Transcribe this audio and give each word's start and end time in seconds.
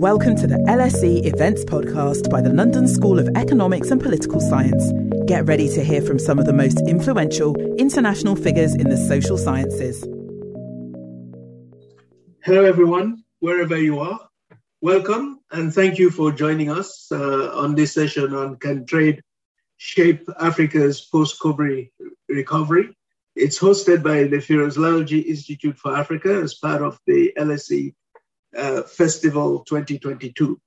Welcome 0.00 0.34
to 0.36 0.46
the 0.46 0.56
LSE 0.66 1.26
Events 1.26 1.62
Podcast 1.66 2.30
by 2.30 2.40
the 2.40 2.48
London 2.48 2.88
School 2.88 3.18
of 3.18 3.28
Economics 3.36 3.90
and 3.90 4.00
Political 4.00 4.40
Science. 4.40 4.92
Get 5.26 5.44
ready 5.44 5.68
to 5.68 5.84
hear 5.84 6.00
from 6.00 6.18
some 6.18 6.38
of 6.38 6.46
the 6.46 6.54
most 6.54 6.80
influential 6.88 7.54
international 7.76 8.34
figures 8.34 8.74
in 8.74 8.88
the 8.88 8.96
social 8.96 9.36
sciences. 9.36 10.00
Hello, 12.42 12.64
everyone, 12.64 13.24
wherever 13.40 13.76
you 13.76 14.00
are. 14.00 14.18
Welcome 14.80 15.40
and 15.50 15.70
thank 15.70 15.98
you 15.98 16.10
for 16.10 16.32
joining 16.32 16.70
us 16.70 17.08
uh, 17.12 17.50
on 17.54 17.74
this 17.74 17.92
session 17.92 18.32
on 18.34 18.56
Can 18.56 18.86
Trade 18.86 19.20
Shape 19.76 20.26
Africa's 20.40 21.02
Post 21.02 21.38
COVID 21.42 21.90
Recovery. 22.30 22.96
It's 23.36 23.58
hosted 23.58 24.02
by 24.02 24.22
the 24.22 24.38
Firoz 24.38 24.78
Lalji 24.78 25.26
Institute 25.26 25.76
for 25.76 25.94
Africa 25.94 26.40
as 26.42 26.54
part 26.54 26.80
of 26.80 26.98
the 27.06 27.34
LSE 27.36 27.92
uh, 28.56 28.82
Festival 28.82 29.64
2022. 29.64 30.60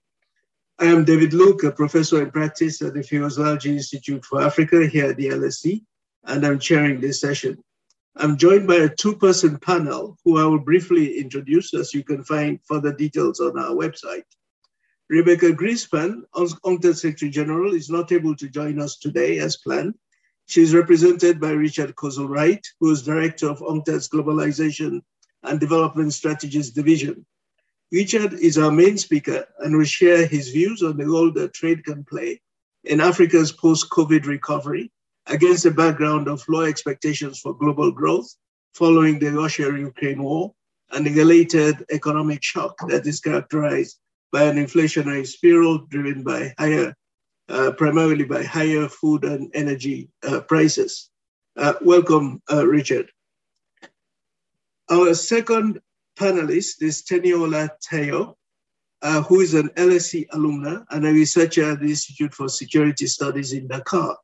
I 0.79 0.85
am 0.85 1.05
David 1.05 1.33
Luke, 1.33 1.63
a 1.63 1.71
professor 1.71 2.21
in 2.21 2.31
practice 2.31 2.81
at 2.81 2.93
the 2.93 3.01
Lalji 3.01 3.67
Institute 3.67 4.25
for 4.25 4.41
Africa 4.41 4.87
here 4.87 5.11
at 5.11 5.17
the 5.17 5.29
LSE, 5.29 5.83
and 6.25 6.45
I'm 6.45 6.59
chairing 6.59 6.99
this 6.99 7.21
session. 7.21 7.63
I'm 8.15 8.37
joined 8.37 8.67
by 8.67 8.75
a 8.75 8.89
two-person 8.89 9.59
panel 9.59 10.17
who 10.23 10.39
I 10.39 10.45
will 10.45 10.59
briefly 10.59 11.17
introduce 11.19 11.73
as 11.73 11.93
you 11.93 12.03
can 12.03 12.23
find 12.23 12.59
further 12.67 12.93
details 12.93 13.39
on 13.39 13.57
our 13.57 13.71
website. 13.71 14.23
Rebeca 15.11 15.53
Grynspan, 15.53 16.21
UNCTAD 16.35 16.95
Secretary 16.95 17.31
General, 17.31 17.73
is 17.73 17.89
not 17.89 18.11
able 18.11 18.35
to 18.35 18.49
join 18.49 18.79
us 18.79 18.97
today 18.97 19.39
as 19.39 19.57
planned. 19.57 19.95
She 20.47 20.61
is 20.61 20.73
represented 20.73 21.39
by 21.39 21.51
Richard 21.51 21.95
Kozul-Wright, 21.95 22.65
who 22.79 22.91
is 22.91 23.03
Director 23.03 23.49
of 23.49 23.59
UNCTAD's 23.59 24.09
Globalization 24.09 25.01
and 25.43 25.59
Development 25.59 26.13
Strategies 26.13 26.71
Division. 26.71 27.25
Richard 27.93 28.33
is 28.33 28.57
our 28.57 28.71
main 28.71 28.97
speaker 28.97 29.45
and 29.59 29.77
will 29.77 29.85
share 29.85 30.25
his 30.25 30.49
views 30.49 30.81
on 30.81 30.97
the 30.97 31.05
role 31.05 31.31
that 31.33 31.53
trade 31.53 31.85
can 31.85 32.03
play 32.03 32.41
in 32.85 32.99
Africa's 32.99 33.51
post 33.51 33.91
COVID 33.91 34.25
recovery 34.25 34.91
against 35.27 35.61
the 35.61 35.69
background 35.69 36.27
of 36.27 36.43
low 36.49 36.61
expectations 36.61 37.39
for 37.39 37.53
global 37.53 37.91
growth 37.91 38.35
following 38.73 39.19
the 39.19 39.31
Russia 39.31 39.71
Ukraine 39.77 40.23
war 40.23 40.55
and 40.89 41.05
the 41.05 41.13
related 41.13 41.85
economic 41.91 42.41
shock 42.41 42.75
that 42.89 43.05
is 43.05 43.19
characterized 43.19 43.99
by 44.31 44.41
an 44.45 44.57
inflationary 44.57 45.27
spiral 45.27 45.77
driven 45.91 46.23
by 46.23 46.51
higher, 46.57 46.95
uh, 47.49 47.73
primarily 47.77 48.23
by 48.23 48.41
higher 48.41 48.87
food 48.87 49.23
and 49.23 49.51
energy 49.53 50.09
uh, 50.23 50.39
prices. 50.41 51.11
Uh, 51.55 51.73
welcome, 51.81 52.41
uh, 52.51 52.65
Richard. 52.65 53.11
Our 54.89 55.13
second 55.13 55.79
panelist 56.15 56.81
is 56.81 57.03
Teniola 57.03 57.69
Tayo, 57.89 58.35
uh, 59.01 59.21
who 59.23 59.41
is 59.41 59.53
an 59.53 59.69
LSE 59.69 60.27
alumna 60.29 60.85
and 60.91 61.05
a 61.05 61.11
researcher 61.11 61.71
at 61.71 61.79
the 61.79 61.89
Institute 61.89 62.33
for 62.33 62.47
Security 62.47 63.07
Studies 63.07 63.53
in 63.53 63.67
Dakar. 63.67 64.17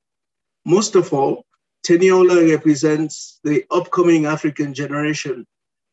Most 0.65 0.95
of 0.95 1.13
all, 1.13 1.45
Teniola 1.85 2.49
represents 2.49 3.39
the 3.43 3.65
upcoming 3.71 4.25
African 4.25 4.73
generation 4.73 5.45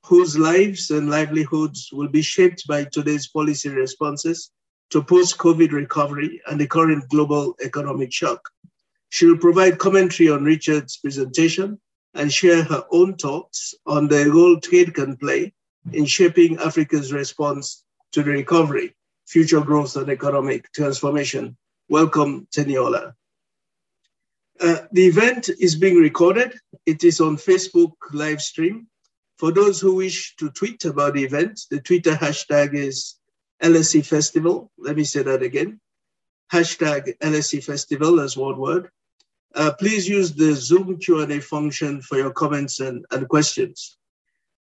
whose 0.04 0.38
lives 0.38 0.90
and 0.90 1.10
livelihoods 1.10 1.90
will 1.92 2.08
be 2.08 2.22
shaped 2.22 2.66
by 2.68 2.84
today's 2.84 3.26
policy 3.26 3.68
responses 3.68 4.50
to 4.90 5.02
post-COVID 5.02 5.72
recovery 5.72 6.40
and 6.46 6.60
the 6.60 6.66
current 6.66 7.08
global 7.08 7.56
economic 7.64 8.12
shock. 8.12 8.40
She 9.08 9.26
will 9.26 9.38
provide 9.38 9.78
commentary 9.78 10.28
on 10.28 10.44
Richard's 10.44 10.96
presentation 10.98 11.80
and 12.14 12.32
share 12.32 12.62
her 12.62 12.84
own 12.92 13.16
thoughts 13.16 13.74
on 13.84 14.06
the 14.06 14.30
role 14.30 14.60
trade 14.60 14.94
can 14.94 15.16
play 15.16 15.52
in 15.92 16.04
shaping 16.06 16.58
Africa's 16.58 17.12
response 17.12 17.84
to 18.12 18.22
the 18.22 18.30
recovery, 18.30 18.94
future 19.26 19.60
growth, 19.60 19.96
and 19.96 20.08
economic 20.08 20.72
transformation. 20.72 21.56
Welcome, 21.88 22.48
Teniola. 22.54 23.14
Uh, 24.60 24.78
the 24.92 25.06
event 25.06 25.50
is 25.60 25.76
being 25.76 25.96
recorded. 25.96 26.58
It 26.86 27.04
is 27.04 27.20
on 27.20 27.36
Facebook 27.36 27.92
live 28.12 28.40
stream. 28.40 28.86
For 29.38 29.52
those 29.52 29.80
who 29.80 29.96
wish 29.96 30.34
to 30.36 30.50
tweet 30.50 30.84
about 30.86 31.14
the 31.14 31.24
event, 31.24 31.60
the 31.70 31.80
Twitter 31.80 32.14
hashtag 32.14 32.74
is 32.74 33.16
LSE 33.62 34.04
Festival. 34.04 34.70
Let 34.78 34.96
me 34.96 35.04
say 35.04 35.22
that 35.22 35.42
again. 35.42 35.80
Hashtag 36.50 37.18
LSE 37.18 37.62
Festival 37.62 38.20
as 38.20 38.36
one 38.36 38.56
word. 38.58 38.88
Uh, 39.54 39.72
please 39.78 40.08
use 40.08 40.32
the 40.32 40.54
Zoom 40.54 40.98
Q&A 40.98 41.40
function 41.40 42.00
for 42.00 42.16
your 42.16 42.30
comments 42.30 42.80
and, 42.80 43.04
and 43.10 43.28
questions. 43.28 43.98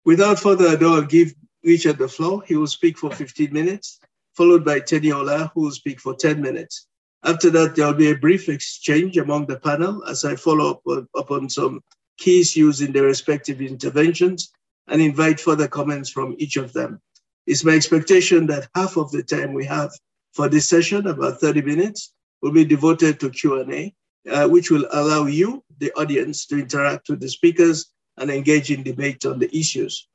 Without 0.04 0.38
further 0.38 0.74
ado, 0.74 0.94
I'll 0.94 1.02
give 1.02 1.34
Richard 1.62 1.98
the 1.98 2.08
floor. 2.08 2.42
He 2.46 2.56
will 2.56 2.66
speak 2.66 2.98
for 2.98 3.10
15 3.10 3.52
minutes, 3.52 4.00
followed 4.34 4.64
by 4.64 4.80
Teniola, 4.80 5.50
who 5.54 5.62
will 5.62 5.70
speak 5.70 6.00
for 6.00 6.14
10 6.14 6.42
minutes. 6.42 6.86
After 7.24 7.48
that, 7.50 7.74
there'll 7.74 7.94
be 7.94 8.10
a 8.10 8.16
brief 8.16 8.50
exchange 8.50 9.16
among 9.16 9.46
the 9.46 9.58
panel 9.58 10.04
as 10.04 10.24
I 10.24 10.36
follow 10.36 10.72
up 10.72 10.82
on, 10.86 11.08
upon 11.16 11.48
some 11.48 11.80
key 12.18 12.40
issues 12.40 12.82
in 12.82 12.92
their 12.92 13.04
respective 13.04 13.62
interventions 13.62 14.52
and 14.88 15.00
invite 15.00 15.40
further 15.40 15.68
comments 15.68 16.10
from 16.10 16.36
each 16.38 16.56
of 16.56 16.74
them. 16.74 17.00
It's 17.46 17.64
my 17.64 17.72
expectation 17.72 18.46
that 18.48 18.68
half 18.74 18.98
of 18.98 19.10
the 19.10 19.22
time 19.22 19.54
we 19.54 19.64
have 19.64 19.90
for 20.34 20.48
this 20.48 20.68
session, 20.68 21.06
about 21.06 21.40
30 21.40 21.62
minutes, 21.62 22.12
will 22.42 22.52
be 22.52 22.64
devoted 22.64 23.20
to 23.20 23.30
Q&A, 23.30 23.94
uh, 24.30 24.48
which 24.48 24.70
will 24.70 24.86
allow 24.92 25.24
you, 25.24 25.64
the 25.78 25.92
audience, 25.92 26.46
to 26.46 26.58
interact 26.58 27.08
with 27.08 27.20
the 27.20 27.28
speakers 27.28 27.94
and 28.18 28.30
engage 28.30 28.70
in 28.70 28.82
debate 28.82 29.24
on 29.26 29.38
the 29.38 29.56
issues. 29.56 30.08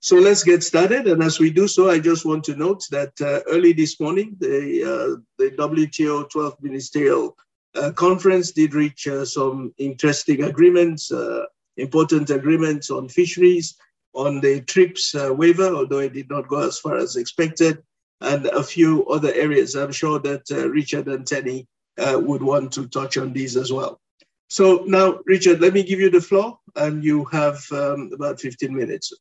So 0.00 0.16
let's 0.16 0.44
get 0.44 0.62
started. 0.62 1.08
And 1.08 1.22
as 1.22 1.40
we 1.40 1.50
do 1.50 1.66
so, 1.66 1.90
I 1.90 1.98
just 1.98 2.24
want 2.24 2.44
to 2.44 2.56
note 2.56 2.84
that 2.90 3.12
uh, 3.20 3.40
early 3.50 3.72
this 3.72 3.98
morning, 3.98 4.36
the, 4.38 4.84
uh, 4.84 5.20
the 5.38 5.50
WTO 5.56 6.30
12th 6.30 6.62
Ministerial 6.62 7.36
uh, 7.74 7.90
Conference 7.92 8.52
did 8.52 8.74
reach 8.74 9.08
uh, 9.08 9.24
some 9.24 9.74
interesting 9.78 10.44
agreements, 10.44 11.10
uh, 11.10 11.44
important 11.76 12.30
agreements 12.30 12.90
on 12.90 13.08
fisheries, 13.08 13.76
on 14.14 14.40
the 14.40 14.60
TRIPS 14.62 15.14
uh, 15.14 15.34
waiver, 15.34 15.74
although 15.74 15.98
it 15.98 16.12
did 16.12 16.30
not 16.30 16.48
go 16.48 16.66
as 16.66 16.78
far 16.78 16.96
as 16.96 17.16
expected, 17.16 17.82
and 18.20 18.46
a 18.46 18.62
few 18.62 19.04
other 19.06 19.32
areas. 19.34 19.74
I'm 19.74 19.92
sure 19.92 20.18
that 20.20 20.48
Richard 20.50 21.08
and 21.08 21.26
Tenny 21.26 21.68
would 21.98 22.42
want 22.42 22.72
to 22.72 22.86
touch 22.88 23.16
on 23.16 23.32
these 23.32 23.56
as 23.56 23.72
well. 23.72 24.00
So 24.48 24.84
now, 24.86 25.20
Richard, 25.26 25.60
let 25.60 25.74
me 25.74 25.82
give 25.82 26.00
you 26.00 26.10
the 26.10 26.22
floor, 26.22 26.58
and 26.74 27.04
you 27.04 27.24
have 27.26 27.60
um, 27.70 28.10
about 28.14 28.40
15 28.40 28.74
minutes. 28.74 29.12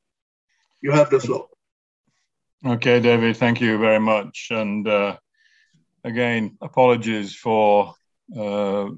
You 0.81 0.91
have 0.91 1.09
the 1.09 1.19
floor. 1.19 1.47
Okay, 2.65 2.99
David, 2.99 3.35
thank 3.35 3.59
you 3.59 3.77
very 3.77 3.99
much. 3.99 4.47
And 4.51 4.87
uh, 4.87 5.17
again, 6.03 6.57
apologies 6.61 7.35
for 7.35 7.93
uh, 8.33 8.89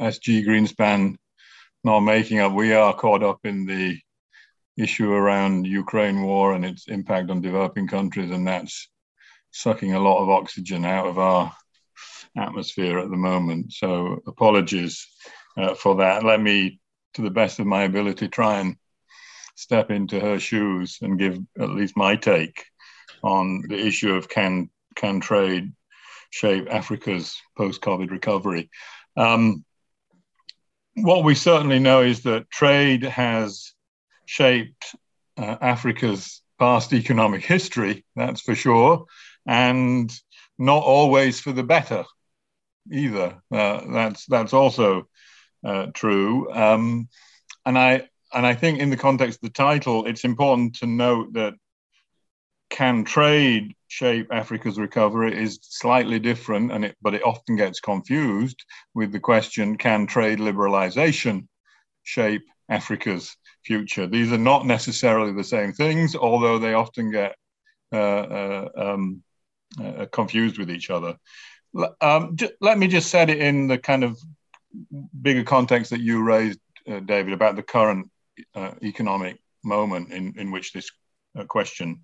SG 0.00 0.44
Grynspan 0.46 1.16
not 1.84 2.00
making 2.00 2.40
up. 2.40 2.52
We 2.52 2.72
are 2.72 2.94
caught 2.94 3.22
up 3.22 3.40
in 3.44 3.66
the 3.66 3.98
issue 4.76 5.12
around 5.12 5.66
Ukraine 5.66 6.22
war 6.22 6.54
and 6.54 6.64
its 6.64 6.88
impact 6.88 7.30
on 7.30 7.42
developing 7.42 7.86
countries, 7.86 8.30
and 8.30 8.46
that's 8.46 8.88
sucking 9.50 9.94
a 9.94 10.00
lot 10.00 10.22
of 10.22 10.30
oxygen 10.30 10.84
out 10.84 11.06
of 11.06 11.18
our 11.18 11.52
atmosphere 12.36 12.98
at 12.98 13.10
the 13.10 13.16
moment. 13.16 13.72
So 13.72 14.20
apologies 14.26 15.06
uh, 15.56 15.74
for 15.74 15.96
that. 15.96 16.24
Let 16.24 16.40
me, 16.40 16.80
to 17.14 17.22
the 17.22 17.30
best 17.30 17.58
of 17.58 17.66
my 17.66 17.82
ability, 17.84 18.28
try 18.28 18.60
and 18.60 18.76
step 19.56 19.90
into 19.90 20.18
her 20.20 20.40
shoes 20.40 20.98
and 21.02 21.18
give 21.18 21.38
at 21.58 21.70
least 21.70 21.96
my 21.96 22.16
take 22.16 22.64
on 23.22 23.62
the 23.68 23.78
issue 23.78 24.14
of 24.14 24.28
can 24.28 24.70
can 24.96 25.20
trade 25.20 25.72
shape 26.30 26.66
Africa's 26.70 27.40
post-COVID 27.56 28.10
recovery. 28.10 28.70
Um, 29.16 29.64
what 30.94 31.24
we 31.24 31.34
certainly 31.34 31.78
know 31.78 32.02
is 32.02 32.22
that 32.22 32.50
trade 32.50 33.04
has 33.04 33.72
shaped 34.26 34.94
uh, 35.36 35.56
Africa's 35.60 36.42
past 36.58 36.92
economic 36.92 37.44
history, 37.44 38.04
that's 38.14 38.40
for 38.40 38.54
sure, 38.54 39.06
and 39.46 40.12
not 40.58 40.82
always 40.82 41.40
for 41.40 41.52
the 41.52 41.64
better 41.64 42.04
either. 42.92 43.40
Uh, 43.50 43.80
that's 43.92 44.26
that's 44.26 44.52
also 44.52 45.08
uh, 45.64 45.86
true. 45.94 46.52
Um, 46.52 47.08
and 47.66 47.78
I 47.78 48.08
and 48.32 48.44
I 48.44 48.54
think 48.54 48.80
in 48.80 48.90
the 48.90 48.96
context 48.96 49.38
of 49.38 49.42
the 49.42 49.50
title, 49.50 50.06
it's 50.06 50.24
important 50.24 50.76
to 50.76 50.86
note 50.86 51.32
that 51.34 51.54
can 52.70 53.04
trade 53.04 53.74
shape 53.86 54.26
Africa's 54.32 54.78
recovery 54.78 55.40
is 55.40 55.60
slightly 55.62 56.18
different, 56.18 56.72
and 56.72 56.84
it 56.84 56.96
but 57.00 57.14
it 57.14 57.24
often 57.24 57.56
gets 57.56 57.80
confused 57.80 58.64
with 58.94 59.12
the 59.12 59.20
question: 59.20 59.76
Can 59.76 60.06
trade 60.06 60.38
liberalization 60.38 61.46
shape 62.02 62.42
Africa's 62.68 63.36
future? 63.64 64.06
These 64.06 64.32
are 64.32 64.38
not 64.38 64.66
necessarily 64.66 65.32
the 65.32 65.44
same 65.44 65.72
things, 65.72 66.16
although 66.16 66.58
they 66.58 66.74
often 66.74 67.10
get 67.10 67.36
uh, 67.92 67.96
uh, 67.96 68.68
um, 68.76 69.22
uh, 69.82 70.06
confused 70.10 70.58
with 70.58 70.70
each 70.70 70.90
other. 70.90 71.16
Um, 72.00 72.36
let 72.60 72.78
me 72.78 72.88
just 72.88 73.10
set 73.10 73.30
it 73.30 73.38
in 73.38 73.66
the 73.66 73.78
kind 73.78 74.04
of 74.04 74.18
bigger 75.20 75.44
context 75.44 75.90
that 75.90 76.00
you 76.00 76.22
raised, 76.22 76.58
uh, 76.88 77.00
David, 77.00 77.32
about 77.32 77.56
the 77.56 77.62
current 77.62 78.10
uh, 78.54 78.72
economic 78.82 79.38
moment 79.62 80.12
in, 80.12 80.34
in 80.38 80.50
which 80.50 80.72
this 80.72 80.90
uh, 81.38 81.44
question 81.44 82.02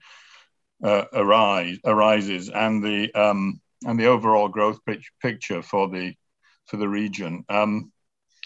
uh, 0.83 1.05
arise, 1.13 1.79
arises 1.85 2.49
and 2.49 2.83
the 2.83 3.13
um, 3.15 3.61
and 3.87 3.99
the 3.99 4.07
overall 4.07 4.49
growth 4.49 4.79
picture 5.23 5.63
for 5.63 5.89
the 5.89 6.15
for 6.67 6.77
the 6.77 6.89
region. 6.89 7.45
Um, 7.49 7.93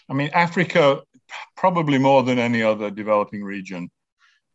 I 0.09 0.13
mean, 0.13 0.29
Africa, 0.33 1.01
probably 1.57 1.97
more 1.97 2.23
than 2.23 2.39
any 2.39 2.61
other 2.61 2.91
developing 2.91 3.43
region, 3.43 3.89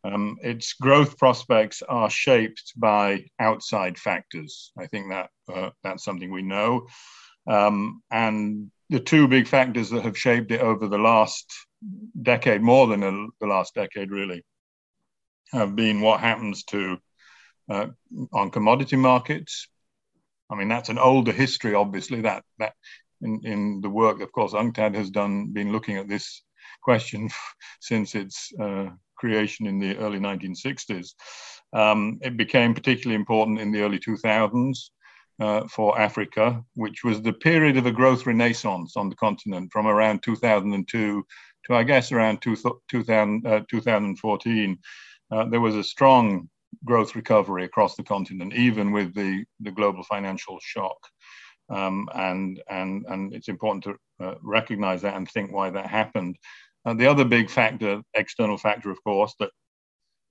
um, 0.03 0.37
its 0.41 0.73
growth 0.73 1.17
prospects 1.17 1.81
are 1.87 2.09
shaped 2.09 2.73
by 2.75 3.25
outside 3.39 3.97
factors. 3.97 4.71
I 4.77 4.87
think 4.87 5.09
that 5.09 5.29
uh, 5.53 5.69
that's 5.83 6.03
something 6.03 6.31
we 6.31 6.41
know. 6.41 6.87
Um, 7.47 8.01
and 8.11 8.71
the 8.91 8.99
two 8.99 9.27
big 9.27 9.47
factors 9.47 9.89
that 9.89 10.03
have 10.03 10.17
shaped 10.17 10.51
it 10.51 10.59
over 10.59 10.87
the 10.87 10.97
last 10.97 11.49
decade, 12.21 12.61
more 12.61 12.87
than 12.87 12.99
the 13.39 13.47
last 13.47 13.73
decade, 13.73 14.11
really, 14.11 14.43
have 15.53 15.75
been 15.77 16.01
what 16.01 16.19
happens 16.19 16.63
to 16.65 16.97
uh, 17.69 17.87
on 18.33 18.51
commodity 18.51 18.97
markets. 18.97 19.69
I 20.49 20.55
mean, 20.55 20.67
that's 20.67 20.89
an 20.89 20.99
older 20.99 21.31
history, 21.31 21.73
obviously. 21.73 22.21
That 22.21 22.43
that 22.59 22.73
in, 23.21 23.39
in 23.45 23.81
the 23.81 23.89
work, 23.89 24.19
of 24.19 24.33
course, 24.33 24.51
UNCTAD 24.51 24.93
has 24.95 25.09
done 25.09 25.53
been 25.53 25.71
looking 25.71 25.95
at 25.95 26.09
this 26.09 26.43
question 26.83 27.29
since 27.79 28.13
its 28.13 28.51
uh, 28.61 28.89
creation 29.15 29.67
in 29.67 29.79
the 29.79 29.97
early 29.99 30.19
1960s. 30.19 31.13
Um, 31.71 32.19
it 32.21 32.35
became 32.35 32.73
particularly 32.73 33.15
important 33.15 33.59
in 33.59 33.71
the 33.71 33.83
early 33.83 33.99
2000s 33.99 34.89
uh, 35.41 35.67
for 35.67 35.99
Africa, 35.99 36.63
which 36.75 37.03
was 37.03 37.21
the 37.21 37.33
period 37.33 37.75
of 37.75 37.87
a 37.87 37.91
growth 37.91 38.27
renaissance 38.27 38.95
on 38.95 39.09
the 39.09 39.15
continent 39.15 39.71
from 39.73 39.87
around 39.87 40.21
2002 40.21 41.25
to, 41.65 41.75
I 41.75 41.83
guess, 41.83 42.11
around 42.11 42.41
2000, 42.41 43.47
uh, 43.47 43.61
2014. 43.67 44.77
Uh, 45.31 45.45
there 45.45 45.59
was 45.59 45.75
a 45.75 45.83
strong 45.83 46.47
growth 46.85 47.15
recovery 47.15 47.65
across 47.65 47.95
the 47.95 48.03
continent, 48.03 48.53
even 48.53 48.91
with 48.91 49.15
the, 49.15 49.43
the 49.61 49.71
global 49.71 50.03
financial 50.03 50.59
shock. 50.61 50.97
Um, 51.69 52.07
and, 52.13 52.61
and, 52.69 53.05
and 53.07 53.33
it's 53.33 53.47
important 53.47 53.83
to 53.85 53.95
uh, 54.23 54.35
recognize 54.43 55.01
that 55.01 55.15
and 55.15 55.27
think 55.27 55.51
why 55.51 55.71
that 55.71 55.87
happened. 55.87 56.35
Uh, 56.85 56.93
the 56.93 57.07
other 57.07 57.25
big 57.25 57.49
factor, 57.49 58.01
external 58.13 58.57
factor, 58.57 58.91
of 58.91 59.03
course, 59.03 59.33
that 59.39 59.49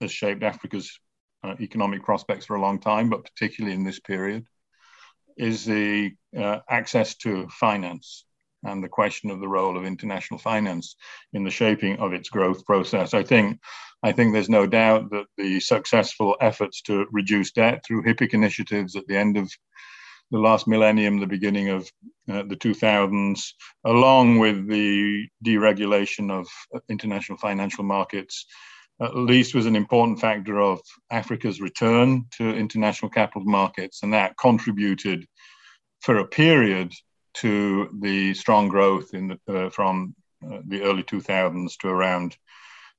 has 0.01 0.13
shaped 0.13 0.45
Africa's 0.45 1.01
uh, 1.43 1.55
economic 1.61 2.05
prospects 2.05 2.47
for 2.47 2.55
a 2.55 2.61
long 2.61 2.79
time, 2.79 3.09
but 3.09 3.25
particularly 3.25 3.75
in 3.75 3.85
this 3.85 3.99
period, 3.99 4.47
is 5.37 5.65
the 5.65 6.13
uh, 6.37 6.59
access 6.69 7.15
to 7.17 7.49
finance 7.49 8.25
and 8.65 8.85
the 8.85 8.89
question 8.89 9.31
of 9.31 9.41
the 9.41 9.49
role 9.49 9.77
of 9.77 9.85
international 9.85 10.39
finance 10.39 10.97
in 11.33 11.45
the 11.45 11.51
shaping 11.51 11.99
of 11.99 12.13
its 12.13 12.29
growth 12.29 12.65
process. 12.67 13.15
I 13.15 13.23
think, 13.23 13.59
I 14.03 14.13
think 14.13 14.33
there's 14.33 14.51
no 14.51 14.67
doubt 14.67 15.11
that 15.11 15.27
the 15.37 15.61
successful 15.61 16.37
efforts 16.41 16.83
to 16.83 17.07
reduce 17.11 17.53
debt 17.53 17.83
through 17.85 18.05
HIPC 18.05 18.35
initiatives 18.35 18.97
at 18.97 19.07
the 19.07 19.17
end 19.17 19.37
of 19.37 19.51
the 20.31 20.39
last 20.39 20.69
millennium, 20.69 21.19
the 21.19 21.27
beginning 21.27 21.71
of 21.71 21.91
uh, 22.31 22.43
the 22.43 22.57
2000s, 22.57 23.53
along 23.85 24.39
with 24.39 24.69
the 24.69 25.27
deregulation 25.45 26.31
of 26.31 26.47
international 26.89 27.39
financial 27.39 27.83
markets, 27.83 28.47
at 29.01 29.17
least 29.17 29.55
was 29.55 29.67
an 29.67 29.77
important 29.77 30.21
factor 30.21 30.61
of 30.61 30.81
Africa's 31.11 31.61
return 31.61 32.27
to 32.33 32.55
international 32.55 33.11
capital 33.11 33.45
markets, 33.45 34.03
and 34.03 34.13
that 34.13 34.37
contributed 34.37 35.27
for 36.01 36.19
a 36.19 36.27
period 36.27 36.93
to 37.35 37.89
the 38.01 38.35
strong 38.35 38.69
growth 38.69 39.15
in 39.15 39.29
the, 39.29 39.39
uh, 39.55 39.71
from 39.71 40.15
uh, 40.45 40.59
the 40.67 40.83
early 40.83 41.03
2000s 41.03 41.77
to 41.79 41.89
around 41.89 42.37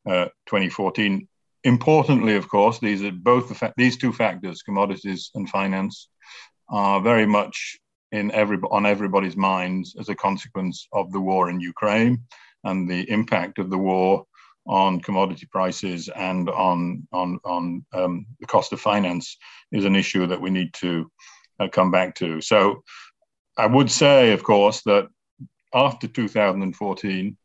uh, 0.07 0.25
2014. 0.48 1.27
Importantly, 1.63 2.36
of 2.36 2.50
course, 2.50 2.80
these 2.80 3.03
are 3.03 3.12
both 3.12 3.50
the 3.50 3.56
fa- 3.56 3.74
these 3.77 3.98
two 3.98 4.12
factors, 4.12 4.63
commodities 4.63 5.30
and 5.36 5.48
finance, 5.50 6.09
are 6.69 7.01
very 7.01 7.25
much 7.25 7.77
in 8.12 8.31
every 8.31 8.57
on 8.71 8.86
everybody's 8.86 9.38
minds 9.38 9.95
as 10.00 10.09
a 10.09 10.15
consequence 10.15 10.88
of 10.92 11.12
the 11.12 11.19
war 11.19 11.50
in 11.50 11.59
Ukraine 11.59 12.24
and 12.63 12.89
the 12.89 13.09
impact 13.09 13.59
of 13.59 13.69
the 13.69 13.77
war 13.77 14.25
on 14.67 15.01
commodity 15.01 15.47
prices 15.51 16.09
and 16.09 16.49
on 16.49 17.07
on 17.11 17.39
on 17.43 17.85
um, 17.93 18.25
the 18.39 18.47
cost 18.47 18.71
of 18.73 18.79
finance 18.79 19.37
is 19.71 19.85
an 19.85 19.95
issue 19.95 20.27
that 20.27 20.41
we 20.41 20.49
need 20.49 20.73
to 20.73 21.11
uh, 21.59 21.67
come 21.67 21.91
back 21.91 22.15
to. 22.15 22.41
So 22.41 22.83
I 23.57 23.65
would 23.65 23.91
say, 23.91 24.31
of 24.31 24.43
course, 24.43 24.81
that 24.83 25.09
after 25.73 26.07
2014, 26.07 27.37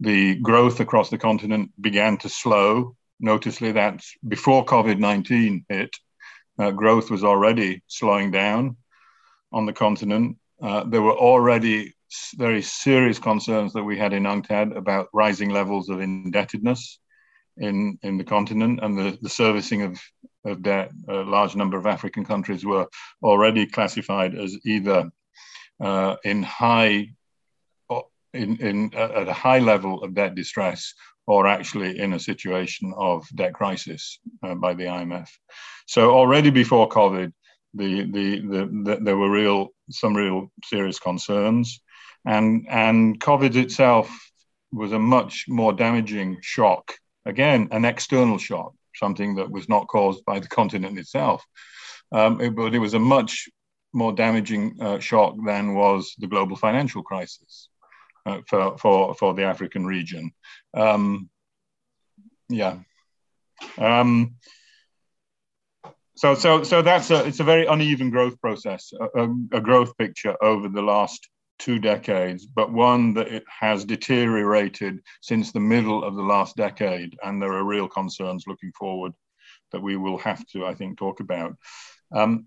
the 0.00 0.34
growth 0.36 0.80
across 0.80 1.10
the 1.10 1.18
continent 1.18 1.70
began 1.80 2.16
to 2.18 2.28
slow. 2.28 2.96
Noticeably, 3.20 3.72
that 3.72 4.04
before 4.26 4.64
COVID 4.64 4.98
19 4.98 5.64
hit, 5.68 5.90
uh, 6.58 6.70
growth 6.70 7.10
was 7.10 7.24
already 7.24 7.82
slowing 7.86 8.30
down 8.30 8.76
on 9.52 9.66
the 9.66 9.72
continent. 9.72 10.36
Uh, 10.60 10.84
there 10.84 11.02
were 11.02 11.16
already 11.16 11.94
very 12.36 12.62
serious 12.62 13.18
concerns 13.18 13.72
that 13.72 13.84
we 13.84 13.98
had 13.98 14.12
in 14.12 14.24
UNCTAD 14.24 14.76
about 14.76 15.08
rising 15.12 15.50
levels 15.50 15.88
of 15.88 16.00
indebtedness 16.00 16.98
in, 17.56 17.98
in 18.02 18.18
the 18.18 18.24
continent 18.24 18.80
and 18.82 18.98
the, 18.98 19.18
the 19.20 19.28
servicing 19.28 19.82
of, 19.82 20.00
of 20.44 20.62
debt. 20.62 20.90
A 21.08 21.14
large 21.14 21.56
number 21.56 21.76
of 21.76 21.86
African 21.86 22.24
countries 22.24 22.64
were 22.64 22.86
already 23.22 23.66
classified 23.66 24.34
as 24.34 24.56
either 24.64 25.10
uh, 25.80 26.16
in 26.24 26.42
high, 26.42 27.08
in, 28.32 28.56
in, 28.56 28.90
uh, 28.94 29.12
at 29.20 29.28
a 29.28 29.32
high 29.32 29.58
level 29.58 30.02
of 30.02 30.14
debt 30.14 30.34
distress 30.34 30.94
or 31.26 31.46
actually 31.46 31.98
in 31.98 32.14
a 32.14 32.18
situation 32.18 32.94
of 32.96 33.26
debt 33.34 33.52
crisis 33.52 34.18
uh, 34.42 34.54
by 34.54 34.72
the 34.72 34.84
IMF. 34.84 35.28
So 35.86 36.12
already 36.12 36.50
before 36.50 36.88
COVID, 36.88 37.32
the, 37.74 38.02
the, 38.04 38.40
the, 38.40 38.82
the, 38.84 38.98
there 39.02 39.16
were 39.16 39.30
real 39.30 39.68
some 39.90 40.16
real 40.16 40.50
serious 40.64 40.98
concerns. 40.98 41.80
And, 42.24 42.66
and 42.68 43.20
COVID 43.20 43.56
itself 43.56 44.08
was 44.72 44.92
a 44.92 44.98
much 44.98 45.46
more 45.48 45.72
damaging 45.72 46.38
shock. 46.42 46.94
Again, 47.24 47.68
an 47.70 47.84
external 47.84 48.38
shock, 48.38 48.72
something 48.94 49.36
that 49.36 49.50
was 49.50 49.68
not 49.68 49.86
caused 49.86 50.24
by 50.24 50.40
the 50.40 50.48
continent 50.48 50.98
itself. 50.98 51.44
Um, 52.12 52.40
it, 52.40 52.54
but 52.54 52.74
it 52.74 52.78
was 52.78 52.94
a 52.94 52.98
much 52.98 53.48
more 53.92 54.12
damaging 54.12 54.76
uh, 54.80 54.98
shock 54.98 55.34
than 55.44 55.74
was 55.74 56.14
the 56.18 56.26
global 56.26 56.56
financial 56.56 57.02
crisis 57.02 57.68
uh, 58.26 58.40
for, 58.46 58.76
for, 58.78 59.14
for 59.14 59.34
the 59.34 59.44
African 59.44 59.86
region. 59.86 60.32
Um, 60.74 61.28
yeah. 62.48 62.78
Um, 63.76 64.36
so, 66.16 66.34
so, 66.34 66.62
so 66.64 66.82
that's 66.82 67.10
a, 67.10 67.26
it's 67.26 67.40
a 67.40 67.44
very 67.44 67.66
uneven 67.66 68.10
growth 68.10 68.40
process, 68.40 68.92
a, 68.98 69.24
a, 69.24 69.34
a 69.52 69.60
growth 69.60 69.96
picture 69.96 70.36
over 70.42 70.68
the 70.68 70.82
last 70.82 71.28
two 71.58 71.78
decades, 71.78 72.46
but 72.46 72.72
one 72.72 73.14
that 73.14 73.28
it 73.28 73.44
has 73.48 73.84
deteriorated 73.84 75.00
since 75.20 75.52
the 75.52 75.60
middle 75.60 76.04
of 76.04 76.14
the 76.14 76.22
last 76.22 76.56
decade. 76.56 77.16
And 77.22 77.40
there 77.40 77.52
are 77.52 77.64
real 77.64 77.88
concerns 77.88 78.44
looking 78.46 78.72
forward 78.78 79.12
that 79.72 79.82
we 79.82 79.96
will 79.96 80.18
have 80.18 80.46
to, 80.48 80.66
I 80.66 80.74
think, 80.74 80.98
talk 80.98 81.20
about. 81.20 81.56
Um, 82.12 82.46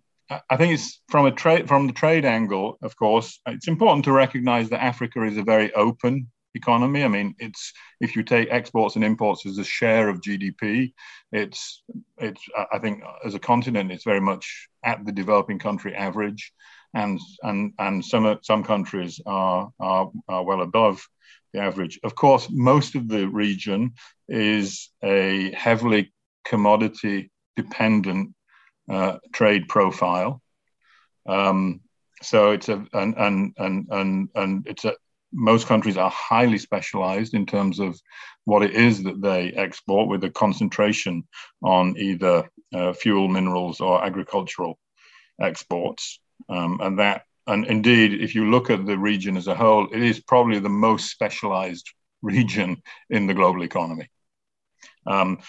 I 0.50 0.56
think 0.56 0.74
it's 0.74 1.02
from 1.10 1.26
a 1.26 1.32
trade 1.32 1.68
from 1.68 1.88
the 1.88 1.94
trade 1.94 2.24
angle, 2.24 2.78
of 2.82 2.96
course, 2.96 3.40
it's 3.48 3.68
important 3.68 4.06
to 4.06 4.14
recognize 4.14 4.70
that 4.70 4.84
Africa 4.84 5.24
is 5.24 5.38
a 5.38 5.44
very 5.44 5.74
open 5.74 6.32
economy. 6.56 7.04
I 7.04 7.08
mean, 7.08 7.36
it's 7.38 7.74
if 8.00 8.16
you 8.16 8.24
take 8.24 8.50
exports 8.50 8.96
and 8.96 9.04
imports 9.04 9.46
as 9.46 9.58
a 9.58 9.64
share 9.64 10.10
of 10.10 10.22
GDP, 10.22 10.94
it's 11.32 11.84
it's 12.18 12.42
I 12.72 12.80
think 12.80 13.04
as 13.26 13.36
a 13.36 13.40
continent, 13.40 13.92
it's 13.92 14.06
very 14.06 14.22
much 14.22 14.70
at 14.84 15.06
the 15.06 15.12
developing 15.12 15.60
country 15.60 15.94
average 15.96 16.54
and 16.94 17.20
and 17.44 17.74
and 17.80 18.04
some 18.04 18.40
some 18.42 18.64
countries 18.64 19.22
are, 19.26 19.72
are, 19.80 20.12
are 20.28 20.44
well 20.44 20.62
above 20.62 21.08
the 21.54 21.60
average. 21.60 22.00
Of 22.04 22.16
course, 22.16 22.48
most 22.50 22.96
of 22.96 23.08
the 23.08 23.28
region 23.28 23.94
is 24.28 24.90
a 25.04 25.52
heavily 25.52 26.14
commodity 26.46 27.32
dependent 27.56 28.34
uh, 28.90 29.18
trade 29.34 29.68
profile. 29.68 30.42
Um, 31.26 31.82
so 32.22 32.52
it's 32.52 32.70
a 32.70 32.86
and 32.94 33.16
and 33.18 33.54
and 33.58 33.88
and, 33.90 34.30
and 34.36 34.68
it's 34.68 34.86
a 34.86 34.94
most 35.34 35.68
countries 35.68 35.98
are 35.98 36.10
highly 36.10 36.58
specialized 36.58 37.34
in 37.34 37.46
terms 37.46 37.80
of 37.80 37.98
what 38.44 38.64
it 38.64 38.72
is 38.72 39.04
that 39.04 39.22
they 39.22 39.52
export 39.52 40.10
with 40.10 40.24
a 40.26 40.30
concentration 40.30 41.24
on 41.64 41.96
either 41.98 42.50
uh, 42.74 42.92
fuel 42.92 43.30
minerals 43.30 43.80
or 43.80 44.04
agricultural 44.04 44.78
exports 45.40 46.20
um, 46.50 46.80
and 46.82 47.00
that, 47.00 47.24
and 47.48 47.66
indeed, 47.66 48.22
if 48.22 48.36
you 48.36 48.50
look 48.50 48.70
at 48.70 48.86
the 48.86 48.98
region 48.98 49.38
as 49.38 49.48
a 49.48 49.56
whole, 49.56 49.88
it 49.92 50.02
is 50.02 50.20
probably 50.20 50.60
the 50.60 50.70
most 50.70 51.10
specialized 51.10 51.90
region 52.22 52.82
in 53.10 53.28
the 53.28 53.34
global 53.34 53.64
economy. 53.64 54.10
Um, 55.06 55.40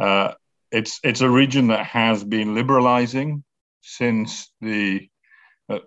uh, 0.00 0.32
it's 0.70 0.98
it's 1.04 1.20
a 1.20 1.30
region 1.30 1.68
that 1.68 1.86
has 1.86 2.24
been 2.24 2.54
liberalizing 2.54 3.44
since 3.82 4.50
the 4.60 5.08
uh, 5.68 5.80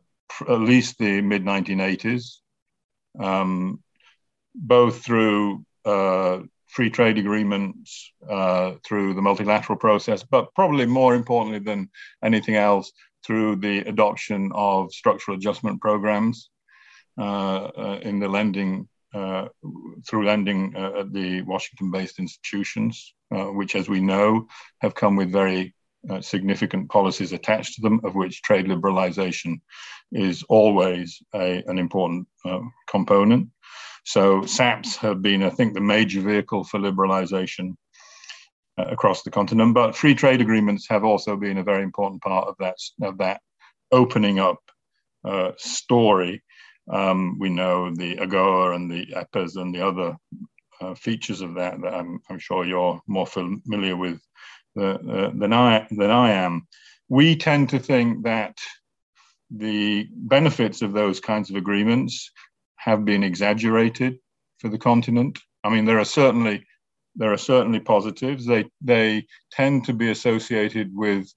at 0.47 0.59
least 0.59 0.97
the 0.97 1.21
mid 1.21 1.43
1980s, 1.43 2.35
um, 3.19 3.83
both 4.55 5.03
through 5.03 5.65
uh, 5.83 6.39
free 6.67 6.89
trade 6.89 7.17
agreements 7.17 8.11
uh, 8.29 8.73
through 8.85 9.13
the 9.13 9.21
multilateral 9.21 9.77
process, 9.77 10.23
but 10.23 10.53
probably 10.53 10.85
more 10.85 11.15
importantly 11.15 11.59
than 11.59 11.89
anything 12.23 12.55
else, 12.55 12.91
through 13.25 13.57
the 13.57 13.79
adoption 13.79 14.51
of 14.53 14.91
structural 14.91 15.37
adjustment 15.37 15.81
programs 15.81 16.49
uh, 17.19 17.71
uh, 17.77 17.99
in 18.03 18.19
the 18.19 18.27
lending, 18.27 18.87
uh, 19.13 19.47
through 20.07 20.25
lending 20.25 20.75
uh, 20.75 20.99
at 20.99 21.13
the 21.13 21.41
Washington 21.43 21.91
based 21.91 22.19
institutions, 22.19 23.13
uh, 23.35 23.45
which, 23.45 23.75
as 23.75 23.89
we 23.89 23.99
know, 23.99 24.47
have 24.81 24.95
come 24.95 25.15
with 25.15 25.31
very 25.31 25.73
significant 26.21 26.89
policies 26.89 27.33
attached 27.33 27.73
to 27.73 27.81
them, 27.81 27.99
of 28.05 28.15
which 28.15 28.41
trade 28.41 28.65
liberalization 28.65 29.59
is 30.13 30.41
always 30.47 31.21
a, 31.35 31.61
an 31.67 31.77
important 31.77 32.25
component. 32.87 33.49
So 34.05 34.45
SAPs 34.45 34.95
have 34.97 35.21
been, 35.21 35.43
I 35.43 35.49
think, 35.49 35.73
the 35.73 35.81
major 35.81 36.21
vehicle 36.21 36.63
for 36.63 36.79
liberalization 36.79 37.71
uh, 37.71 37.75
across 38.77 39.23
the 39.23 39.31
continent. 39.31 39.73
But 39.73 39.95
free 39.95 40.15
trade 40.15 40.41
agreements 40.41 40.87
have 40.89 41.03
also 41.03 41.35
been 41.35 41.57
a 41.57 41.63
very 41.63 41.83
important 41.83 42.21
part 42.21 42.47
of 42.47 42.55
that 42.59 42.77
of 43.01 43.17
that 43.19 43.41
opening 43.91 44.39
up 44.39 44.59
uh, 45.23 45.51
story. 45.57 46.43
Um, 46.91 47.37
we 47.39 47.49
know 47.49 47.93
the 47.93 48.15
AGOA 48.17 48.75
and 48.75 48.89
the 48.89 49.07
EPAs 49.07 49.57
and 49.57 49.73
the 49.73 49.85
other 49.85 50.15
uh, 50.79 50.93
features 50.93 51.41
of 51.41 51.55
that 51.55 51.81
that 51.81 51.93
I'm, 51.93 52.19
I'm, 52.29 52.39
sure 52.39 52.65
you're 52.65 53.01
more 53.07 53.27
familiar 53.27 53.97
with 53.97 54.21
uh, 54.79 54.97
than 55.33 55.53
I 55.53 55.87
than 55.89 56.11
I 56.11 56.31
am. 56.31 56.67
We 57.09 57.35
tend 57.35 57.69
to 57.69 57.79
think 57.79 58.23
that 58.23 58.57
the 59.49 60.07
benefits 60.11 60.81
of 60.81 60.93
those 60.93 61.19
kinds 61.19 61.49
of 61.49 61.55
agreements 61.55 62.31
have 62.75 63.05
been 63.05 63.23
exaggerated 63.23 64.19
for 64.59 64.69
the 64.69 64.77
continent. 64.77 65.39
I 65.63 65.69
mean, 65.69 65.85
there 65.85 65.99
are 65.99 66.05
certainly 66.05 66.65
there 67.17 67.33
are 67.33 67.37
certainly 67.37 67.79
positives. 67.79 68.45
They 68.45 68.65
they 68.81 69.25
tend 69.51 69.85
to 69.85 69.93
be 69.93 70.11
associated 70.11 70.95
with 70.95 71.27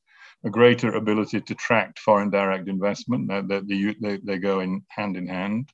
a 0.45 0.51
greater 0.51 0.95
ability 0.95 1.41
to 1.41 1.53
attract 1.53 1.99
foreign 1.99 2.31
direct 2.31 2.69
investment. 2.69 3.29
That 3.29 3.49
they, 3.49 3.95
they, 4.01 4.19
they 4.23 4.39
go 4.39 4.61
in 4.61 4.85
hand 4.89 5.17
in 5.17 5.27
hand, 5.27 5.71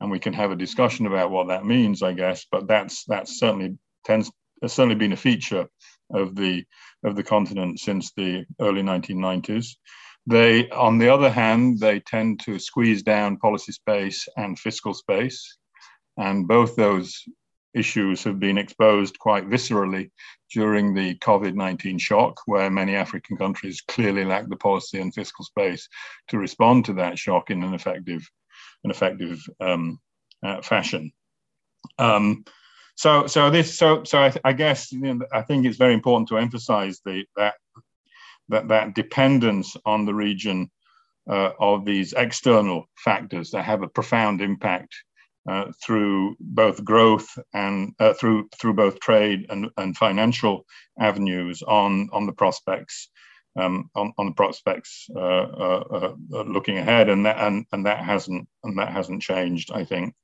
and 0.00 0.10
we 0.10 0.18
can 0.18 0.32
have 0.32 0.50
a 0.50 0.56
discussion 0.56 1.06
about 1.06 1.30
what 1.30 1.48
that 1.48 1.64
means, 1.64 2.02
I 2.02 2.12
guess. 2.12 2.44
But 2.50 2.66
that's 2.66 3.04
that's 3.04 3.38
certainly 3.38 3.78
tends 4.04 4.30
has 4.62 4.72
certainly 4.72 4.96
been 4.96 5.12
a 5.12 5.16
feature 5.16 5.68
of 6.12 6.34
the 6.34 6.64
of 7.04 7.16
the 7.16 7.22
continent 7.22 7.78
since 7.78 8.12
the 8.12 8.44
early 8.60 8.82
1990s. 8.82 9.76
They, 10.28 10.68
on 10.70 10.98
the 10.98 11.08
other 11.08 11.30
hand, 11.30 11.78
they 11.78 12.00
tend 12.00 12.40
to 12.40 12.58
squeeze 12.58 13.04
down 13.04 13.36
policy 13.36 13.70
space 13.70 14.26
and 14.36 14.58
fiscal 14.58 14.92
space. 14.92 15.56
And 16.16 16.48
both 16.48 16.74
those 16.74 17.22
issues 17.76 18.24
have 18.24 18.40
been 18.40 18.58
exposed 18.58 19.18
quite 19.18 19.48
viscerally 19.48 20.10
during 20.52 20.94
the 20.94 21.14
COVID 21.16 21.54
19 21.54 21.98
shock, 21.98 22.40
where 22.46 22.70
many 22.70 22.96
African 22.96 23.36
countries 23.36 23.82
clearly 23.86 24.24
lack 24.24 24.48
the 24.48 24.56
policy 24.56 25.00
and 25.00 25.14
fiscal 25.14 25.44
space 25.44 25.88
to 26.28 26.38
respond 26.38 26.86
to 26.86 26.94
that 26.94 27.18
shock 27.18 27.50
in 27.50 27.62
an 27.62 27.74
effective, 27.74 28.28
an 28.84 28.90
effective 28.90 29.40
um, 29.60 30.00
uh, 30.44 30.62
fashion. 30.62 31.12
Um, 31.98 32.44
so, 32.96 33.26
so 33.26 33.50
this, 33.50 33.76
so, 33.78 34.04
so 34.04 34.18
I, 34.18 34.32
I 34.42 34.52
guess 34.54 34.90
you 34.90 35.00
know, 35.00 35.26
I 35.32 35.42
think 35.42 35.66
it's 35.66 35.76
very 35.76 35.92
important 35.92 36.28
to 36.28 36.38
emphasize 36.38 37.00
the 37.04 37.24
that 37.36 37.54
that, 38.48 38.68
that 38.68 38.94
dependence 38.94 39.76
on 39.84 40.06
the 40.06 40.14
region 40.14 40.70
uh, 41.28 41.50
of 41.58 41.84
these 41.84 42.12
external 42.12 42.88
factors 42.96 43.50
that 43.50 43.64
have 43.64 43.82
a 43.82 43.88
profound 43.88 44.40
impact 44.40 44.94
uh, 45.48 45.72
through 45.84 46.36
both 46.40 46.84
growth 46.84 47.38
and 47.54 47.94
uh, 48.00 48.12
through 48.14 48.48
through 48.58 48.74
both 48.74 49.00
trade 49.00 49.46
and, 49.48 49.70
and 49.76 49.96
financial 49.96 50.66
avenues 50.98 51.62
on 51.62 52.08
on 52.12 52.26
the 52.26 52.32
prospects 52.32 53.08
um, 53.56 53.90
on, 53.94 54.12
on 54.18 54.26
the 54.26 54.32
prospects 54.32 55.06
uh, 55.14 55.18
uh, 55.18 55.84
uh, 56.32 56.42
looking 56.42 56.78
ahead 56.78 57.08
and 57.08 57.26
that 57.26 57.38
and, 57.38 57.64
and 57.72 57.86
that 57.86 58.04
hasn't 58.04 58.48
and 58.64 58.78
that 58.78 58.92
hasn't 58.92 59.22
changed 59.22 59.70
I 59.72 59.84
think 59.84 60.14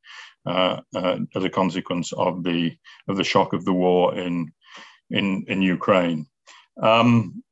as 0.46 1.44
a 1.44 1.50
consequence 1.50 2.12
of 2.12 2.42
the 2.42 2.76
of 3.08 3.16
the 3.16 3.24
shock 3.24 3.52
of 3.52 3.64
the 3.64 3.72
war 3.72 4.14
in 4.14 4.52
in 5.10 5.44
in 5.48 5.62
Ukraine. 5.62 6.26
Um, 6.82 7.42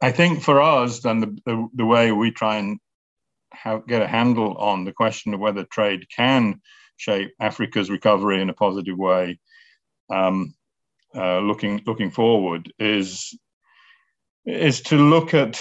I 0.00 0.12
think 0.12 0.42
for 0.42 0.60
us, 0.60 1.00
then 1.00 1.20
the, 1.20 1.38
the, 1.46 1.68
the 1.74 1.86
way 1.86 2.12
we 2.12 2.30
try 2.30 2.56
and 2.56 2.78
get 3.86 4.02
a 4.02 4.06
handle 4.06 4.56
on 4.56 4.84
the 4.84 4.92
question 4.92 5.34
of 5.34 5.40
whether 5.40 5.64
trade 5.64 6.06
can 6.14 6.60
shape 6.96 7.32
Africa's 7.40 7.90
recovery 7.90 8.40
in 8.40 8.50
a 8.50 8.54
positive 8.54 8.96
way, 8.96 9.38
um, 10.10 10.54
uh, 11.14 11.40
looking 11.40 11.82
looking 11.86 12.10
forward, 12.10 12.72
is 12.78 13.36
is 14.44 14.80
to 14.82 14.96
look 14.96 15.34
at. 15.34 15.60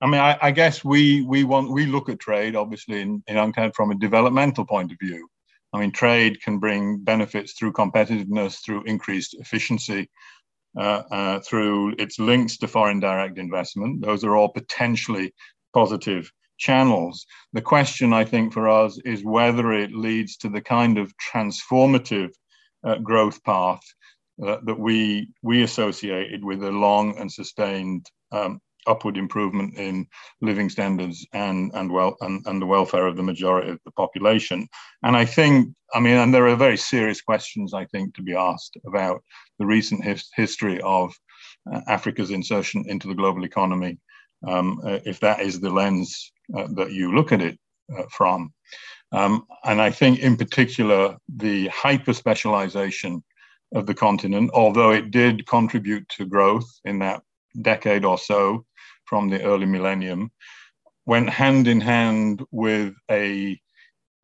I 0.00 0.06
mean, 0.06 0.20
I, 0.20 0.36
I, 0.42 0.50
guess 0.50 0.84
we 0.84 1.22
we 1.22 1.44
want 1.44 1.72
we 1.72 1.86
look 1.86 2.10
at 2.10 2.20
trade 2.20 2.54
obviously 2.54 3.00
in, 3.00 3.22
in 3.26 3.36
UNCTAD 3.36 3.74
from 3.74 3.90
a 3.90 3.94
developmental 3.94 4.66
point 4.66 4.92
of 4.92 4.98
view. 5.00 5.28
I 5.72 5.80
mean, 5.80 5.90
trade 5.90 6.40
can 6.42 6.58
bring 6.58 6.98
benefits 6.98 7.52
through 7.52 7.72
competitiveness, 7.72 8.62
through 8.62 8.84
increased 8.84 9.34
efficiency, 9.34 10.08
uh, 10.76 11.02
uh, 11.10 11.40
through 11.40 11.94
its 11.98 12.18
links 12.18 12.58
to 12.58 12.68
foreign 12.68 13.00
direct 13.00 13.38
investment. 13.38 14.02
Those 14.02 14.24
are 14.24 14.36
all 14.36 14.50
potentially 14.50 15.34
positive 15.72 16.30
channels. 16.58 17.26
The 17.52 17.62
question, 17.62 18.12
I 18.12 18.24
think, 18.24 18.52
for 18.52 18.68
us 18.68 18.98
is 19.04 19.24
whether 19.24 19.72
it 19.72 19.92
leads 19.92 20.36
to 20.38 20.48
the 20.48 20.60
kind 20.60 20.98
of 20.98 21.12
transformative 21.32 22.30
uh, 22.84 22.98
growth 22.98 23.42
path 23.44 23.82
uh, 24.44 24.58
that 24.64 24.78
we 24.78 25.28
we 25.42 25.62
associated 25.62 26.44
with 26.44 26.62
a 26.62 26.70
long 26.70 27.16
and 27.18 27.30
sustained 27.30 28.06
um, 28.32 28.60
upward 28.86 29.16
improvement 29.16 29.76
in 29.76 30.06
living 30.40 30.68
standards 30.68 31.26
and 31.32 31.72
and 31.74 31.90
well 31.90 32.16
and, 32.20 32.44
and 32.46 32.60
the 32.60 32.66
welfare 32.66 33.06
of 33.06 33.16
the 33.16 33.22
majority 33.22 33.70
of 33.70 33.80
the 33.84 33.90
population. 33.92 34.68
And 35.02 35.16
I 35.16 35.24
think, 35.24 35.74
I 35.94 36.00
mean, 36.00 36.16
and 36.16 36.32
there 36.32 36.46
are 36.48 36.56
very 36.56 36.76
serious 36.76 37.20
questions 37.20 37.74
I 37.74 37.86
think 37.86 38.14
to 38.14 38.22
be 38.22 38.34
asked 38.34 38.76
about 38.86 39.22
the 39.58 39.66
recent 39.66 40.04
his, 40.04 40.28
history 40.34 40.80
of 40.82 41.14
uh, 41.72 41.80
Africa's 41.88 42.30
insertion 42.30 42.84
into 42.88 43.08
the 43.08 43.14
global 43.14 43.44
economy, 43.44 43.98
um, 44.46 44.80
uh, 44.84 44.98
if 45.04 45.20
that 45.20 45.40
is 45.40 45.60
the 45.60 45.70
lens 45.70 46.32
uh, 46.54 46.66
that 46.72 46.92
you 46.92 47.14
look 47.14 47.32
at 47.32 47.40
it 47.40 47.58
uh, 47.96 48.04
from. 48.10 48.52
Um, 49.12 49.46
and 49.64 49.80
I 49.80 49.90
think, 49.90 50.18
in 50.18 50.36
particular, 50.36 51.16
the 51.28 51.68
hyper 51.68 52.12
specialization 52.12 53.22
of 53.74 53.86
the 53.86 53.94
continent, 53.94 54.50
although 54.52 54.90
it 54.90 55.10
did 55.10 55.46
contribute 55.46 56.08
to 56.10 56.26
growth 56.26 56.68
in 56.84 56.98
that 57.00 57.22
decade 57.62 58.04
or 58.04 58.18
so, 58.18 58.64
from 59.04 59.28
the 59.28 59.42
early 59.42 59.66
millennium 59.66 60.30
went 61.06 61.30
hand 61.30 61.68
in 61.68 61.80
hand 61.80 62.44
with 62.50 62.94
a 63.10 63.58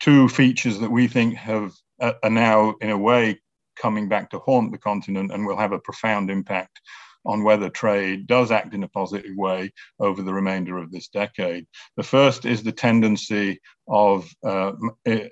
two 0.00 0.28
features 0.28 0.80
that 0.80 0.90
we 0.90 1.06
think 1.06 1.34
have 1.34 1.72
uh, 2.00 2.12
are 2.22 2.30
now 2.30 2.74
in 2.80 2.90
a 2.90 2.98
way 2.98 3.40
coming 3.76 4.08
back 4.08 4.28
to 4.30 4.38
haunt 4.40 4.72
the 4.72 4.78
continent 4.78 5.30
and 5.32 5.46
will 5.46 5.56
have 5.56 5.72
a 5.72 5.78
profound 5.78 6.28
impact 6.28 6.80
on 7.24 7.44
whether 7.44 7.68
trade 7.68 8.26
does 8.26 8.50
act 8.50 8.74
in 8.74 8.82
a 8.82 8.88
positive 8.88 9.36
way 9.36 9.72
over 10.00 10.22
the 10.22 10.32
remainder 10.32 10.78
of 10.78 10.90
this 10.90 11.08
decade. 11.08 11.66
The 11.96 12.02
first 12.02 12.44
is 12.44 12.62
the 12.62 12.72
tendency 12.72 13.60
of 13.88 14.28
uh, 14.44 14.72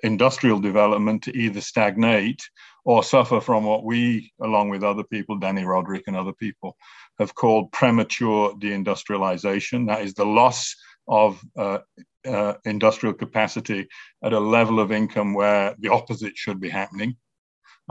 industrial 0.03 0.59
development 0.59 1.23
to 1.23 1.37
either 1.37 1.61
stagnate 1.61 2.41
or 2.83 3.03
suffer 3.03 3.39
from 3.39 3.63
what 3.63 3.83
we, 3.83 4.31
along 4.41 4.69
with 4.69 4.83
other 4.83 5.03
people, 5.03 5.39
Dani 5.39 5.63
Rodrik 5.63 6.03
and 6.07 6.15
other 6.15 6.33
people, 6.33 6.75
have 7.19 7.35
called 7.35 7.71
premature 7.71 8.53
deindustrialization. 8.55 9.87
That 9.87 10.01
is 10.01 10.13
the 10.13 10.25
loss 10.25 10.75
of 11.07 11.41
uh, 11.57 11.79
uh, 12.25 12.53
industrial 12.65 13.13
capacity 13.13 13.87
at 14.23 14.33
a 14.33 14.39
level 14.39 14.79
of 14.79 14.91
income 14.91 15.33
where 15.33 15.75
the 15.79 15.89
opposite 15.89 16.37
should 16.37 16.59
be 16.59 16.69
happening. 16.69 17.15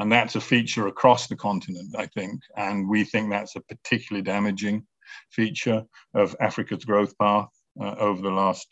And 0.00 0.10
that's 0.10 0.34
a 0.34 0.40
feature 0.40 0.86
across 0.86 1.26
the 1.26 1.36
continent, 1.36 1.94
I 1.94 2.06
think. 2.06 2.40
And 2.56 2.88
we 2.88 3.04
think 3.04 3.28
that's 3.28 3.54
a 3.54 3.60
particularly 3.60 4.22
damaging 4.22 4.86
feature 5.30 5.84
of 6.14 6.34
Africa's 6.40 6.86
growth 6.86 7.12
path 7.18 7.50
uh, 7.78 7.96
over 7.98 8.22
the 8.22 8.30
last 8.30 8.66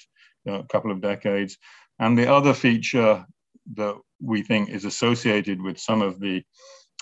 uh, 0.48 0.62
couple 0.72 0.90
of 0.90 1.02
decades. 1.02 1.58
And 1.98 2.16
the 2.16 2.32
other 2.32 2.54
feature 2.54 3.26
that 3.74 3.96
we 4.22 4.40
think 4.42 4.70
is 4.70 4.86
associated 4.86 5.60
with 5.60 5.78
some 5.78 6.00
of 6.00 6.18
the 6.18 6.42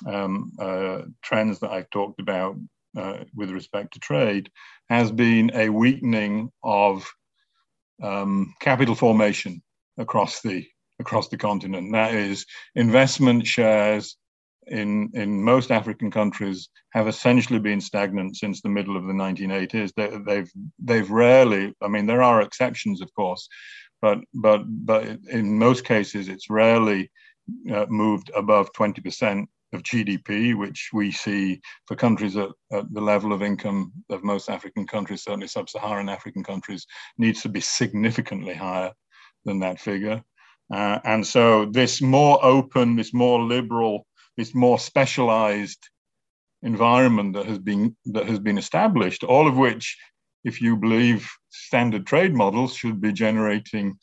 um, 0.09 0.51
uh, 0.59 1.03
trends 1.23 1.61
that 1.61 1.71
I've 1.71 1.91
talked 1.91 2.19
about 2.19 2.57
uh, 2.97 3.19
with 3.33 3.51
respect 3.51 3.93
to 3.93 4.01
trade 4.01 4.51
has 4.91 5.13
been 5.13 5.53
a 5.55 5.69
weakening 5.69 6.51
of 6.65 7.09
um, 8.03 8.55
capital 8.61 8.97
formation 8.97 9.63
across 9.99 10.43
the 10.43 10.67
across 10.99 11.29
the 11.29 11.37
continent. 11.37 11.93
That 11.93 12.15
is, 12.15 12.47
investment 12.75 13.47
shares 13.47 14.17
in 14.67 15.11
in 15.15 15.43
most 15.43 15.71
African 15.71 16.11
countries 16.11 16.69
have 16.91 17.07
essentially 17.07 17.61
been 17.61 17.81
stagnant 17.81 18.37
since 18.37 18.61
the 18.61 18.69
middle 18.69 18.97
of 18.97 19.07
the 19.07 19.13
1980s. 19.13 19.93
They, 19.97 20.19
they've 20.27 20.51
they've 20.79 21.11
rarely. 21.11 21.75
I 21.81 21.89
mean, 21.89 22.07
there 22.07 22.23
are 22.23 22.43
exceptions, 22.43 23.01
of 23.01 23.13
course, 23.15 23.49
but 24.03 24.19
but 24.35 24.63
but 24.67 25.05
in 25.31 25.59
most 25.59 25.85
cases, 25.85 26.29
it's 26.29 26.51
rarely 26.51 27.11
uh, 27.73 27.87
moved 27.89 28.31
above 28.35 28.73
20 28.73 29.01
percent 29.01 29.49
of 29.73 29.83
GDP, 29.83 30.57
which 30.57 30.91
we 30.93 31.11
see 31.11 31.61
for 31.87 31.97
countries 31.97 32.37
at, 32.37 32.51
at, 32.73 32.93
the 32.93 33.01
level 33.01 33.33
of 33.33 33.43
income 33.43 33.93
of 34.11 34.25
most 34.25 34.49
African 34.49 34.87
countries, 34.87 35.25
certainly 35.25 35.49
sub 35.49 35.69
Saharan 35.69 36.09
African 36.09 36.43
countries, 36.45 36.87
needs 37.19 37.43
to 37.43 37.49
be 37.49 37.61
significantly 37.61 38.55
higher 38.55 38.93
than 39.45 39.59
that 39.61 39.81
figure. 39.81 40.23
Uh, 40.73 40.99
and 41.05 41.27
so, 41.27 41.67
this 41.67 42.03
more 42.03 42.45
open, 42.45 42.97
this 42.97 43.15
more 43.15 43.41
liberal, 43.43 44.07
this 44.37 44.55
more 44.55 44.79
specialized 44.79 45.89
environment 46.63 47.35
that 47.35 47.47
has 47.47 47.59
been 47.59 47.97
that 48.07 48.27
has 48.27 48.39
been 48.39 48.59
established, 48.59 49.23
all 49.23 49.47
of 49.47 49.57
which, 49.57 49.97
if 50.45 50.61
you 50.61 50.77
believe 50.77 51.31
standard 51.51 52.07
trade 52.07 52.35
models, 52.35 52.75
should 52.75 53.01
be 53.01 53.13
generating 53.13 53.97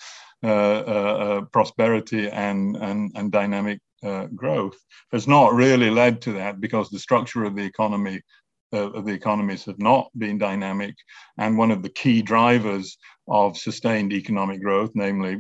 uh, 0.44 0.48
uh, 0.48 1.18
uh 1.20 1.42
prosperity 1.52 2.30
and, 2.30 2.76
and, 2.78 3.12
and 3.16 3.32
dynamic 3.32 3.80
uh, 4.04 4.28
growth 4.36 4.78
has 5.14 5.28
not 5.28 5.54
really 5.54 5.90
led 5.90 6.22
to 6.22 6.34
that 6.34 6.60
because 6.60 6.90
the 6.90 7.00
structure 7.00 7.46
of 7.46 7.56
the 7.56 7.64
economy 7.64 8.22
uh, 8.74 8.92
of 8.92 9.06
the 9.06 9.14
economies 9.14 9.66
has 9.66 9.76
not 9.78 10.10
been 10.18 10.38
dynamic, 10.38 10.96
and 11.38 11.58
one 11.58 11.72
of 11.72 11.84
the 11.84 11.90
key 11.90 12.22
drivers 12.22 12.98
of 13.28 13.56
sustained 13.56 14.12
economic 14.12 14.62
growth, 14.62 14.90
namely 14.96 15.38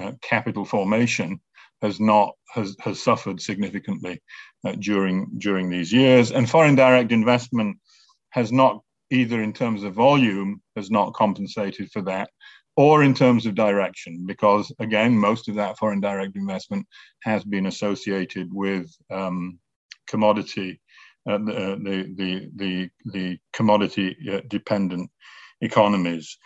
uh, 0.00 0.12
capital 0.22 0.64
formation, 0.64 1.40
has 1.82 2.00
not 2.00 2.32
has, 2.54 2.76
has 2.80 3.00
suffered 3.00 3.40
significantly 3.40 4.20
uh, 4.64 4.72
during 4.78 5.26
during 5.38 5.68
these 5.68 5.92
years, 5.92 6.32
and 6.32 6.48
foreign 6.48 6.74
direct 6.74 7.12
investment 7.12 7.76
has 8.30 8.50
not 8.52 8.80
either 9.10 9.42
in 9.42 9.52
terms 9.52 9.84
of 9.84 9.94
volume 9.94 10.60
has 10.76 10.90
not 10.90 11.14
compensated 11.14 11.90
for 11.92 12.02
that 12.02 12.30
or 12.76 13.04
in 13.04 13.14
terms 13.14 13.46
of 13.46 13.54
direction, 13.54 14.24
because 14.26 14.72
again, 14.80 15.16
most 15.16 15.48
of 15.48 15.54
that 15.54 15.78
foreign 15.78 16.00
direct 16.00 16.36
investment 16.36 16.86
has 17.22 17.44
been 17.44 17.66
associated 17.66 18.52
with 18.52 18.90
um, 19.10 19.58
commodity, 20.08 20.80
uh, 21.28 21.38
the, 21.38 21.78
the, 22.16 22.50
the, 22.56 22.90
the, 23.12 23.38
commodity 23.52 24.16
uh, 24.32 24.40
dependent 24.48 25.08
economies. 25.60 26.36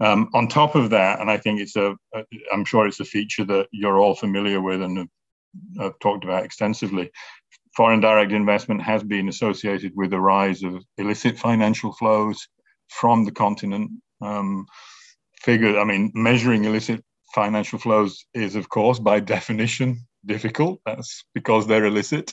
Um, 0.00 0.30
on 0.32 0.46
top 0.46 0.74
of 0.74 0.90
that, 0.90 1.20
and 1.20 1.30
I 1.30 1.36
think 1.38 1.60
it's 1.60 1.76
a, 1.76 1.96
I'm 2.52 2.64
sure 2.64 2.86
it's 2.86 3.00
a 3.00 3.04
feature 3.04 3.44
that 3.46 3.68
you're 3.72 3.98
all 3.98 4.14
familiar 4.14 4.60
with 4.60 4.80
and 4.80 4.98
have, 4.98 5.08
have 5.78 5.98
talked 5.98 6.24
about 6.24 6.44
extensively. 6.44 7.10
Foreign 7.76 8.00
direct 8.00 8.32
investment 8.32 8.82
has 8.82 9.02
been 9.02 9.28
associated 9.28 9.92
with 9.96 10.10
the 10.10 10.20
rise 10.20 10.62
of 10.62 10.84
illicit 10.98 11.38
financial 11.38 11.92
flows 11.92 12.48
from 12.88 13.24
the 13.24 13.32
continent. 13.32 13.90
Um, 14.20 14.66
figure, 15.40 15.78
I 15.78 15.84
mean, 15.84 16.12
measuring 16.14 16.64
illicit 16.64 17.02
financial 17.34 17.78
flows 17.78 18.24
is, 18.34 18.56
of 18.56 18.68
course, 18.68 18.98
by 18.98 19.20
definition, 19.36 20.06
difficult. 20.24 20.80
That's 20.86 21.24
because 21.34 21.66
they're 21.66 21.86
illicit. 21.86 22.32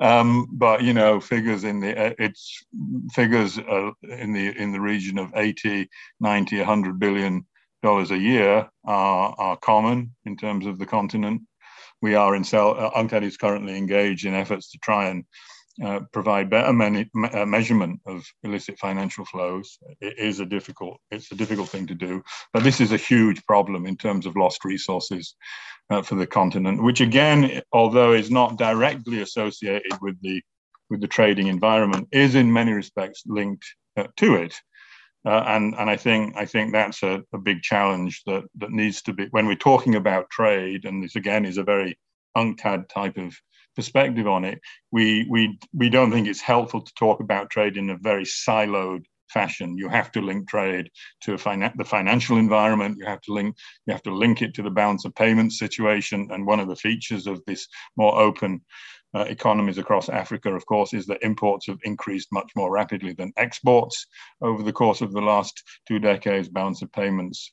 Um, 0.00 0.48
but 0.50 0.82
you 0.82 0.94
know, 0.94 1.20
figures 1.20 1.64
in 1.64 1.80
the 1.80 1.96
uh, 1.96 2.14
it's 2.18 2.64
figures 3.12 3.58
uh, 3.58 3.90
in 4.02 4.32
the 4.32 4.48
in 4.56 4.72
the 4.72 4.80
region 4.80 5.18
of 5.18 5.32
80, 5.36 5.88
90, 6.20 6.56
100 6.56 6.98
billion 6.98 7.46
dollars 7.82 8.10
a 8.10 8.18
year 8.18 8.68
are 8.84 9.34
are 9.38 9.56
common 9.58 10.14
in 10.24 10.36
terms 10.36 10.66
of 10.66 10.78
the 10.78 10.86
continent. 10.86 11.42
We 12.00 12.14
are 12.14 12.34
in 12.34 12.44
cell. 12.44 12.76
Uh, 12.78 12.90
UNCTAD 12.98 13.24
is 13.24 13.36
currently 13.36 13.76
engaged 13.76 14.24
in 14.24 14.34
efforts 14.34 14.70
to 14.70 14.78
try 14.78 15.08
and 15.08 15.24
uh, 15.84 16.00
provide 16.12 16.50
better 16.50 16.72
me- 16.72 17.10
uh, 17.32 17.46
measurement 17.46 18.00
of 18.06 18.24
illicit 18.42 18.78
financial 18.78 19.24
flows. 19.24 19.78
It 20.00 20.18
is 20.18 20.40
a 20.40 20.46
difficult, 20.46 20.98
it's 21.10 21.32
a 21.32 21.36
difficult 21.36 21.68
thing 21.68 21.86
to 21.86 21.94
do, 21.94 22.22
but 22.52 22.62
this 22.62 22.80
is 22.80 22.92
a 22.92 22.96
huge 22.96 23.44
problem 23.46 23.86
in 23.86 23.96
terms 23.96 24.26
of 24.26 24.36
lost 24.36 24.64
resources 24.64 25.34
uh, 25.90 26.02
for 26.02 26.16
the 26.16 26.26
continent, 26.26 26.82
which 26.82 27.00
again, 27.00 27.62
although 27.72 28.12
is 28.12 28.30
not 28.30 28.58
directly 28.58 29.22
associated 29.22 29.92
with 30.00 30.20
the 30.22 30.42
with 30.90 31.00
the 31.00 31.08
trading 31.08 31.46
environment, 31.46 32.08
is 32.10 32.34
in 32.34 32.52
many 32.52 32.72
respects 32.72 33.22
linked 33.26 33.64
uh, 33.96 34.08
to 34.16 34.34
it. 34.34 34.54
Uh, 35.24 35.44
and 35.46 35.74
and 35.78 35.90
I 35.90 35.96
think 35.96 36.36
I 36.36 36.46
think 36.46 36.72
that's 36.72 37.02
a, 37.02 37.22
a 37.32 37.38
big 37.38 37.62
challenge 37.62 38.22
that 38.26 38.44
that 38.56 38.70
needs 38.70 39.02
to 39.02 39.12
be 39.12 39.26
when 39.30 39.46
we're 39.46 39.54
talking 39.54 39.94
about 39.94 40.30
trade. 40.30 40.84
And 40.84 41.02
this 41.02 41.16
again 41.16 41.44
is 41.44 41.58
a 41.58 41.62
very 41.62 41.98
UNCTAD 42.36 42.88
type 42.88 43.18
of 43.18 43.34
perspective 43.80 44.28
on 44.28 44.44
it, 44.44 44.60
we 44.92 45.26
we 45.30 45.58
we 45.72 45.88
don't 45.88 46.12
think 46.12 46.28
it's 46.28 46.42
helpful 46.54 46.82
to 46.82 46.92
talk 47.04 47.20
about 47.20 47.50
trade 47.50 47.76
in 47.78 47.88
a 47.88 47.96
very 48.10 48.24
siloed 48.24 49.04
fashion. 49.30 49.78
You 49.78 49.88
have 49.88 50.12
to 50.12 50.20
link 50.20 50.48
trade 50.48 50.90
to 51.22 51.30
the 51.32 51.84
financial 51.96 52.36
environment. 52.36 52.98
You 52.98 53.06
have 53.06 53.22
to 53.22 53.32
link 53.32 53.56
you 53.86 53.92
have 53.94 54.02
to 54.02 54.14
link 54.14 54.42
it 54.42 54.52
to 54.54 54.62
the 54.62 54.76
balance 54.82 55.06
of 55.06 55.14
payments 55.14 55.58
situation. 55.58 56.28
And 56.30 56.46
one 56.46 56.60
of 56.60 56.68
the 56.68 56.82
features 56.88 57.26
of 57.26 57.40
this 57.46 57.66
more 57.96 58.14
open 58.20 58.60
uh, 59.14 59.24
economies 59.36 59.78
across 59.78 60.08
Africa, 60.10 60.54
of 60.54 60.66
course, 60.66 60.92
is 60.92 61.06
that 61.06 61.24
imports 61.30 61.66
have 61.66 61.78
increased 61.82 62.28
much 62.38 62.50
more 62.54 62.70
rapidly 62.70 63.14
than 63.14 63.32
exports 63.38 64.06
over 64.42 64.62
the 64.62 64.78
course 64.82 65.00
of 65.00 65.12
the 65.12 65.26
last 65.32 65.54
two 65.88 65.98
decades. 65.98 66.48
Balance 66.50 66.82
of 66.82 66.92
payments 66.92 67.50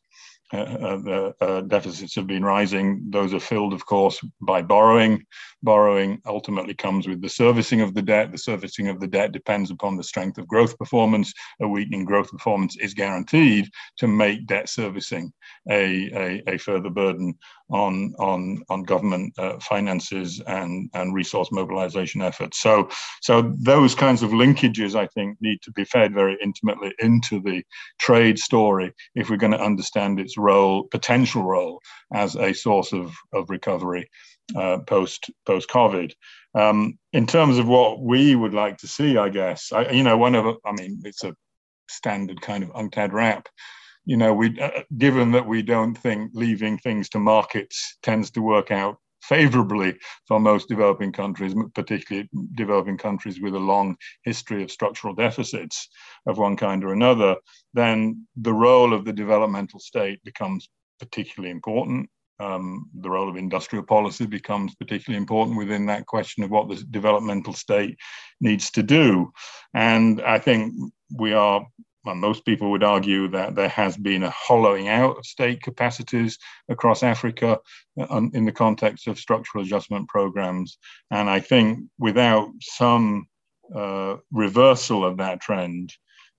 uh, 0.53 0.57
uh, 0.57 0.97
the 0.97 1.35
uh, 1.41 1.61
deficits 1.61 2.15
have 2.15 2.27
been 2.27 2.43
rising. 2.43 3.03
Those 3.09 3.33
are 3.33 3.39
filled, 3.39 3.73
of 3.73 3.85
course, 3.85 4.19
by 4.41 4.61
borrowing. 4.61 5.25
Borrowing 5.61 6.21
ultimately 6.25 6.73
comes 6.73 7.07
with 7.07 7.21
the 7.21 7.29
servicing 7.29 7.81
of 7.81 7.93
the 7.93 8.01
debt. 8.01 8.31
The 8.31 8.37
servicing 8.37 8.87
of 8.87 8.99
the 8.99 9.07
debt 9.07 9.33
depends 9.33 9.71
upon 9.71 9.97
the 9.97 10.03
strength 10.03 10.37
of 10.37 10.47
growth 10.47 10.77
performance. 10.77 11.33
A 11.61 11.67
weakening 11.67 12.05
growth 12.05 12.31
performance 12.31 12.77
is 12.77 12.93
guaranteed 12.93 13.69
to 13.97 14.07
make 14.07 14.47
debt 14.47 14.69
servicing 14.69 15.33
a, 15.69 16.43
a, 16.47 16.53
a 16.53 16.57
further 16.57 16.89
burden 16.89 17.35
on 17.69 18.13
on 18.17 18.63
on 18.69 18.83
government 18.83 19.33
uh, 19.37 19.59
finances 19.59 20.41
and 20.47 20.89
and 20.93 21.13
resource 21.13 21.51
mobilization 21.51 22.21
efforts. 22.21 22.61
So 22.61 22.89
so 23.21 23.53
those 23.57 23.93
kinds 23.93 24.23
of 24.23 24.31
linkages, 24.31 24.95
I 24.95 25.07
think, 25.07 25.37
need 25.41 25.61
to 25.63 25.71
be 25.71 25.83
fed 25.83 26.13
very 26.13 26.37
intimately 26.41 26.93
into 26.99 27.41
the 27.41 27.63
trade 27.99 28.39
story 28.39 28.93
if 29.15 29.29
we're 29.29 29.37
going 29.37 29.51
to 29.51 29.61
understand 29.61 30.19
its 30.19 30.36
role, 30.37 30.83
potential 30.83 31.43
role 31.43 31.81
as 32.13 32.35
a 32.35 32.53
source 32.53 32.93
of 32.93 33.13
of 33.33 33.49
recovery 33.49 34.09
uh, 34.55 34.79
post 34.79 35.29
post 35.45 35.69
COVID. 35.69 36.13
Um, 36.55 36.97
in 37.13 37.27
terms 37.27 37.57
of 37.57 37.67
what 37.67 37.99
we 37.99 38.35
would 38.35 38.53
like 38.53 38.77
to 38.77 38.87
see, 38.87 39.17
I 39.17 39.29
guess, 39.29 39.71
I, 39.71 39.91
you 39.91 40.03
know, 40.03 40.17
one 40.17 40.35
of 40.35 40.57
I 40.65 40.71
mean, 40.71 41.01
it's 41.03 41.23
a 41.23 41.35
standard 41.89 42.41
kind 42.41 42.63
of 42.63 42.69
UNCTAD 42.71 43.11
wrap 43.11 43.47
you 44.07 44.15
know, 44.15 44.33
we 44.33 44.57
uh, 44.59 44.83
given 44.97 45.33
that 45.33 45.45
we 45.45 45.61
don't 45.61 45.95
think 45.95 46.31
leaving 46.33 46.77
things 46.77 47.09
to 47.09 47.19
markets 47.19 47.97
tends 48.01 48.31
to 48.31 48.41
work 48.41 48.71
out 48.71 48.97
favorably 49.27 49.97
for 50.27 50.39
most 50.39 50.69
developing 50.69 51.11
countries, 51.11 51.53
particularly 51.73 52.29
developing 52.55 52.97
countries 52.97 53.39
with 53.41 53.55
a 53.55 53.59
long 53.59 53.95
history 54.23 54.63
of 54.63 54.71
structural 54.71 55.13
deficits 55.13 55.89
of 56.27 56.37
one 56.37 56.55
kind 56.55 56.83
or 56.83 56.93
another, 56.93 57.35
then 57.73 58.27
the 58.35 58.53
role 58.53 58.93
of 58.93 59.05
the 59.05 59.13
developmental 59.13 59.79
state 59.79 60.19
becomes 60.23 60.69
particularly 60.99 61.51
important. 61.51 62.09
Um, 62.39 62.89
the 63.01 63.09
role 63.09 63.29
of 63.29 63.35
industrial 63.35 63.83
policy 63.83 64.27
becomes 64.27 64.75
particularly 64.75 65.19
important 65.19 65.57
within 65.57 65.87
that 65.87 66.05
question 66.05 66.43
of 66.43 66.51
what 66.51 66.69
the 66.69 66.75
developmental 66.91 67.53
state 67.53 67.97
needs 68.39 68.69
to 68.71 68.83
do. 68.83 69.31
And 69.73 70.21
I 70.21 70.37
think 70.37 70.73
we 71.15 71.33
are 71.33 71.65
and 72.07 72.19
most 72.19 72.45
people 72.45 72.71
would 72.71 72.83
argue 72.83 73.27
that 73.29 73.55
there 73.55 73.69
has 73.69 73.97
been 73.97 74.23
a 74.23 74.29
hollowing 74.29 74.87
out 74.87 75.17
of 75.17 75.25
state 75.25 75.61
capacities 75.61 76.37
across 76.69 77.03
Africa 77.03 77.59
uh, 77.99 78.21
in 78.33 78.45
the 78.45 78.51
context 78.51 79.07
of 79.07 79.19
structural 79.19 79.63
adjustment 79.63 80.07
programs. 80.07 80.77
And 81.11 81.29
I 81.29 81.39
think 81.39 81.79
without 81.99 82.49
some 82.61 83.27
uh, 83.75 84.17
reversal 84.31 85.05
of 85.05 85.17
that 85.17 85.41
trend 85.41 85.93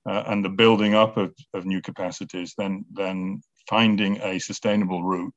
uh, 0.09 0.25
and 0.27 0.45
the 0.45 0.49
building 0.49 0.95
up 0.95 1.17
of, 1.17 1.35
of 1.55 1.67
new 1.67 1.81
capacities, 1.81 2.55
then, 2.57 2.85
then 2.93 3.43
finding 3.69 4.21
a 4.23 4.39
sustainable 4.39 5.03
route 5.03 5.35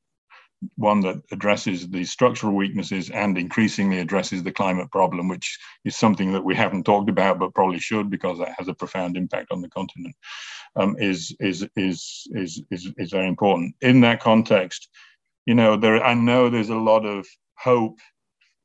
one 0.76 1.00
that 1.00 1.20
addresses 1.32 1.88
the 1.88 2.04
structural 2.04 2.54
weaknesses 2.54 3.10
and 3.10 3.36
increasingly 3.36 3.98
addresses 3.98 4.42
the 4.42 4.52
climate 4.52 4.90
problem, 4.90 5.28
which 5.28 5.58
is 5.84 5.96
something 5.96 6.32
that 6.32 6.44
we 6.44 6.54
haven't 6.54 6.84
talked 6.84 7.10
about 7.10 7.38
but 7.38 7.54
probably 7.54 7.78
should 7.78 8.10
because 8.10 8.38
that 8.38 8.54
has 8.58 8.68
a 8.68 8.74
profound 8.74 9.16
impact 9.16 9.50
on 9.50 9.60
the 9.60 9.68
continent, 9.68 10.14
um, 10.76 10.96
is, 10.98 11.34
is, 11.40 11.66
is, 11.76 12.26
is, 12.32 12.62
is, 12.70 12.92
is 12.96 13.10
very 13.10 13.28
important. 13.28 13.74
In 13.80 14.00
that 14.02 14.20
context, 14.20 14.88
you 15.46 15.54
know, 15.54 15.76
there, 15.76 16.02
I 16.02 16.14
know 16.14 16.48
there's 16.48 16.70
a 16.70 16.76
lot 16.76 17.04
of 17.04 17.26
hope 17.58 17.98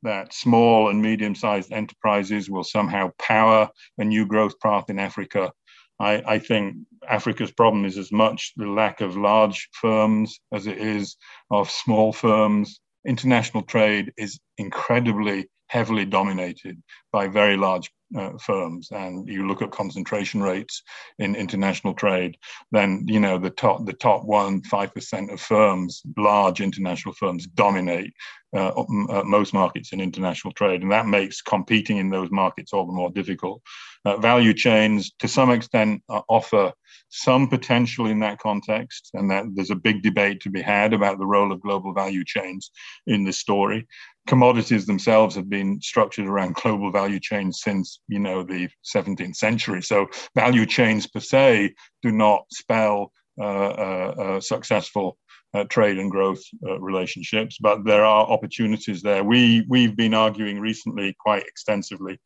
that 0.04 0.34
small 0.34 0.90
and 0.90 1.02
medium-sized 1.02 1.72
enterprises 1.72 2.50
will 2.50 2.64
somehow 2.64 3.12
power 3.20 3.70
a 3.98 4.04
new 4.04 4.26
growth 4.26 4.60
path 4.60 4.90
in 4.90 5.00
Africa 5.00 5.52
I, 6.00 6.24
I, 6.26 6.40
think 6.40 6.76
Africa's 7.08 7.52
problem 7.52 7.86
is 7.86 7.98
as 7.98 8.12
much 8.12 8.54
the 8.56 8.68
lack 8.68 9.02
of 9.02 9.18
large 9.18 9.70
firms 9.74 10.40
as 10.54 10.68
it 10.68 10.78
is 10.78 11.18
of 11.50 11.72
small 11.72 12.14
firms. 12.14 12.80
International 13.06 13.64
trade 13.64 14.12
is 14.18 14.40
incredibly 14.58 15.50
heavily 15.70 16.06
dominated 16.06 16.82
by 17.12 17.28
very 17.28 17.58
large 17.58 17.92
uh, 18.18 18.32
firms. 18.38 18.90
And 18.92 19.28
you 19.28 19.48
look 19.48 19.62
at 19.62 19.72
concentration 19.72 20.42
rates 20.42 20.82
in 21.20 21.36
international 21.36 21.94
trade 21.94 22.38
then 22.72 23.04
you 23.06 23.20
know 23.20 23.38
the 23.38 23.50
top 23.50 23.86
the 23.86 23.94
top 23.94 24.24
one 24.24 24.62
five 24.64 24.94
percent 24.94 25.30
of 25.30 25.42
firms 25.42 26.02
large 26.18 26.62
international 26.62 27.14
firms 27.14 27.48
dominate 27.48 28.14
uh, 28.56 28.70
uh, 28.70 29.24
most 29.26 29.54
markets 29.54 29.92
in 29.92 30.00
international 30.00 30.54
trade. 30.54 30.82
And 30.82 30.92
that 30.92 31.06
makes 31.06 31.42
competing 31.42 31.98
in 31.98 32.10
those 32.10 32.32
markets 32.32 32.72
all 32.72 32.86
the 32.86 32.94
more 32.94 33.12
difficult. 33.12 33.62
Uh, 34.06 34.16
value 34.18 34.54
chains 34.54 35.12
to 35.20 35.28
some 35.28 35.52
extent 35.52 36.02
uh, 36.08 36.22
offer 36.30 36.72
some 37.10 37.50
potential 37.50 38.06
in 38.06 38.20
that 38.20 38.40
context. 38.40 39.10
And 39.14 39.30
that 39.32 39.46
there's 39.54 39.70
a 39.70 39.76
big 39.76 40.02
debate 40.02 40.40
to 40.42 40.50
be 40.50 40.62
had 40.62 40.94
about 40.94 41.20
the 41.20 41.26
role 41.26 41.52
of 41.52 41.62
global 41.62 41.94
value 41.94 42.24
chains 42.24 42.72
in 43.06 43.26
this 43.26 43.38
story 43.38 43.86
commodities 44.28 44.86
themselves 44.86 45.36
have 45.36 45.50
been 45.50 45.82
structured 45.82 46.28
around 46.28 46.56
global 46.56 46.92
value 46.92 47.20
chains 47.20 47.62
since 47.62 48.00
you 48.08 48.20
know 48.20 48.44
the 48.44 48.70
17th 48.94 49.36
century. 49.36 49.82
So 49.82 50.08
value 50.36 50.66
chains 50.66 51.08
per 51.08 51.20
se 51.20 51.74
do 52.04 52.12
not 52.12 52.44
spell 52.52 53.12
uh, 53.40 53.44
uh, 53.44 54.14
uh, 54.20 54.42
successful 54.42 55.18
uh, 55.54 55.64
trade 55.66 55.98
and 55.98 56.12
growth 56.12 56.42
uh, 56.68 56.80
relationships, 56.80 57.58
but 57.60 57.86
there 57.86 58.04
are 58.04 58.26
opportunities 58.26 59.02
there. 59.02 59.24
We 59.24 59.66
we've 59.70 59.96
been 59.96 60.14
arguing 60.14 60.60
recently 60.60 61.16
quite 61.20 61.44
extensively 61.44 62.20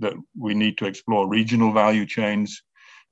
that 0.00 0.14
we 0.38 0.54
need 0.54 0.78
to 0.78 0.86
explore 0.86 1.28
regional 1.28 1.72
value 1.72 2.06
chains 2.06 2.62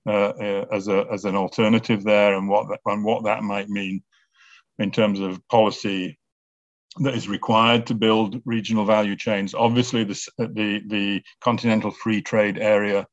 uh, 0.09 0.33
as 0.71 0.89
a 0.89 1.07
as 1.13 1.25
an 1.25 1.35
alternative 1.35 2.05
there, 2.05 2.37
and 2.37 2.49
what 2.49 2.69
that, 2.69 2.81
and 2.87 3.05
what 3.05 3.25
that 3.25 3.43
might 3.43 3.69
mean 3.69 4.03
in 4.79 4.91
terms 4.91 5.21
of 5.21 5.41
policy 5.49 6.19
that 7.01 7.15
is 7.15 7.29
required 7.29 7.87
to 7.87 7.95
build 7.95 8.41
regional 8.45 8.85
value 8.85 9.17
chains. 9.17 9.55
Obviously, 9.55 10.05
the, 10.05 10.29
the, 10.39 10.83
the 10.87 11.23
continental 11.41 11.91
free 11.91 12.23
trade 12.23 12.59
area 12.59 13.07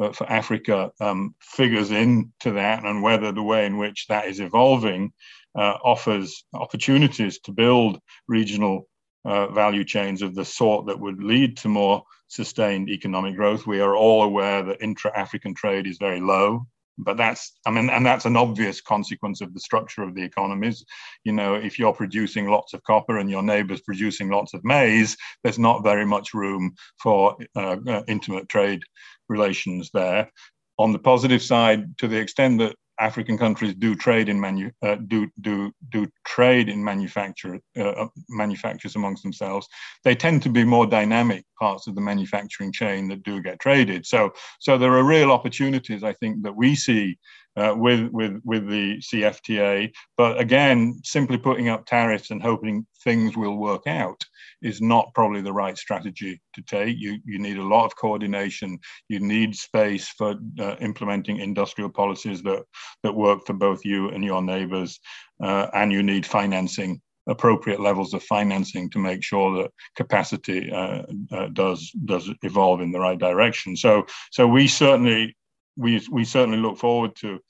uh, 0.00 0.12
for 0.12 0.30
Africa 0.30 0.90
um, 1.00 1.34
figures 1.40 1.90
into 1.90 2.52
that, 2.52 2.84
and 2.84 3.02
whether 3.02 3.32
the 3.32 3.42
way 3.42 3.66
in 3.66 3.76
which 3.76 4.06
that 4.08 4.26
is 4.26 4.40
evolving 4.40 5.12
uh, 5.54 5.74
offers 5.84 6.44
opportunities 6.54 7.40
to 7.40 7.52
build 7.52 7.98
regional 8.28 8.88
uh, 9.24 9.48
value 9.48 9.84
chains 9.84 10.22
of 10.22 10.34
the 10.34 10.44
sort 10.44 10.86
that 10.86 10.98
would 10.98 11.22
lead 11.22 11.56
to 11.58 11.68
more 11.68 12.02
sustained 12.28 12.88
economic 12.88 13.36
growth. 13.36 13.66
We 13.66 13.80
are 13.80 13.94
all 13.96 14.22
aware 14.22 14.62
that 14.62 14.80
intra 14.80 15.16
African 15.16 15.54
trade 15.54 15.86
is 15.86 15.98
very 15.98 16.20
low 16.20 16.66
but 16.98 17.16
that's 17.16 17.52
i 17.66 17.70
mean 17.70 17.88
and 17.90 18.04
that's 18.04 18.24
an 18.24 18.36
obvious 18.36 18.80
consequence 18.80 19.40
of 19.40 19.54
the 19.54 19.60
structure 19.60 20.02
of 20.02 20.14
the 20.14 20.22
economies 20.22 20.84
you 21.24 21.32
know 21.32 21.54
if 21.54 21.78
you're 21.78 21.92
producing 21.92 22.48
lots 22.48 22.74
of 22.74 22.82
copper 22.84 23.18
and 23.18 23.30
your 23.30 23.42
neighbor's 23.42 23.80
producing 23.80 24.28
lots 24.28 24.54
of 24.54 24.64
maize 24.64 25.16
there's 25.42 25.58
not 25.58 25.82
very 25.82 26.04
much 26.04 26.34
room 26.34 26.74
for 27.02 27.36
uh, 27.56 27.76
uh, 27.86 28.02
intimate 28.08 28.48
trade 28.48 28.82
relations 29.30 29.90
there. 29.94 30.30
On 30.78 30.92
the 30.92 30.98
positive 30.98 31.42
side 31.42 31.96
to 31.98 32.08
the 32.08 32.18
extent 32.18 32.58
that 32.58 32.76
African 33.00 33.38
countries 33.38 33.74
do 33.74 33.94
trade 33.94 34.28
in 34.28 34.38
manu- 34.38 34.70
uh, 34.82 34.96
do 35.06 35.28
do 35.40 35.72
do 35.90 36.06
trade 36.26 36.68
in 36.68 36.84
manufacture 36.84 37.58
uh, 37.78 37.82
uh, 37.82 38.08
manufacturers 38.28 38.96
amongst 38.96 39.22
themselves. 39.22 39.66
They 40.04 40.14
tend 40.14 40.42
to 40.42 40.50
be 40.50 40.64
more 40.64 40.86
dynamic 40.86 41.44
parts 41.58 41.86
of 41.86 41.94
the 41.94 42.00
manufacturing 42.00 42.72
chain 42.72 43.08
that 43.08 43.22
do 43.22 43.42
get 43.42 43.58
traded. 43.58 44.06
So 44.06 44.32
so 44.60 44.76
there 44.76 44.92
are 44.92 45.04
real 45.04 45.32
opportunities 45.32 46.04
I 46.04 46.12
think 46.12 46.42
that 46.42 46.54
we 46.54 46.74
see 46.74 47.18
uh, 47.56 47.74
with 47.76 48.08
with 48.12 48.40
with 48.44 48.68
the 48.68 48.98
CFTA. 48.98 49.90
But 50.16 50.40
again, 50.40 51.00
simply 51.04 51.38
putting 51.38 51.68
up 51.68 51.86
tariffs 51.86 52.30
and 52.30 52.42
hoping 52.42 52.86
things 53.04 53.36
will 53.36 53.56
work 53.56 53.86
out 53.86 54.22
is 54.62 54.80
not 54.80 55.12
probably 55.14 55.40
the 55.40 55.52
right 55.52 55.76
strategy 55.76 56.40
to 56.54 56.62
take. 56.62 56.96
You, 56.98 57.18
you 57.24 57.38
need 57.38 57.56
a 57.56 57.62
lot 57.62 57.86
of 57.86 57.96
coordination. 57.96 58.78
You 59.08 59.20
need 59.20 59.56
space 59.56 60.08
for 60.08 60.34
uh, 60.58 60.76
implementing 60.80 61.38
industrial 61.38 61.90
policies 61.90 62.42
that, 62.42 62.64
that 63.02 63.14
work 63.14 63.46
for 63.46 63.54
both 63.54 63.84
you 63.84 64.10
and 64.10 64.24
your 64.24 64.42
neighbors. 64.42 64.98
Uh, 65.42 65.68
and 65.72 65.90
you 65.90 66.02
need 66.02 66.26
financing, 66.26 67.00
appropriate 67.26 67.80
levels 67.80 68.12
of 68.12 68.22
financing 68.24 68.90
to 68.90 68.98
make 68.98 69.22
sure 69.22 69.56
that 69.56 69.70
capacity 69.96 70.70
uh, 70.70 71.02
uh 71.32 71.48
does, 71.54 71.90
does 72.04 72.30
evolve 72.42 72.82
in 72.82 72.92
the 72.92 73.00
right 73.00 73.18
direction. 73.18 73.74
So, 73.76 74.04
so 74.30 74.46
we 74.46 74.68
certainly 74.68 75.34
we, 75.80 76.00
we 76.10 76.24
certainly 76.24 76.58
look 76.58 76.78
forward 76.78 77.16
to, 77.16 77.40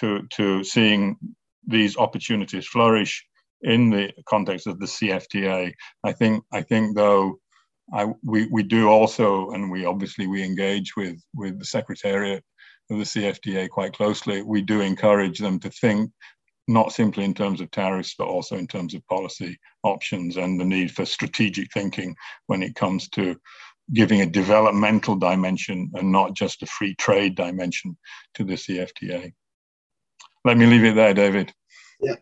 to, 0.00 0.26
to 0.32 0.64
seeing 0.64 1.16
these 1.66 1.96
opportunities 1.96 2.66
flourish 2.66 3.24
in 3.62 3.90
the 3.90 4.12
context 4.28 4.66
of 4.66 4.78
the 4.78 4.86
CFTA. 4.86 5.72
I 6.04 6.12
think 6.12 6.44
I 6.52 6.62
think 6.62 6.96
though 6.96 7.38
I, 7.92 8.06
we 8.24 8.48
we 8.50 8.62
do 8.62 8.88
also, 8.88 9.50
and 9.50 9.70
we 9.70 9.84
obviously 9.84 10.26
we 10.26 10.42
engage 10.42 10.96
with 10.96 11.20
with 11.34 11.58
the 11.58 11.64
Secretariat 11.64 12.44
of 12.90 12.98
the 12.98 13.04
CFTA 13.04 13.68
quite 13.68 13.92
closely. 13.92 14.42
We 14.42 14.62
do 14.62 14.80
encourage 14.80 15.38
them 15.38 15.58
to 15.60 15.70
think 15.70 16.10
not 16.68 16.92
simply 16.92 17.24
in 17.24 17.34
terms 17.34 17.60
of 17.60 17.70
tariffs, 17.70 18.14
but 18.18 18.26
also 18.26 18.56
in 18.56 18.66
terms 18.66 18.94
of 18.94 19.06
policy 19.06 19.56
options 19.84 20.36
and 20.36 20.58
the 20.60 20.64
need 20.64 20.90
for 20.90 21.04
strategic 21.04 21.72
thinking 21.72 22.14
when 22.46 22.62
it 22.62 22.74
comes 22.74 23.08
to 23.10 23.36
giving 23.92 24.20
a 24.20 24.26
developmental 24.26 25.16
dimension 25.16 25.90
and 25.94 26.10
not 26.10 26.34
just 26.34 26.62
a 26.62 26.66
free 26.66 26.94
trade 26.94 27.36
dimension 27.36 27.96
to 28.34 28.44
the 28.44 28.54
CFTA. 28.54 29.32
Let 30.44 30.56
me 30.56 30.66
leave 30.66 30.84
it 30.84 30.94
there, 30.94 31.14
David. 31.14 31.52
Yeah. 32.00 32.16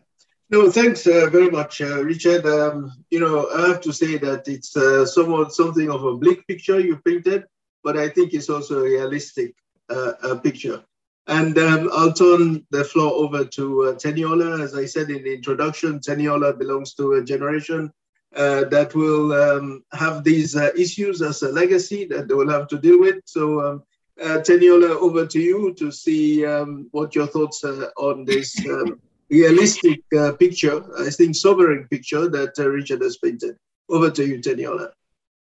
No, 0.49 0.69
thanks 0.69 1.07
uh, 1.07 1.27
very 1.31 1.49
much, 1.49 1.81
uh, 1.81 2.03
Richard. 2.03 2.45
Um, 2.45 2.91
you 3.09 3.19
know, 3.19 3.49
I 3.49 3.67
have 3.67 3.81
to 3.81 3.91
say 3.91 4.17
that 4.17 4.47
it's 4.47 4.77
uh, 4.77 5.05
somewhat 5.05 5.53
something 5.53 5.89
of 5.89 6.03
a 6.03 6.15
bleak 6.15 6.45
picture 6.47 6.79
you 6.79 6.97
painted, 6.97 7.45
but 7.83 7.97
I 7.97 8.09
think 8.09 8.33
it's 8.33 8.49
also 8.49 8.79
a 8.79 8.83
realistic 8.83 9.55
uh, 9.89 10.35
picture. 10.43 10.83
And 11.27 11.57
um, 11.57 11.89
I'll 11.91 12.13
turn 12.13 12.65
the 12.69 12.83
floor 12.83 13.11
over 13.13 13.45
to 13.45 13.83
uh, 13.83 13.93
Teniola. 13.93 14.61
As 14.61 14.75
I 14.75 14.85
said 14.85 15.09
in 15.09 15.23
the 15.23 15.33
introduction, 15.33 15.99
Teniola 15.99 16.57
belongs 16.57 16.93
to 16.95 17.13
a 17.13 17.23
generation 17.23 17.91
that 18.35 18.93
will 18.95 19.33
um, 19.33 19.83
have 19.93 20.23
these 20.23 20.55
uh, 20.55 20.71
issues 20.77 21.21
as 21.21 21.41
a 21.41 21.49
legacy 21.49 22.05
that 22.05 22.27
they 22.27 22.33
will 22.33 22.49
have 22.49 22.67
to 22.67 22.77
deal 22.77 22.99
with. 22.99 23.17
So, 23.25 23.61
um, 23.65 23.83
Teniola, 24.19 24.91
over 24.97 25.25
to 25.25 25.39
you 25.39 25.73
to 25.75 25.91
see 25.91 26.45
um, 26.45 26.87
what 26.91 27.15
your 27.15 27.27
thoughts 27.27 27.63
are 27.63 27.91
on 27.97 28.25
this 28.25 28.57
um, 28.69 28.99
realistic 29.29 30.01
uh, 30.17 30.33
picture, 30.33 30.83
I 30.99 31.09
think 31.09 31.35
sobering 31.35 31.87
picture 31.89 32.29
that 32.29 32.57
uh, 32.59 32.69
Richard 32.69 33.01
has 33.01 33.17
painted. 33.17 33.57
Over 33.89 34.09
to 34.11 34.25
you, 34.25 34.39
Teniola. 34.39 34.91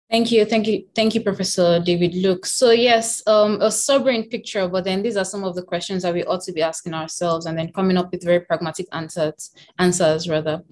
Thank 0.10 0.32
you, 0.32 0.44
thank 0.44 0.66
you, 0.66 0.86
thank 0.96 1.14
you, 1.14 1.22
Professor 1.22 1.80
David 1.80 2.16
Luke. 2.16 2.48
So 2.48 2.72
yes, 2.72 3.22
um, 3.28 3.62
a 3.62 3.70
sobering 3.70 4.24
picture, 4.28 4.68
but 4.68 4.84
then 4.84 5.04
these 5.04 5.16
are 5.16 5.26
some 5.26 5.44
of 5.44 5.54
the 5.54 5.62
questions 5.62 6.02
that 6.02 6.16
we 6.16 6.24
ought 6.24 6.42
to 6.42 6.52
be 6.52 6.64
asking 6.64 6.96
ourselves, 6.96 7.46
and 7.46 7.56
then 7.56 7.72
coming 7.72 7.96
up 7.96 8.12
with 8.12 8.24
very 8.24 8.40
pragmatic 8.40 8.88
answers. 8.92 9.52
Answers 9.78 10.28
rather. 10.28 10.64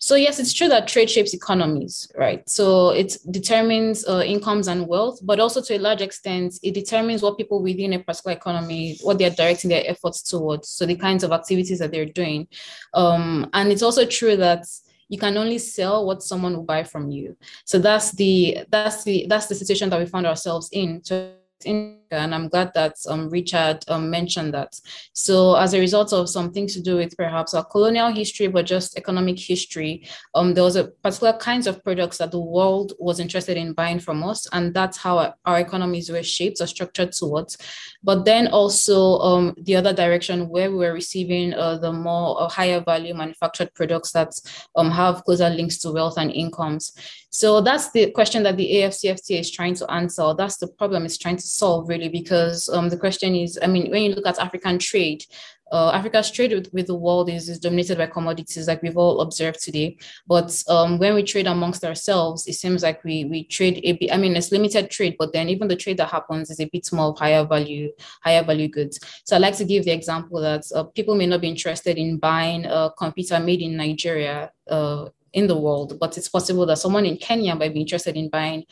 So 0.00 0.14
yes, 0.14 0.38
it's 0.38 0.54
true 0.54 0.68
that 0.68 0.88
trade 0.88 1.10
shapes 1.10 1.34
economies, 1.34 2.10
right? 2.16 2.48
So 2.48 2.90
it 2.90 3.18
determines 3.30 4.06
uh, 4.08 4.22
incomes 4.24 4.68
and 4.68 4.86
wealth, 4.86 5.20
but 5.22 5.38
also 5.38 5.60
to 5.60 5.76
a 5.76 5.78
large 5.78 6.00
extent, 6.00 6.58
it 6.62 6.72
determines 6.72 7.20
what 7.20 7.36
people 7.36 7.62
within 7.62 7.92
a 7.92 7.98
particular 7.98 8.36
economy, 8.36 8.96
what 9.02 9.18
they're 9.18 9.28
directing 9.28 9.68
their 9.68 9.82
efforts 9.86 10.22
towards. 10.22 10.68
So 10.70 10.86
the 10.86 10.96
kinds 10.96 11.24
of 11.24 11.32
activities 11.32 11.80
that 11.80 11.90
they're 11.90 12.06
doing. 12.06 12.46
Um, 12.94 13.50
and 13.52 13.70
it's 13.70 13.82
also 13.82 14.06
true 14.06 14.36
that 14.36 14.64
you 15.08 15.18
can 15.18 15.36
only 15.36 15.58
sell 15.58 16.06
what 16.06 16.22
someone 16.22 16.54
will 16.54 16.64
buy 16.64 16.84
from 16.84 17.10
you. 17.10 17.36
So 17.64 17.78
that's 17.78 18.12
the 18.12 18.64
that's 18.70 19.04
the 19.04 19.26
that's 19.28 19.46
the 19.46 19.54
situation 19.54 19.90
that 19.90 19.98
we 19.98 20.06
found 20.06 20.26
ourselves 20.26 20.68
in. 20.72 21.02
So 21.02 21.32
in 21.64 21.98
and 22.10 22.34
I'm 22.34 22.48
glad 22.48 22.72
that 22.74 22.94
um, 23.08 23.28
Richard 23.28 23.78
um, 23.88 24.10
mentioned 24.10 24.54
that. 24.54 24.78
So, 25.12 25.54
as 25.56 25.74
a 25.74 25.80
result 25.80 26.12
of 26.12 26.28
some 26.28 26.52
things 26.52 26.74
to 26.74 26.80
do 26.80 26.96
with 26.96 27.16
perhaps 27.16 27.54
our 27.54 27.64
colonial 27.64 28.10
history, 28.10 28.46
but 28.46 28.66
just 28.66 28.96
economic 28.96 29.38
history, 29.38 30.06
um, 30.34 30.54
there 30.54 30.64
was 30.64 30.76
a 30.76 30.88
particular 30.88 31.34
kinds 31.34 31.66
of 31.66 31.82
products 31.82 32.18
that 32.18 32.30
the 32.30 32.40
world 32.40 32.92
was 32.98 33.20
interested 33.20 33.56
in 33.56 33.72
buying 33.72 33.98
from 33.98 34.22
us, 34.24 34.46
and 34.52 34.74
that's 34.74 34.96
how 34.96 35.34
our 35.44 35.58
economies 35.58 36.10
were 36.10 36.22
shaped 36.22 36.60
or 36.60 36.66
structured 36.66 37.12
towards. 37.12 37.58
But 38.02 38.24
then 38.24 38.48
also 38.48 39.18
um, 39.18 39.54
the 39.58 39.76
other 39.76 39.92
direction 39.92 40.48
where 40.48 40.70
we 40.70 40.76
were 40.76 40.92
receiving 40.92 41.54
uh, 41.54 41.78
the 41.78 41.92
more 41.92 42.40
uh, 42.40 42.48
higher 42.48 42.80
value 42.80 43.14
manufactured 43.14 43.74
products 43.74 44.12
that 44.12 44.32
um, 44.76 44.90
have 44.90 45.24
closer 45.24 45.50
links 45.50 45.78
to 45.78 45.92
wealth 45.92 46.16
and 46.18 46.30
incomes. 46.30 46.92
So 47.30 47.60
that's 47.60 47.90
the 47.90 48.10
question 48.12 48.42
that 48.44 48.56
the 48.56 48.70
AFCFTA 48.76 49.40
is 49.40 49.50
trying 49.50 49.74
to 49.74 49.90
answer. 49.90 50.34
That's 50.36 50.56
the 50.56 50.68
problem 50.68 51.04
it's 51.04 51.18
trying 51.18 51.36
to 51.36 51.46
solve. 51.46 51.88
Really 51.88 51.97
really 51.98 52.08
because 52.08 52.68
um, 52.68 52.88
the 52.88 52.96
question 52.96 53.34
is, 53.34 53.58
I 53.60 53.66
mean, 53.66 53.90
when 53.90 54.02
you 54.02 54.14
look 54.14 54.26
at 54.26 54.38
African 54.38 54.78
trade, 54.78 55.24
uh, 55.70 55.90
Africa's 55.90 56.30
trade 56.30 56.52
with, 56.52 56.72
with, 56.72 56.86
the 56.86 56.94
world 56.94 57.28
is, 57.28 57.48
is 57.48 57.58
dominated 57.58 57.98
by 57.98 58.06
commodities, 58.06 58.68
like 58.68 58.82
we've 58.82 58.96
all 58.96 59.20
observed 59.20 59.62
today. 59.62 59.98
But 60.26 60.50
um, 60.68 60.98
when 60.98 61.14
we 61.14 61.22
trade 61.22 61.46
amongst 61.46 61.84
ourselves, 61.84 62.46
it 62.46 62.54
seems 62.54 62.82
like 62.82 63.04
we 63.04 63.26
we 63.26 63.44
trade 63.44 63.80
a 63.84 63.92
bit. 63.92 64.12
I 64.12 64.16
mean, 64.16 64.34
it's 64.34 64.50
limited 64.50 64.90
trade, 64.90 65.16
but 65.18 65.32
then 65.34 65.50
even 65.50 65.68
the 65.68 65.76
trade 65.76 65.98
that 65.98 66.08
happens 66.08 66.50
is 66.50 66.60
a 66.60 66.70
bit 66.72 66.90
more 66.90 67.08
of 67.08 67.18
higher 67.18 67.44
value, 67.44 67.92
higher 68.22 68.42
value 68.42 68.68
goods. 68.68 68.98
So 69.24 69.36
I 69.36 69.40
like 69.40 69.56
to 69.58 69.64
give 69.64 69.84
the 69.84 69.90
example 69.92 70.40
that 70.40 70.62
uh, 70.74 70.84
people 70.84 71.14
may 71.14 71.26
not 71.26 71.42
be 71.42 71.48
interested 71.48 71.98
in 71.98 72.18
buying 72.18 72.64
a 72.64 72.90
computer 72.96 73.38
made 73.38 73.60
in 73.60 73.76
Nigeria 73.76 74.50
uh, 74.70 75.08
in 75.32 75.46
the 75.46 75.56
world, 75.56 75.98
but 76.00 76.16
it's 76.16 76.28
possible 76.28 76.66
that 76.66 76.78
someone 76.78 77.06
in 77.06 77.16
Kenya 77.16 77.54
might 77.54 77.74
be 77.74 77.80
interested 77.80 78.16
in 78.16 78.28
buying 78.28 78.64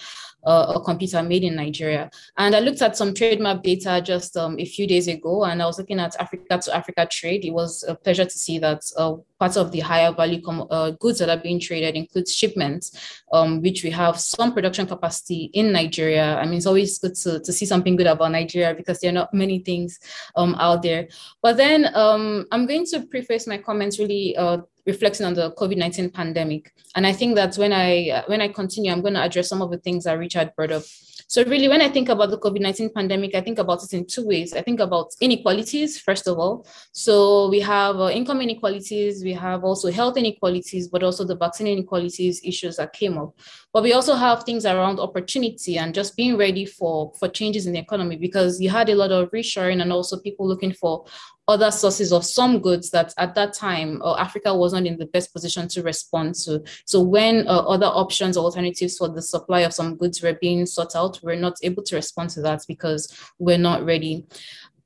uh, 0.46 0.74
a 0.76 0.80
computer 0.80 1.22
made 1.22 1.42
in 1.42 1.56
Nigeria. 1.56 2.08
And 2.38 2.54
I 2.54 2.60
looked 2.60 2.80
at 2.80 2.96
some 2.96 3.12
trade 3.12 3.40
map 3.40 3.62
data 3.62 4.00
just 4.02 4.36
um, 4.36 4.58
a 4.58 4.64
few 4.64 4.86
days 4.86 5.08
ago, 5.08 5.44
and 5.44 5.60
I 5.60 5.66
was 5.66 5.78
looking 5.78 5.98
at 5.98 6.14
Africa 6.20 6.58
to 6.58 6.74
Africa 6.74 7.06
trade. 7.10 7.44
It 7.44 7.50
was 7.50 7.84
a 7.86 7.94
pleasure 7.94 8.24
to 8.24 8.38
see 8.38 8.58
that 8.60 8.82
uh, 8.96 9.16
part 9.40 9.56
of 9.56 9.72
the 9.72 9.80
higher 9.80 10.12
value 10.12 10.40
com- 10.40 10.68
uh, 10.70 10.90
goods 10.92 11.18
that 11.18 11.28
are 11.28 11.42
being 11.42 11.58
traded 11.58 11.96
includes 11.96 12.32
shipments, 12.34 13.22
um, 13.32 13.60
which 13.60 13.82
we 13.82 13.90
have 13.90 14.20
some 14.20 14.52
production 14.54 14.86
capacity 14.86 15.50
in 15.52 15.72
Nigeria. 15.72 16.36
I 16.36 16.44
mean, 16.44 16.58
it's 16.58 16.66
always 16.66 16.98
good 16.98 17.16
to, 17.16 17.40
to 17.40 17.52
see 17.52 17.66
something 17.66 17.96
good 17.96 18.06
about 18.06 18.30
Nigeria 18.30 18.72
because 18.74 19.00
there 19.00 19.10
are 19.10 19.14
not 19.14 19.34
many 19.34 19.58
things 19.58 19.98
um, 20.36 20.54
out 20.60 20.82
there. 20.82 21.08
But 21.42 21.56
then 21.56 21.90
um, 21.94 22.46
I'm 22.52 22.66
going 22.66 22.86
to 22.86 23.00
preface 23.06 23.48
my 23.48 23.58
comments 23.58 23.98
really 23.98 24.36
uh, 24.36 24.58
reflecting 24.86 25.26
on 25.26 25.34
the 25.34 25.52
COVID-19 25.52 26.12
pandemic. 26.12 26.72
And 26.94 27.06
I 27.06 27.12
think 27.12 27.34
that 27.34 27.56
when 27.56 27.72
I 27.72 28.22
when 28.26 28.40
I 28.40 28.48
continue, 28.48 28.92
I'm 28.92 29.02
going 29.02 29.14
to 29.14 29.22
address 29.22 29.48
some 29.48 29.62
of 29.62 29.70
the 29.70 29.78
things 29.78 30.04
that 30.04 30.18
Richard 30.18 30.52
brought 30.56 30.72
up. 30.72 30.82
So 31.28 31.42
really, 31.42 31.66
when 31.66 31.82
I 31.82 31.88
think 31.88 32.08
about 32.08 32.30
the 32.30 32.38
COVID-19 32.38 32.94
pandemic, 32.94 33.34
I 33.34 33.40
think 33.40 33.58
about 33.58 33.82
it 33.82 33.92
in 33.92 34.06
two 34.06 34.24
ways. 34.24 34.54
I 34.54 34.62
think 34.62 34.78
about 34.78 35.08
inequalities, 35.20 35.98
first 35.98 36.28
of 36.28 36.38
all. 36.38 36.64
So 36.92 37.48
we 37.48 37.58
have 37.60 37.96
uh, 37.96 38.10
income 38.10 38.40
inequalities, 38.40 39.24
we 39.24 39.32
have 39.32 39.64
also 39.64 39.90
health 39.90 40.16
inequalities, 40.16 40.86
but 40.86 41.02
also 41.02 41.24
the 41.24 41.34
vaccine 41.34 41.66
inequalities 41.66 42.40
issues 42.44 42.76
that 42.76 42.92
came 42.92 43.18
up. 43.18 43.34
But 43.72 43.82
we 43.82 43.92
also 43.92 44.14
have 44.14 44.44
things 44.44 44.64
around 44.64 45.00
opportunity 45.00 45.78
and 45.78 45.92
just 45.92 46.16
being 46.16 46.36
ready 46.36 46.64
for, 46.64 47.12
for 47.18 47.28
changes 47.28 47.66
in 47.66 47.72
the 47.72 47.80
economy 47.80 48.16
because 48.16 48.60
you 48.60 48.70
had 48.70 48.88
a 48.88 48.94
lot 48.94 49.10
of 49.10 49.30
reshoring 49.32 49.82
and 49.82 49.92
also 49.92 50.20
people 50.20 50.46
looking 50.46 50.72
for 50.72 51.06
other 51.48 51.70
sources 51.70 52.12
of 52.12 52.24
some 52.24 52.60
goods 52.60 52.90
that 52.90 53.14
at 53.18 53.34
that 53.34 53.52
time 53.52 54.02
uh, 54.02 54.16
Africa 54.16 54.54
wasn't 54.54 54.86
in 54.86 54.98
the 54.98 55.06
best 55.06 55.32
position 55.32 55.68
to 55.68 55.82
respond 55.82 56.34
to. 56.34 56.62
So 56.84 57.00
when 57.00 57.46
uh, 57.46 57.60
other 57.60 57.86
options 57.86 58.36
or 58.36 58.44
alternatives 58.44 58.98
for 58.98 59.08
the 59.08 59.22
supply 59.22 59.60
of 59.60 59.72
some 59.72 59.96
goods 59.96 60.22
were 60.22 60.38
being 60.40 60.66
sought 60.66 60.96
out, 60.96 61.20
we're 61.22 61.36
not 61.36 61.54
able 61.62 61.82
to 61.84 61.96
respond 61.96 62.30
to 62.30 62.42
that 62.42 62.62
because 62.66 63.14
we're 63.38 63.58
not 63.58 63.84
ready. 63.84 64.26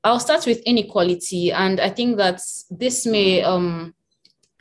I'll 0.03 0.19
start 0.19 0.47
with 0.47 0.61
inequality, 0.65 1.51
and 1.51 1.79
I 1.79 1.89
think 1.89 2.17
that 2.17 2.41
this 2.71 3.05
may 3.05 3.43
um, 3.43 3.93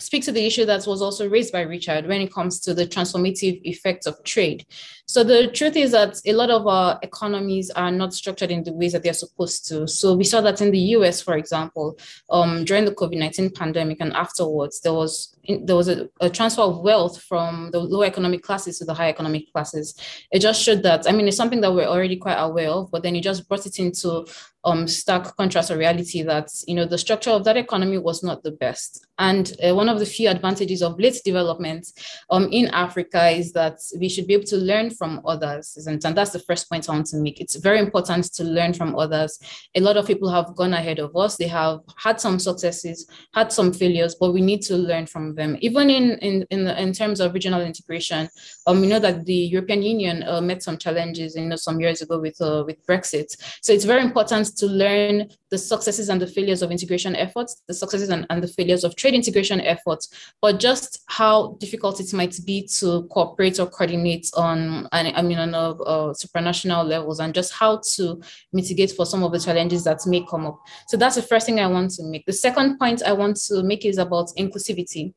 speak 0.01 0.25
to 0.25 0.33
the 0.33 0.45
issue 0.45 0.65
that 0.65 0.87
was 0.87 1.03
also 1.03 1.29
raised 1.29 1.53
by 1.53 1.61
Richard 1.61 2.07
when 2.07 2.21
it 2.21 2.33
comes 2.33 2.59
to 2.61 2.75
the 2.75 2.87
transformative 2.87 3.61
effects 3.65 4.07
of 4.07 4.23
trade. 4.25 4.67
So 5.07 5.25
the 5.25 5.49
truth 5.49 5.77
is 5.77 5.93
that 5.93 6.21
a 6.25 6.33
lot 6.33 6.51
of 6.51 6.67
our 6.67 6.99
economies 7.03 7.71
are 7.71 7.91
not 7.91 8.15
structured 8.15 8.51
in 8.51 8.63
the 8.63 8.73
ways 8.73 8.93
that 8.93 9.03
they're 9.03 9.13
supposed 9.13 9.67
to. 9.69 9.89
So 9.89 10.15
we 10.15 10.25
saw 10.25 10.41
that 10.41 10.61
in 10.61 10.71
the 10.71 10.79
US, 10.97 11.21
for 11.21 11.37
example, 11.37 11.99
um, 12.31 12.65
during 12.65 12.85
the 12.85 12.95
COVID-19 12.95 13.55
pandemic 13.55 13.99
and 14.01 14.13
afterwards, 14.13 14.81
there 14.81 14.95
was 14.95 15.37
there 15.63 15.75
was 15.75 15.89
a, 15.89 16.09
a, 16.21 16.31
transfer 16.31 16.63
of 16.63 16.81
wealth 16.81 17.21
from 17.23 17.71
the 17.73 17.81
lower 17.81 18.05
economic 18.05 18.43
classes 18.43 18.79
to 18.79 18.85
the 18.85 18.95
high 18.95 19.09
economic 19.09 19.51
classes. 19.53 19.95
It 20.31 20.41
just 20.41 20.63
showed 20.63 20.83
that, 20.83 21.09
I 21.09 21.13
mean, 21.13 21.27
it's 21.27 21.37
something 21.37 21.61
that 21.63 21.75
we're 21.75 21.87
already 21.87 22.17
quite 22.17 22.37
aware 22.37 22.69
of, 22.69 22.91
but 22.91 23.03
then 23.03 23.17
it 23.17 23.23
just 23.23 23.49
brought 23.49 23.67
it 23.67 23.79
into 23.79 24.27
um, 24.65 24.87
stark 24.87 25.37
contrast 25.37 25.71
or 25.71 25.77
reality 25.77 26.23
that, 26.23 26.49
you 26.67 26.75
know, 26.75 26.85
the 26.85 26.99
structure 26.99 27.31
of 27.31 27.45
that 27.45 27.57
economy 27.57 27.99
was 27.99 28.23
not 28.23 28.43
the 28.43 28.53
best. 28.53 29.07
And 29.19 29.53
uh, 29.63 29.75
one 29.75 29.89
of 29.89 29.99
the 29.99 30.07
few 30.07 30.29
advantages 30.29 30.83
of 30.83 30.99
late 30.99 31.21
development 31.25 31.87
um, 32.31 32.49
in 32.51 32.69
Africa 32.69 33.29
is 33.29 33.53
that 33.53 33.79
we 33.99 34.09
should 34.09 34.27
be 34.27 34.35
able 34.35 34.45
to 34.45 34.57
learn 34.57 34.91
from 34.91 35.21
others. 35.27 35.77
And, 35.87 36.03
and 36.05 36.17
that's 36.17 36.33
the 36.33 36.39
first 36.41 36.69
point 36.71 36.89
I 36.89 36.93
want 36.93 37.07
to 37.07 37.19
make. 37.19 37.41
It's 37.41 37.57
very 37.57 37.79
important 37.79 38.33
to 38.35 38.45
learn 38.45 38.73
from 38.73 38.97
others. 38.97 39.39
A 39.75 39.81
lot 39.81 39.97
of 39.97 40.07
people 40.07 40.31
have 40.31 40.55
gone 40.57 40.73
ahead 40.73 40.99
of 40.99 41.15
us. 41.17 41.37
They 41.37 41.49
have 41.49 41.81
had 41.97 42.21
some 42.21 42.39
successes, 42.39 43.07
had 43.35 43.53
some 43.53 43.73
failures, 43.73 44.17
but 44.19 44.33
we 44.33 44.41
need 44.41 44.63
to 44.63 44.77
learn 44.77 45.07
from 45.07 45.35
them. 45.35 45.57
Even 45.61 45.91
in 45.91 46.19
in 46.19 46.47
in, 46.51 46.67
in 46.67 46.93
terms 46.93 47.21
of 47.21 47.35
regional 47.35 47.61
integration, 47.61 48.29
um, 48.67 48.81
we 48.81 48.87
know 48.87 48.99
that 48.99 49.27
the 49.27 49.35
European 49.35 49.83
Union 49.83 50.23
uh, 50.23 50.41
met 50.41 50.63
some 50.63 50.79
challenges, 50.79 51.37
you 51.37 51.47
know, 51.47 51.57
some 51.57 51.81
years 51.81 52.03
ago 52.03 52.19
with 52.19 52.41
uh, 52.41 52.65
with 52.67 52.85
Brexit. 52.87 53.37
So 53.63 53.73
it's 53.73 53.85
very 53.85 54.03
important 54.03 54.50
to 54.53 54.67
learn 54.67 55.29
the 55.51 55.59
successes 55.59 56.09
and 56.09 56.21
the 56.21 56.27
failures 56.27 56.63
of 56.63 56.71
integration 56.71 57.17
efforts, 57.17 57.63
the 57.67 57.75
successes 57.75 58.09
and, 58.09 58.27
and 58.31 58.43
the 58.43 58.49
failures 58.49 58.85
of 58.85 58.95
trade 58.97 59.15
integration 59.15 59.61
efforts, 59.61 60.33
but 60.41 60.61
just 60.61 61.03
how 61.09 61.57
difficult 61.59 62.01
it 62.01 62.13
might 62.13 62.37
be 62.45 62.67
to 62.79 63.03
cooperate 63.11 63.59
or 63.59 63.67
coordinate 63.67 64.31
on, 64.37 64.89
I 64.93 65.23
mean, 65.23 65.39
on 65.39 65.55
a 65.55 65.75
supranational 66.15 66.87
levels, 66.87 67.21
and 67.21 67.35
just 67.35 67.53
how 67.53 67.81
to 67.95 68.21
mitigate 68.53 68.93
for 68.93 69.07
some 69.07 69.23
of 69.23 69.33
the 69.33 69.39
challenges 69.39 69.85
that 69.85 70.01
may 70.07 70.25
come 70.29 70.47
up. 70.47 70.61
So 70.89 70.97
that's 70.97 71.17
the 71.17 71.23
first 71.23 71.47
thing 71.47 71.61
I 71.61 71.67
want 71.67 71.91
to 71.93 72.05
make. 72.05 72.27
The 72.27 72.33
second 72.33 72.79
point 72.79 73.03
I 73.03 73.13
want 73.13 73.37
to 73.49 73.63
make 73.63 73.85
is 73.85 73.99
about 73.99 74.29
inclusivity. 74.39 75.15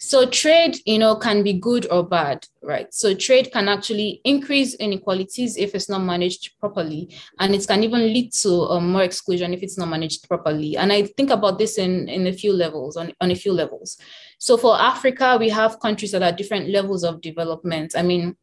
So 0.00 0.26
trade, 0.30 0.78
you 0.86 0.98
know, 0.98 1.16
can 1.16 1.42
be 1.42 1.54
good 1.54 1.86
or 1.90 2.06
bad, 2.06 2.46
right? 2.62 2.92
So 2.94 3.14
trade 3.14 3.50
can 3.52 3.68
actually 3.68 4.20
increase 4.24 4.74
inequalities 4.74 5.56
if 5.56 5.74
it's 5.74 5.88
not 5.88 6.02
managed 6.02 6.58
properly, 6.60 7.10
and 7.40 7.54
it 7.54 7.66
can 7.66 7.82
even 7.82 8.00
lead 8.00 8.32
to 8.34 8.62
um, 8.70 8.92
more 8.92 9.02
exclusion 9.02 9.52
if 9.52 9.62
it's 9.62 9.76
not 9.76 9.88
managed 9.88 10.28
properly. 10.28 10.76
And 10.76 10.92
I 10.92 11.02
think 11.02 11.30
about 11.30 11.58
this 11.58 11.78
in 11.78 12.08
in 12.08 12.28
a 12.28 12.32
few 12.32 12.52
levels, 12.52 12.96
on 12.96 13.12
on 13.20 13.32
a 13.32 13.34
few 13.34 13.52
levels. 13.52 13.98
So 14.38 14.56
for 14.56 14.78
Africa, 14.80 15.36
we 15.38 15.48
have 15.48 15.80
countries 15.80 16.12
that 16.12 16.22
are 16.22 16.32
different 16.32 16.70
levels 16.70 17.02
of 17.02 17.20
development. 17.20 17.94
I 17.96 18.02
mean, 18.02 18.36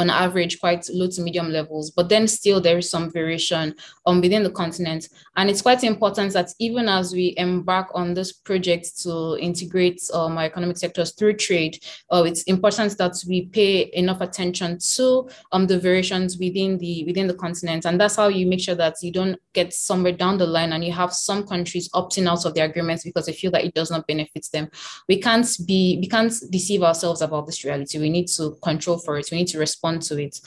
on 0.00 0.10
average 0.10 0.58
quite 0.60 0.88
low 0.92 1.08
to 1.08 1.20
medium 1.20 1.50
levels, 1.50 1.90
but 1.90 2.08
then 2.08 2.26
still 2.26 2.60
there 2.60 2.78
is 2.78 2.90
some 2.90 3.10
variation 3.10 3.74
um, 4.06 4.20
within 4.20 4.42
the 4.42 4.50
continent. 4.50 5.08
And 5.36 5.48
it's 5.48 5.62
quite 5.62 5.84
important 5.84 6.32
that 6.32 6.52
even 6.58 6.88
as 6.88 7.12
we 7.12 7.34
embark 7.36 7.88
on 7.94 8.14
this 8.14 8.32
project 8.32 9.00
to 9.02 9.36
integrate 9.38 10.00
um, 10.12 10.38
our 10.38 10.44
economic 10.44 10.78
sectors 10.78 11.12
through 11.12 11.34
trade, 11.34 11.78
uh, 12.10 12.24
it's 12.26 12.42
important 12.44 12.96
that 12.98 13.14
we 13.28 13.46
pay 13.46 13.90
enough 13.92 14.20
attention 14.20 14.78
to 14.94 15.28
um, 15.52 15.66
the 15.66 15.78
variations 15.78 16.38
within 16.38 16.78
the 16.78 17.04
within 17.06 17.26
the 17.26 17.34
continent. 17.34 17.84
And 17.84 18.00
that's 18.00 18.16
how 18.16 18.28
you 18.28 18.46
make 18.46 18.60
sure 18.60 18.74
that 18.76 18.96
you 19.02 19.12
don't 19.12 19.38
get 19.52 19.72
somewhere 19.72 20.12
down 20.12 20.38
the 20.38 20.46
line 20.46 20.72
and 20.72 20.84
you 20.84 20.92
have 20.92 21.12
some 21.12 21.46
countries 21.46 21.88
opting 21.90 22.28
out 22.28 22.44
of 22.46 22.54
the 22.54 22.60
agreements 22.60 23.04
because 23.04 23.26
they 23.26 23.32
feel 23.32 23.50
that 23.50 23.64
it 23.64 23.74
does 23.74 23.90
not 23.90 24.06
benefit 24.06 24.46
them. 24.52 24.70
We 25.08 25.20
can't 25.20 25.46
be 25.66 25.98
we 26.00 26.08
can't 26.08 26.32
deceive 26.50 26.82
ourselves 26.82 27.20
about 27.20 27.46
this 27.46 27.64
reality. 27.64 27.98
We 27.98 28.10
need 28.10 28.28
to 28.28 28.56
control 28.62 28.98
for 28.98 29.18
it. 29.18 29.28
We 29.30 29.38
need 29.38 29.48
to 29.48 29.58
respond 29.58 29.89
respond 29.98 30.02
to 30.02 30.22
it. 30.22 30.40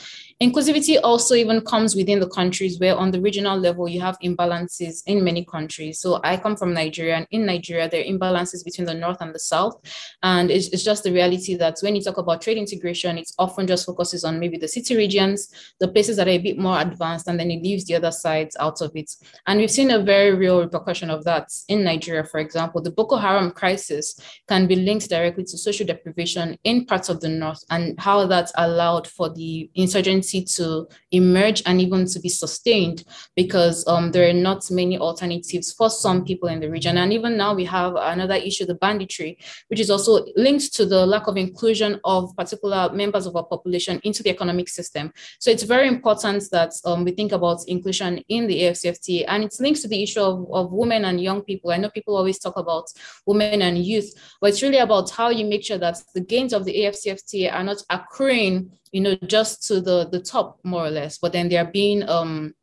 Inclusivity 0.44 1.00
also 1.02 1.36
even 1.36 1.62
comes 1.62 1.96
within 1.96 2.20
the 2.20 2.28
countries 2.28 2.78
where 2.78 2.98
on 2.98 3.12
the 3.12 3.22
regional 3.22 3.58
level 3.58 3.88
you 3.88 4.02
have 4.02 4.20
imbalances 4.20 5.02
in 5.06 5.24
many 5.24 5.46
countries. 5.46 6.02
So 6.02 6.20
I 6.22 6.36
come 6.36 6.58
from 6.58 6.74
Nigeria 6.74 7.16
and 7.16 7.28
in 7.32 7.46
Nigeria 7.46 7.88
there 7.88 8.02
are 8.02 8.04
imbalances 8.04 8.62
between 8.66 8.86
the 8.86 8.94
north 8.94 9.22
and 9.22 9.34
the 9.34 9.40
south. 9.40 9.80
And 10.22 10.52
it's, 10.52 10.68
it's 10.68 10.84
just 10.84 11.06
the 11.06 11.14
reality 11.14 11.56
that 11.56 11.78
when 11.80 11.96
you 11.96 12.02
talk 12.02 12.18
about 12.18 12.42
trade 12.42 12.58
integration, 12.58 13.18
it 13.18 13.32
often 13.40 13.68
just 13.68 13.86
focuses 13.86 14.26
on 14.26 14.38
maybe 14.38 14.58
the 14.58 14.68
city 14.68 14.98
regions, 14.98 15.48
the 15.80 15.88
places 15.88 16.18
that 16.18 16.28
are 16.28 16.32
a 16.32 16.38
bit 16.40 16.58
more 16.58 16.82
advanced, 16.82 17.30
and 17.30 17.40
then 17.40 17.50
it 17.50 17.64
leaves 17.64 17.86
the 17.86 17.96
other 17.96 18.12
sides 18.12 18.58
out 18.60 18.82
of 18.82 18.92
it. 18.96 19.10
And 19.48 19.62
we've 19.62 19.72
seen 19.72 19.92
a 19.92 20.04
very 20.04 20.36
real 20.36 20.60
repercussion 20.60 21.10
of 21.10 21.24
that 21.24 21.54
in 21.70 21.86
Nigeria, 21.86 22.26
for 22.26 22.42
example. 22.42 22.82
The 22.82 22.92
Boko 22.92 23.16
Haram 23.16 23.52
crisis 23.52 24.20
can 24.50 24.68
be 24.68 24.76
linked 24.76 25.10
directly 25.10 25.46
to 25.46 25.58
social 25.58 25.88
deprivation 25.88 26.58
in 26.66 26.86
parts 26.86 27.08
of 27.08 27.22
the 27.22 27.30
north 27.30 27.64
and 27.70 27.98
how 27.98 28.28
that 28.28 28.52
allowed 28.56 29.08
for 29.08 29.30
the 29.30 29.70
insurgency 29.76 30.33
to 30.42 30.88
emerge 31.12 31.62
and 31.66 31.80
even 31.80 32.06
to 32.06 32.20
be 32.20 32.30
sustained 32.30 33.04
because 33.36 33.86
um, 33.88 34.12
there 34.12 34.30
are 34.30 34.34
not 34.34 34.70
many 34.72 34.98
alternatives 34.98 35.72
for 35.72 35.90
some 35.90 36.26
people 36.26 36.50
in 36.50 36.60
the 36.60 36.70
region. 36.70 36.98
And 36.98 37.14
even 37.14 37.38
now 37.38 37.54
we 37.54 37.66
have 37.66 37.96
another 37.96 38.36
issue, 38.36 38.66
the 38.66 38.76
banditry, 38.76 39.38
which 39.68 39.80
is 39.80 39.90
also 39.90 40.26
linked 40.36 40.74
to 40.76 40.86
the 40.86 41.06
lack 41.06 41.28
of 41.28 41.38
inclusion 41.38 42.00
of 42.04 42.36
particular 42.36 42.90
members 42.94 43.26
of 43.26 43.36
our 43.36 43.46
population 43.46 44.00
into 44.04 44.24
the 44.24 44.30
economic 44.30 44.70
system. 44.70 45.14
So 45.40 45.52
it's 45.52 45.64
very 45.64 45.88
important 45.88 46.50
that 46.52 46.74
um, 46.86 47.04
we 47.04 47.12
think 47.12 47.32
about 47.32 47.60
inclusion 47.68 48.24
in 48.30 48.48
the 48.48 48.62
AFCFTA 48.62 49.26
and 49.28 49.44
it's 49.44 49.60
linked 49.60 49.82
to 49.82 49.88
the 49.88 50.02
issue 50.02 50.22
of, 50.22 50.48
of 50.52 50.72
women 50.72 51.06
and 51.06 51.22
young 51.22 51.42
people. 51.42 51.72
I 51.72 51.78
know 51.78 51.90
people 51.90 52.16
always 52.16 52.40
talk 52.40 52.58
about 52.58 52.86
women 53.26 53.62
and 53.62 53.78
youth, 53.78 54.14
but 54.42 54.50
it's 54.50 54.62
really 54.62 54.78
about 54.78 55.10
how 55.10 55.30
you 55.30 55.46
make 55.46 55.64
sure 55.64 55.78
that 55.78 55.98
the 56.14 56.22
gains 56.22 56.54
of 56.54 56.66
the 56.66 56.76
AFCFTA 56.76 57.54
are 57.54 57.64
not 57.64 57.78
accruing 57.90 58.72
you 58.94 59.02
know, 59.02 59.16
just 59.28 59.68
to 59.68 59.82
the 59.82 60.08
the 60.08 60.22
top 60.22 60.60
more 60.64 60.86
or 60.86 60.92
less, 60.92 61.18
but 61.18 61.34
then 61.34 61.50
they're 61.50 61.66
being 61.66 62.08
um 62.08 62.54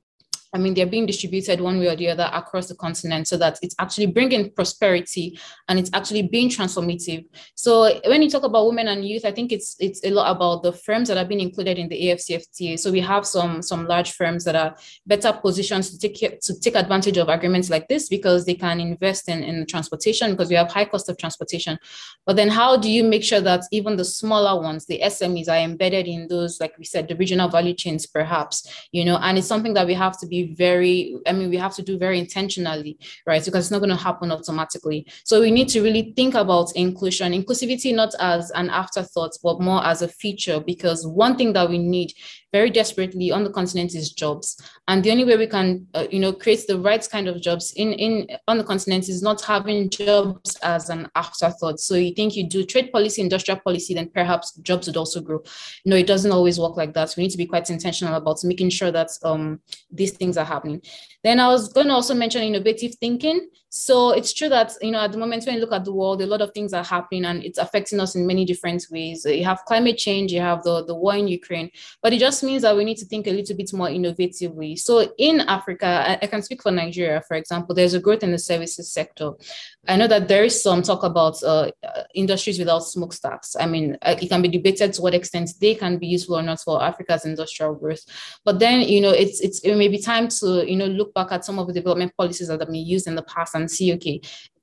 I 0.52 0.58
mean, 0.58 0.74
they're 0.74 0.86
being 0.86 1.06
distributed 1.06 1.60
one 1.60 1.78
way 1.78 1.86
or 1.86 1.96
the 1.96 2.08
other 2.08 2.28
across 2.32 2.66
the 2.66 2.74
continent 2.74 3.28
so 3.28 3.36
that 3.36 3.58
it's 3.62 3.74
actually 3.78 4.06
bringing 4.06 4.50
prosperity 4.50 5.38
and 5.68 5.78
it's 5.78 5.90
actually 5.92 6.22
being 6.22 6.48
transformative. 6.48 7.24
So 7.54 8.00
when 8.06 8.22
you 8.22 8.28
talk 8.28 8.42
about 8.42 8.66
women 8.66 8.88
and 8.88 9.06
youth, 9.06 9.24
I 9.24 9.30
think 9.30 9.52
it's 9.52 9.76
it's 9.78 10.04
a 10.04 10.10
lot 10.10 10.34
about 10.34 10.62
the 10.64 10.72
firms 10.72 11.08
that 11.08 11.16
have 11.16 11.28
been 11.28 11.40
included 11.40 11.78
in 11.78 11.88
the 11.88 12.00
AFCFTA. 12.02 12.78
So 12.80 12.90
we 12.90 13.00
have 13.00 13.26
some 13.26 13.62
some 13.62 13.86
large 13.86 14.12
firms 14.12 14.44
that 14.44 14.56
are 14.56 14.74
better 15.06 15.32
positioned 15.32 15.84
to 15.84 15.98
take 15.98 16.40
to 16.40 16.60
take 16.60 16.74
advantage 16.74 17.16
of 17.16 17.28
agreements 17.28 17.70
like 17.70 17.86
this 17.86 18.08
because 18.08 18.44
they 18.44 18.54
can 18.54 18.80
invest 18.80 19.28
in, 19.28 19.44
in 19.44 19.66
transportation 19.66 20.32
because 20.32 20.48
we 20.48 20.56
have 20.56 20.72
high 20.72 20.84
cost 20.84 21.08
of 21.08 21.16
transportation. 21.16 21.78
But 22.26 22.34
then 22.34 22.48
how 22.48 22.76
do 22.76 22.90
you 22.90 23.04
make 23.04 23.22
sure 23.22 23.40
that 23.40 23.64
even 23.70 23.96
the 23.96 24.04
smaller 24.04 24.60
ones, 24.60 24.86
the 24.86 25.00
SMEs, 25.04 25.48
are 25.48 25.58
embedded 25.58 26.08
in 26.08 26.26
those, 26.28 26.60
like 26.60 26.76
we 26.76 26.84
said, 26.84 27.06
the 27.06 27.16
regional 27.16 27.48
value 27.48 27.74
chains, 27.74 28.06
perhaps, 28.06 28.66
you 28.90 29.04
know, 29.04 29.18
and 29.18 29.38
it's 29.38 29.46
something 29.46 29.74
that 29.74 29.86
we 29.86 29.94
have 29.94 30.18
to 30.18 30.26
be 30.26 30.39
very, 30.48 31.16
I 31.26 31.33
mean, 31.33 31.50
we 31.50 31.57
have 31.57 31.74
to 31.76 31.83
do 31.83 31.98
very 31.98 32.18
intentionally, 32.18 32.98
right? 33.26 33.44
Because 33.44 33.66
it's 33.66 33.70
not 33.70 33.79
going 33.79 33.90
to 33.90 33.96
happen 33.96 34.33
automatically. 34.33 35.07
So 35.24 35.40
we 35.40 35.50
need 35.50 35.68
to 35.68 35.83
really 35.83 36.12
think 36.16 36.35
about 36.35 36.74
inclusion, 36.76 37.33
inclusivity 37.33 37.94
not 37.94 38.14
as 38.20 38.50
an 38.53 38.70
afterthought, 38.70 39.33
but 39.42 39.61
more 39.61 39.85
as 39.85 40.03
a 40.03 40.09
feature. 40.09 40.61
Because 40.61 41.07
one 41.07 41.37
thing 41.37 41.53
that 41.55 41.68
we 41.68 41.79
need 41.79 42.12
very 42.52 42.70
desperately 42.70 43.30
on 43.30 43.44
the 43.44 43.50
continent 43.50 43.94
is 43.94 44.12
jobs. 44.12 44.60
And 44.88 45.02
the 45.02 45.10
only 45.10 45.24
way 45.24 45.36
we 45.36 45.46
can 45.46 45.86
uh, 45.94 46.06
you 46.10 46.18
know 46.18 46.32
create 46.32 46.66
the 46.66 46.78
right 46.78 47.06
kind 47.10 47.28
of 47.28 47.40
jobs 47.40 47.72
in 47.76 47.92
in 47.92 48.26
on 48.48 48.58
the 48.58 48.64
continent 48.64 49.08
is 49.08 49.22
not 49.22 49.40
having 49.40 49.90
jobs 49.90 50.56
as 50.56 50.90
an 50.90 51.08
afterthought. 51.14 51.80
So 51.80 51.94
you 51.94 52.14
think 52.14 52.36
you 52.36 52.48
do 52.48 52.64
trade 52.64 52.92
policy 52.92 53.22
industrial 53.22 53.60
policy 53.60 53.94
then 53.94 54.10
perhaps 54.10 54.54
jobs 54.56 54.86
would 54.86 54.96
also 54.96 55.20
grow. 55.20 55.42
No 55.84 55.96
it 55.96 56.06
doesn't 56.06 56.32
always 56.32 56.58
work 56.58 56.76
like 56.76 56.94
that. 56.94 57.14
We 57.16 57.24
need 57.24 57.30
to 57.30 57.38
be 57.38 57.46
quite 57.46 57.70
intentional 57.70 58.14
about 58.14 58.42
making 58.44 58.70
sure 58.70 58.90
that 58.90 59.10
um, 59.22 59.60
these 59.90 60.12
things 60.12 60.36
are 60.36 60.44
happening. 60.44 60.82
Then 61.22 61.38
i 61.38 61.48
was 61.48 61.72
going 61.72 61.88
to 61.88 61.92
also 61.92 62.14
mention 62.14 62.42
innovative 62.42 62.94
thinking. 62.94 63.48
So 63.68 64.10
it's 64.10 64.32
true 64.32 64.48
that 64.48 64.72
you 64.82 64.90
know 64.90 65.00
at 65.00 65.12
the 65.12 65.18
moment 65.18 65.44
when 65.44 65.54
you 65.54 65.60
look 65.60 65.72
at 65.72 65.84
the 65.84 65.92
world, 65.92 66.22
a 66.22 66.26
lot 66.26 66.40
of 66.40 66.50
things 66.52 66.72
are 66.72 66.82
happening 66.82 67.24
and 67.24 67.44
it's 67.44 67.58
affecting 67.58 68.00
us 68.00 68.16
in 68.16 68.26
many 68.26 68.44
different 68.44 68.84
ways. 68.90 69.24
You 69.24 69.44
have 69.44 69.64
climate 69.64 69.96
change, 69.96 70.32
you 70.32 70.40
have 70.40 70.64
the, 70.64 70.84
the 70.84 70.94
war 70.94 71.14
in 71.14 71.28
Ukraine, 71.28 71.70
but 72.02 72.12
it 72.12 72.18
just 72.18 72.39
means 72.42 72.62
that 72.62 72.76
we 72.76 72.85
need 72.85 72.96
to 72.98 73.05
think 73.05 73.26
a 73.26 73.31
little 73.33 73.57
bit 73.57 73.72
more 73.72 73.88
innovatively. 73.88 74.79
So 74.79 75.12
in 75.18 75.40
Africa, 75.40 75.87
I, 75.87 76.18
I 76.22 76.26
can 76.26 76.42
speak 76.42 76.62
for 76.62 76.70
Nigeria, 76.70 77.22
for 77.26 77.37
example, 77.37 77.74
there's 77.74 77.94
a 77.94 78.00
growth 78.00 78.22
in 78.22 78.33
the 78.33 78.38
services 78.38 78.92
sector. 78.92 79.33
I 79.88 79.96
know 79.96 80.07
that 80.09 80.29
there 80.29 80.44
is 80.44 80.62
some 80.62 80.83
talk 80.83 81.03
about 81.03 81.42
uh, 81.42 81.70
industries 82.14 82.59
without 82.59 82.81
smokestacks. 82.81 83.57
I 83.59 83.66
mean, 83.66 83.96
uh, 84.03 84.16
it 84.20 84.29
can 84.29 84.42
be 84.42 84.48
debated 84.48 84.92
to 84.94 85.03
what 85.03 85.14
extent 85.14 85.50
they 85.61 85.74
can 85.74 85.98
be 85.98 86.07
useful 86.07 86.38
or 86.38 86.42
not 86.42 86.61
for 86.61 86.83
Africa's 86.83 87.24
industrial 87.24 87.74
growth. 87.74 88.05
But 88.44 88.59
then, 88.59 88.81
you 88.83 89.00
know, 89.00 89.11
it's 89.11 89.40
it's 89.40 89.61
it 89.61 89.76
may 89.76 89.88
be 89.88 89.98
time 89.98 90.29
to 90.40 90.64
you 90.68 90.76
know 90.76 90.87
look 90.87 91.14
back 91.14 91.33
at 91.33 91.44
some 91.44 91.59
of 91.59 91.66
the 91.66 91.72
development 91.72 92.12
policies 92.16 92.48
that 92.48 92.61
have 92.61 92.68
been 92.68 92.87
used 92.87 93.07
in 93.07 93.14
the 93.14 93.22
past 93.22 93.55
and 93.55 93.70
see, 93.70 93.92
okay, 93.94 94.20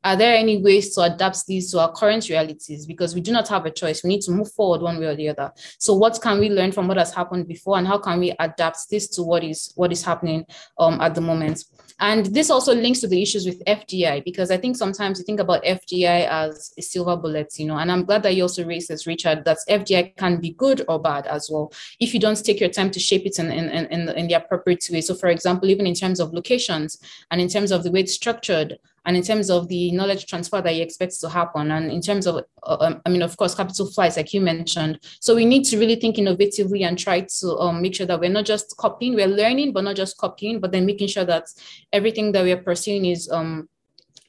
are 0.07 0.15
there 0.15 0.37
any 0.37 0.61
ways 0.61 0.95
to 0.95 1.01
adapt 1.01 1.45
these 1.47 1.69
to 1.69 1.81
our 1.81 1.91
current 1.91 2.29
realities? 2.29 2.85
Because 2.85 3.13
we 3.13 3.19
do 3.19 3.33
not 3.33 3.49
have 3.49 3.65
a 3.65 3.71
choice. 3.71 4.05
We 4.05 4.07
need 4.07 4.21
to 4.21 4.31
move 4.31 4.49
forward 4.53 4.81
one 4.81 4.99
way 4.99 5.07
or 5.07 5.15
the 5.15 5.27
other. 5.27 5.51
So 5.79 5.95
what 5.95 6.21
can 6.21 6.39
we 6.39 6.49
learn 6.49 6.71
from 6.71 6.87
what 6.87 6.95
has 6.95 7.13
happened 7.13 7.45
before 7.45 7.77
and 7.77 7.85
how 7.85 7.97
can 7.97 8.17
we 8.17 8.33
adapt 8.39 8.89
this 8.89 9.09
to 9.09 9.23
what 9.23 9.43
is 9.43 9.73
what 9.75 9.91
is 9.91 10.05
happening 10.05 10.45
um, 10.79 11.01
at 11.01 11.13
the 11.13 11.19
moment? 11.19 11.65
And 11.99 12.27
this 12.27 12.49
also 12.49 12.73
links 12.73 12.99
to 13.01 13.07
the 13.07 13.21
issues 13.21 13.45
with 13.45 13.61
FDI, 13.65 14.23
because 14.23 14.51
I 14.51 14.57
think 14.57 14.77
sometimes 14.77 15.17
you 15.17 15.25
think 15.25 15.39
about 15.39 15.63
FDI 15.63 16.27
as 16.27 16.71
a 16.77 16.81
silver 16.81 17.17
bullet, 17.17 17.51
you 17.57 17.65
know, 17.65 17.77
and 17.77 17.91
I'm 17.91 18.05
glad 18.05 18.21
that 18.23 18.35
you 18.35 18.43
also 18.43 18.63
raised 18.63 18.87
this, 18.87 19.07
Richard, 19.07 19.43
that 19.45 19.57
FDI 19.67 20.15
can 20.15 20.39
be 20.39 20.51
good 20.51 20.85
or 20.87 21.01
bad 21.01 21.25
as 21.25 21.49
well, 21.51 21.73
if 21.99 22.13
you 22.13 22.19
don't 22.19 22.41
take 22.41 22.59
your 22.59 22.69
time 22.69 22.91
to 22.91 22.99
shape 22.99 23.25
it 23.25 23.39
in, 23.39 23.51
in, 23.51 23.87
in, 23.87 24.09
in 24.09 24.27
the 24.27 24.35
appropriate 24.35 24.87
way. 24.91 25.01
So 25.01 25.15
for 25.15 25.29
example, 25.29 25.69
even 25.69 25.87
in 25.87 25.95
terms 25.95 26.19
of 26.19 26.33
locations 26.33 26.99
and 27.31 27.41
in 27.41 27.47
terms 27.47 27.71
of 27.71 27.83
the 27.83 27.89
way 27.89 28.01
it's 28.01 28.13
structured, 28.13 28.77
and 29.05 29.15
in 29.15 29.23
terms 29.23 29.49
of 29.49 29.67
the 29.67 29.91
knowledge 29.91 30.25
transfer 30.25 30.61
that 30.61 30.75
you 30.75 30.83
expect 30.83 31.19
to 31.21 31.29
happen, 31.29 31.71
and 31.71 31.91
in 31.91 32.01
terms 32.01 32.27
of, 32.27 32.43
uh, 32.63 32.77
um, 32.79 33.01
I 33.05 33.09
mean, 33.09 33.21
of 33.21 33.37
course, 33.37 33.55
capital 33.55 33.87
flights, 33.87 34.17
like 34.17 34.33
you 34.33 34.41
mentioned. 34.41 34.99
So 35.19 35.35
we 35.35 35.45
need 35.45 35.63
to 35.65 35.77
really 35.77 35.95
think 35.95 36.17
innovatively 36.17 36.85
and 36.85 36.97
try 36.97 37.21
to 37.21 37.57
um, 37.57 37.81
make 37.81 37.95
sure 37.95 38.07
that 38.07 38.19
we're 38.19 38.29
not 38.29 38.45
just 38.45 38.75
copying, 38.77 39.15
we're 39.15 39.27
learning, 39.27 39.73
but 39.73 39.83
not 39.83 39.95
just 39.95 40.17
copying, 40.17 40.59
but 40.59 40.71
then 40.71 40.85
making 40.85 41.07
sure 41.07 41.25
that 41.25 41.45
everything 41.93 42.31
that 42.33 42.43
we're 42.43 42.61
pursuing 42.61 43.05
is 43.05 43.29
um, 43.31 43.69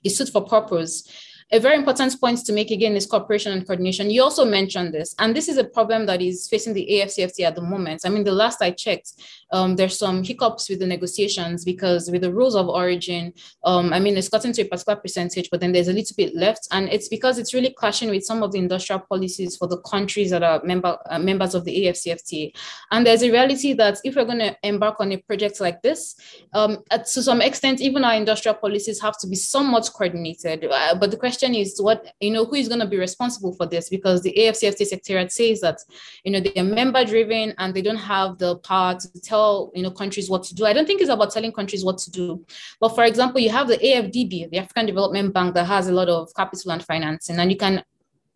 is 0.04 0.16
suit 0.16 0.28
for 0.28 0.44
purpose 0.44 1.08
a 1.50 1.58
very 1.58 1.76
important 1.76 2.20
point 2.20 2.38
to 2.44 2.52
make 2.52 2.70
again 2.70 2.94
is 2.94 3.06
cooperation 3.06 3.52
and 3.52 3.66
coordination. 3.66 4.10
You 4.10 4.22
also 4.22 4.44
mentioned 4.44 4.92
this, 4.92 5.14
and 5.18 5.34
this 5.34 5.48
is 5.48 5.56
a 5.56 5.64
problem 5.64 6.04
that 6.06 6.20
is 6.20 6.46
facing 6.46 6.74
the 6.74 6.86
AFCFT 6.90 7.40
at 7.40 7.54
the 7.54 7.62
moment. 7.62 8.02
I 8.04 8.10
mean, 8.10 8.24
the 8.24 8.32
last 8.32 8.60
I 8.60 8.70
checked, 8.70 9.12
um, 9.50 9.76
there's 9.76 9.98
some 9.98 10.22
hiccups 10.22 10.68
with 10.68 10.80
the 10.80 10.86
negotiations 10.86 11.64
because 11.64 12.10
with 12.10 12.22
the 12.22 12.32
rules 12.32 12.54
of 12.54 12.68
origin, 12.68 13.32
um, 13.64 13.92
I 13.92 14.00
mean, 14.00 14.16
it's 14.16 14.28
gotten 14.28 14.52
to 14.52 14.62
a 14.62 14.64
particular 14.66 15.00
percentage, 15.00 15.48
but 15.50 15.60
then 15.60 15.72
there's 15.72 15.88
a 15.88 15.92
little 15.92 16.14
bit 16.16 16.34
left, 16.34 16.68
and 16.70 16.88
it's 16.88 17.08
because 17.08 17.38
it's 17.38 17.54
really 17.54 17.70
clashing 17.70 18.10
with 18.10 18.24
some 18.24 18.42
of 18.42 18.52
the 18.52 18.58
industrial 18.58 19.00
policies 19.00 19.56
for 19.56 19.68
the 19.68 19.78
countries 19.78 20.30
that 20.30 20.42
are 20.42 20.62
member 20.64 20.98
uh, 21.10 21.18
members 21.18 21.54
of 21.54 21.64
the 21.64 21.86
AFCFTA. 21.86 22.52
And 22.90 23.06
there's 23.06 23.22
a 23.22 23.30
reality 23.30 23.72
that 23.74 23.98
if 24.04 24.16
we're 24.16 24.24
going 24.24 24.38
to 24.38 24.56
embark 24.62 25.00
on 25.00 25.12
a 25.12 25.16
project 25.18 25.60
like 25.60 25.82
this, 25.82 26.16
um, 26.52 26.78
to 26.90 27.22
some 27.22 27.40
extent, 27.40 27.80
even 27.80 28.04
our 28.04 28.14
industrial 28.14 28.54
policies 28.56 29.00
have 29.00 29.18
to 29.18 29.26
be 29.26 29.36
somewhat 29.36 29.90
coordinated. 29.94 30.64
Uh, 30.64 30.94
but 30.94 31.10
the 31.10 31.16
question 31.16 31.54
is 31.54 31.80
what, 31.80 32.12
you 32.20 32.30
know, 32.30 32.44
who 32.44 32.56
is 32.56 32.68
going 32.68 32.80
to 32.80 32.86
be 32.86 32.98
responsible 32.98 33.52
for 33.54 33.66
this? 33.66 33.88
Because 33.88 34.22
the 34.22 34.34
AFCFTA 34.38 34.86
secretariat 34.86 35.32
says 35.32 35.60
that, 35.60 35.78
you 36.24 36.32
know, 36.32 36.40
they 36.40 36.52
are 36.60 36.64
member 36.64 37.04
driven 37.04 37.54
and 37.58 37.74
they 37.74 37.82
don't 37.82 37.96
have 37.96 38.38
the 38.38 38.56
power 38.58 38.94
to 38.94 39.08
tell, 39.38 39.70
you 39.74 39.82
know, 39.82 39.90
countries 39.90 40.28
what 40.28 40.42
to 40.44 40.54
do. 40.54 40.66
I 40.66 40.72
don't 40.72 40.86
think 40.86 41.00
it's 41.00 41.10
about 41.10 41.32
telling 41.32 41.52
countries 41.52 41.84
what 41.84 41.98
to 41.98 42.10
do. 42.10 42.44
But 42.80 42.94
for 42.94 43.04
example, 43.04 43.40
you 43.40 43.50
have 43.50 43.68
the 43.68 43.78
AFDB, 43.78 44.50
the 44.50 44.58
African 44.58 44.86
Development 44.86 45.32
Bank 45.32 45.54
that 45.54 45.64
has 45.64 45.88
a 45.88 45.92
lot 45.92 46.08
of 46.08 46.28
capital 46.34 46.72
and 46.72 46.84
financing, 46.84 47.38
and 47.38 47.50
you 47.50 47.56
can 47.56 47.82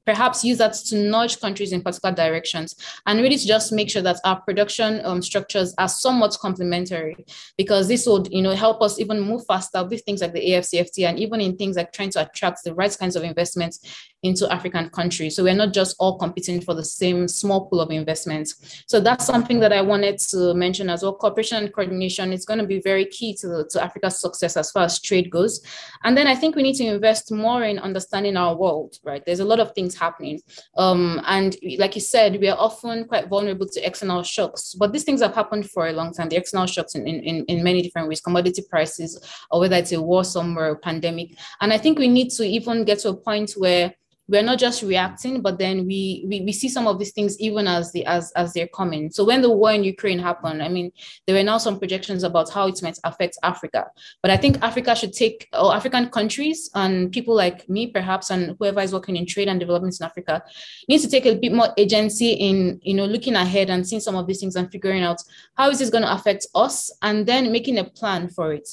perhaps 0.06 0.44
use 0.44 0.58
that 0.58 0.74
to 0.74 0.96
nudge 0.96 1.40
countries 1.40 1.72
in 1.72 1.82
particular 1.82 2.14
directions 2.14 2.74
and 3.06 3.20
really 3.20 3.36
to 3.36 3.46
just 3.46 3.72
make 3.72 3.90
sure 3.90 4.02
that 4.02 4.18
our 4.24 4.40
production 4.40 5.00
um, 5.04 5.22
structures 5.22 5.74
are 5.78 5.88
somewhat 5.88 6.36
complementary 6.40 7.16
because 7.56 7.88
this 7.88 8.06
would 8.06 8.28
you 8.30 8.42
know 8.42 8.54
help 8.54 8.82
us 8.82 8.98
even 8.98 9.20
move 9.20 9.44
faster 9.46 9.84
with 9.84 10.02
things 10.04 10.20
like 10.20 10.32
the 10.32 10.40
AFCFT 10.40 11.08
and 11.08 11.18
even 11.18 11.40
in 11.40 11.56
things 11.56 11.76
like 11.76 11.92
trying 11.92 12.10
to 12.10 12.26
attract 12.26 12.64
the 12.64 12.74
right 12.74 12.96
kinds 12.98 13.16
of 13.16 13.22
investments 13.22 13.80
into 14.22 14.50
African 14.52 14.88
countries. 14.90 15.34
So 15.34 15.42
we're 15.42 15.54
not 15.54 15.72
just 15.72 15.96
all 15.98 16.16
competing 16.16 16.60
for 16.60 16.74
the 16.74 16.84
same 16.84 17.26
small 17.26 17.66
pool 17.66 17.80
of 17.80 17.90
investments. 17.90 18.84
So 18.86 19.00
that's 19.00 19.26
something 19.26 19.58
that 19.60 19.72
I 19.72 19.82
wanted 19.82 20.18
to 20.30 20.54
mention 20.54 20.88
as 20.88 21.02
well. 21.02 21.14
Cooperation 21.14 21.58
and 21.58 21.72
coordination 21.72 22.32
is 22.32 22.44
going 22.44 22.60
to 22.60 22.66
be 22.66 22.80
very 22.80 23.06
key 23.06 23.34
to, 23.40 23.66
to 23.70 23.82
Africa's 23.82 24.20
success 24.20 24.56
as 24.56 24.70
far 24.70 24.84
as 24.84 25.00
trade 25.00 25.30
goes. 25.30 25.60
And 26.04 26.16
then 26.16 26.28
I 26.28 26.36
think 26.36 26.54
we 26.54 26.62
need 26.62 26.76
to 26.76 26.84
invest 26.84 27.32
more 27.32 27.64
in 27.64 27.80
understanding 27.80 28.36
our 28.36 28.56
world, 28.56 28.98
right? 29.02 29.24
There's 29.26 29.40
a 29.40 29.44
lot 29.44 29.58
of 29.58 29.72
things 29.72 29.91
happening. 29.94 30.40
Um, 30.76 31.20
and 31.26 31.56
like 31.78 31.94
you 31.94 32.00
said, 32.00 32.40
we 32.40 32.48
are 32.48 32.58
often 32.58 33.04
quite 33.04 33.28
vulnerable 33.28 33.66
to 33.66 33.86
external 33.86 34.22
shocks, 34.22 34.74
but 34.74 34.92
these 34.92 35.04
things 35.04 35.22
have 35.22 35.34
happened 35.34 35.70
for 35.70 35.88
a 35.88 35.92
long 35.92 36.12
time. 36.12 36.28
The 36.28 36.36
external 36.36 36.66
shocks 36.66 36.94
in, 36.94 37.06
in, 37.06 37.44
in 37.46 37.62
many 37.62 37.82
different 37.82 38.08
ways, 38.08 38.20
commodity 38.20 38.62
prices, 38.68 39.20
or 39.50 39.60
whether 39.60 39.76
it's 39.76 39.92
a 39.92 40.00
war 40.00 40.24
somewhere, 40.24 40.76
pandemic. 40.76 41.36
And 41.60 41.72
I 41.72 41.78
think 41.78 41.98
we 41.98 42.08
need 42.08 42.30
to 42.30 42.44
even 42.44 42.84
get 42.84 43.00
to 43.00 43.10
a 43.10 43.16
point 43.16 43.52
where 43.52 43.94
we're 44.32 44.42
not 44.42 44.58
just 44.58 44.82
reacting, 44.82 45.42
but 45.42 45.58
then 45.58 45.86
we, 45.86 46.24
we 46.26 46.40
we 46.40 46.52
see 46.52 46.70
some 46.70 46.86
of 46.88 46.98
these 46.98 47.12
things 47.12 47.38
even 47.38 47.68
as 47.68 47.92
the 47.92 48.04
as 48.06 48.32
as 48.32 48.54
they're 48.54 48.66
coming. 48.68 49.10
So 49.10 49.24
when 49.24 49.42
the 49.42 49.50
war 49.50 49.72
in 49.72 49.84
Ukraine 49.84 50.18
happened, 50.18 50.62
I 50.62 50.68
mean, 50.68 50.90
there 51.26 51.36
were 51.36 51.42
now 51.42 51.58
some 51.58 51.78
projections 51.78 52.22
about 52.22 52.48
how 52.48 52.66
it 52.66 52.82
might 52.82 52.98
affect 53.04 53.36
Africa. 53.42 53.90
But 54.22 54.30
I 54.30 54.38
think 54.38 54.56
Africa 54.62 54.96
should 54.96 55.12
take 55.12 55.48
or 55.52 55.74
African 55.74 56.08
countries 56.08 56.70
and 56.74 57.12
people 57.12 57.34
like 57.34 57.68
me, 57.68 57.88
perhaps, 57.88 58.30
and 58.30 58.56
whoever 58.58 58.80
is 58.80 58.94
working 58.94 59.16
in 59.16 59.26
trade 59.26 59.48
and 59.48 59.60
development 59.60 60.00
in 60.00 60.06
Africa, 60.06 60.42
needs 60.88 61.04
to 61.04 61.10
take 61.10 61.26
a 61.26 61.34
bit 61.34 61.52
more 61.52 61.68
agency 61.76 62.32
in 62.32 62.80
you 62.82 62.94
know 62.94 63.04
looking 63.04 63.34
ahead 63.34 63.68
and 63.68 63.86
seeing 63.86 64.00
some 64.00 64.16
of 64.16 64.26
these 64.26 64.40
things 64.40 64.56
and 64.56 64.72
figuring 64.72 65.02
out 65.02 65.18
how 65.58 65.68
is 65.68 65.78
this 65.78 65.90
going 65.90 66.04
to 66.04 66.12
affect 66.12 66.46
us, 66.54 66.90
and 67.02 67.26
then 67.26 67.52
making 67.52 67.78
a 67.78 67.84
plan 67.84 68.28
for 68.30 68.54
it. 68.54 68.68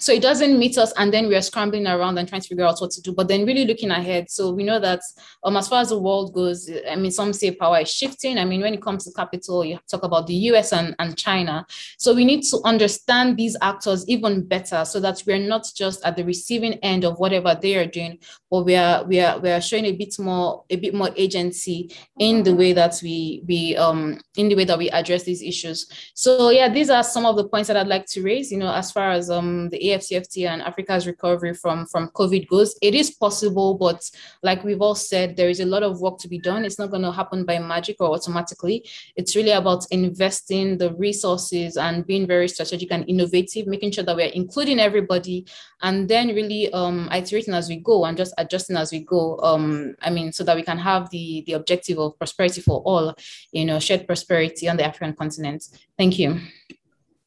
So 0.00 0.12
it 0.12 0.22
doesn't 0.22 0.58
meet 0.58 0.78
us, 0.78 0.92
and 0.96 1.12
then 1.12 1.28
we 1.28 1.36
are 1.36 1.42
scrambling 1.42 1.86
around 1.86 2.18
and 2.18 2.28
trying 2.28 2.40
to 2.40 2.48
figure 2.48 2.64
out 2.64 2.80
what 2.80 2.90
to 2.92 3.02
do. 3.02 3.12
But 3.12 3.28
then 3.28 3.44
really 3.44 3.66
looking 3.66 3.90
ahead. 3.90 4.30
So 4.30 4.50
we 4.50 4.64
know 4.64 4.80
that 4.80 5.00
um, 5.44 5.56
as 5.56 5.68
far 5.68 5.82
as 5.82 5.90
the 5.90 5.98
world 5.98 6.32
goes, 6.32 6.70
I 6.90 6.96
mean, 6.96 7.10
some 7.10 7.32
say 7.34 7.50
power 7.50 7.80
is 7.80 7.90
shifting. 7.92 8.38
I 8.38 8.46
mean, 8.46 8.62
when 8.62 8.72
it 8.72 8.82
comes 8.82 9.04
to 9.04 9.12
capital, 9.12 9.64
you 9.64 9.78
talk 9.90 10.02
about 10.02 10.26
the 10.26 10.34
US 10.34 10.72
and, 10.72 10.96
and 10.98 11.16
China. 11.16 11.66
So 11.98 12.14
we 12.14 12.24
need 12.24 12.42
to 12.44 12.60
understand 12.64 13.36
these 13.36 13.56
actors 13.60 14.08
even 14.08 14.46
better 14.46 14.84
so 14.86 15.00
that 15.00 15.22
we're 15.26 15.38
not 15.38 15.66
just 15.76 16.02
at 16.04 16.16
the 16.16 16.24
receiving 16.24 16.74
end 16.82 17.04
of 17.04 17.18
whatever 17.18 17.58
they 17.60 17.76
are 17.76 17.86
doing, 17.86 18.18
but 18.50 18.64
we 18.64 18.76
are 18.76 19.04
we 19.04 19.20
are 19.20 19.38
we 19.38 19.50
are 19.50 19.60
showing 19.60 19.84
a 19.84 19.92
bit 19.92 20.18
more 20.18 20.64
a 20.70 20.76
bit 20.76 20.94
more 20.94 21.10
agency 21.16 21.94
in 22.18 22.42
the 22.42 22.54
way 22.54 22.72
that 22.72 22.98
we 23.02 23.42
we 23.46 23.76
um 23.76 24.18
in 24.36 24.48
the 24.48 24.54
way 24.54 24.64
that 24.64 24.78
we 24.78 24.88
address 24.90 25.24
these 25.24 25.42
issues. 25.42 25.86
So 26.14 26.50
yeah, 26.50 26.68
these 26.72 26.88
are 26.88 27.02
some 27.02 27.26
of 27.26 27.36
the 27.36 27.48
points 27.48 27.68
that 27.68 27.76
I'd 27.76 27.86
like 27.86 28.06
to 28.06 28.22
raise. 28.22 28.50
You 28.50 28.58
know, 28.58 28.72
as 28.72 28.90
far 28.90 29.10
as 29.10 29.30
um 29.30 29.68
the 29.68 29.89
AFCFT 29.90 30.48
and 30.48 30.62
Africa's 30.62 31.06
recovery 31.06 31.54
from, 31.54 31.86
from 31.86 32.08
COVID 32.10 32.48
goes. 32.48 32.76
It 32.82 32.94
is 32.94 33.10
possible, 33.10 33.74
but 33.74 34.08
like 34.42 34.64
we've 34.64 34.80
all 34.80 34.94
said, 34.94 35.36
there 35.36 35.48
is 35.48 35.60
a 35.60 35.66
lot 35.66 35.82
of 35.82 36.00
work 36.00 36.18
to 36.20 36.28
be 36.28 36.38
done. 36.38 36.64
It's 36.64 36.78
not 36.78 36.90
going 36.90 37.02
to 37.02 37.12
happen 37.12 37.44
by 37.44 37.58
magic 37.58 37.96
or 38.00 38.14
automatically. 38.14 38.88
It's 39.16 39.36
really 39.36 39.52
about 39.52 39.86
investing 39.90 40.78
the 40.78 40.92
resources 40.94 41.76
and 41.76 42.06
being 42.06 42.26
very 42.26 42.48
strategic 42.48 42.92
and 42.92 43.08
innovative, 43.08 43.66
making 43.66 43.92
sure 43.92 44.04
that 44.04 44.16
we're 44.16 44.26
including 44.26 44.80
everybody 44.80 45.46
and 45.82 46.08
then 46.08 46.28
really 46.28 46.72
um, 46.72 47.08
iterating 47.12 47.54
as 47.54 47.68
we 47.68 47.76
go 47.76 48.04
and 48.04 48.16
just 48.16 48.34
adjusting 48.38 48.76
as 48.76 48.92
we 48.92 49.00
go. 49.00 49.38
Um, 49.38 49.94
I 50.02 50.10
mean, 50.10 50.32
so 50.32 50.44
that 50.44 50.56
we 50.56 50.62
can 50.62 50.78
have 50.78 51.10
the, 51.10 51.44
the 51.46 51.54
objective 51.54 51.98
of 51.98 52.18
prosperity 52.18 52.60
for 52.60 52.80
all, 52.82 53.14
you 53.52 53.64
know, 53.64 53.78
shared 53.78 54.06
prosperity 54.06 54.68
on 54.68 54.76
the 54.76 54.84
African 54.84 55.14
continent. 55.14 55.64
Thank 55.96 56.18
you. 56.18 56.40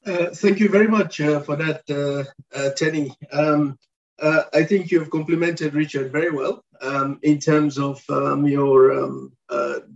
Uh, 0.06 0.28
thank 0.32 0.60
you 0.60 0.68
very 0.68 0.88
much 0.88 1.22
uh, 1.22 1.40
for 1.40 1.56
that, 1.56 1.82
uh, 1.90 2.24
uh 2.58 2.70
Tenny. 2.72 3.16
Um, 3.32 3.78
uh, 4.20 4.44
I 4.54 4.64
think 4.64 4.92
you've 4.92 5.10
complemented 5.10 5.74
Richard 5.74 6.12
very 6.12 6.30
well 6.30 6.64
um, 6.82 7.20
in 7.24 7.40
terms 7.40 7.78
of 7.78 8.04
um, 8.10 8.46
your 8.46 9.02
um, 9.02 9.32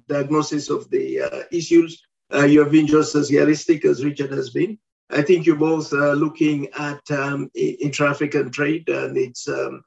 diagnosis 0.07 0.69
of 0.69 0.89
the 0.89 1.47
issues. 1.51 2.01
you 2.31 2.59
have 2.61 2.71
been 2.71 2.87
just 2.87 3.15
as 3.15 3.31
realistic 3.31 3.85
as 3.85 4.03
Richard 4.03 4.31
has 4.31 4.49
been. 4.49 4.79
I 5.09 5.21
think 5.21 5.45
you're 5.45 5.55
both 5.55 5.91
looking 5.91 6.67
at 6.77 6.99
um, 7.11 7.49
intra-African 7.55 8.51
trade 8.51 8.89
and 8.89 9.17
its 9.17 9.47
um, 9.47 9.83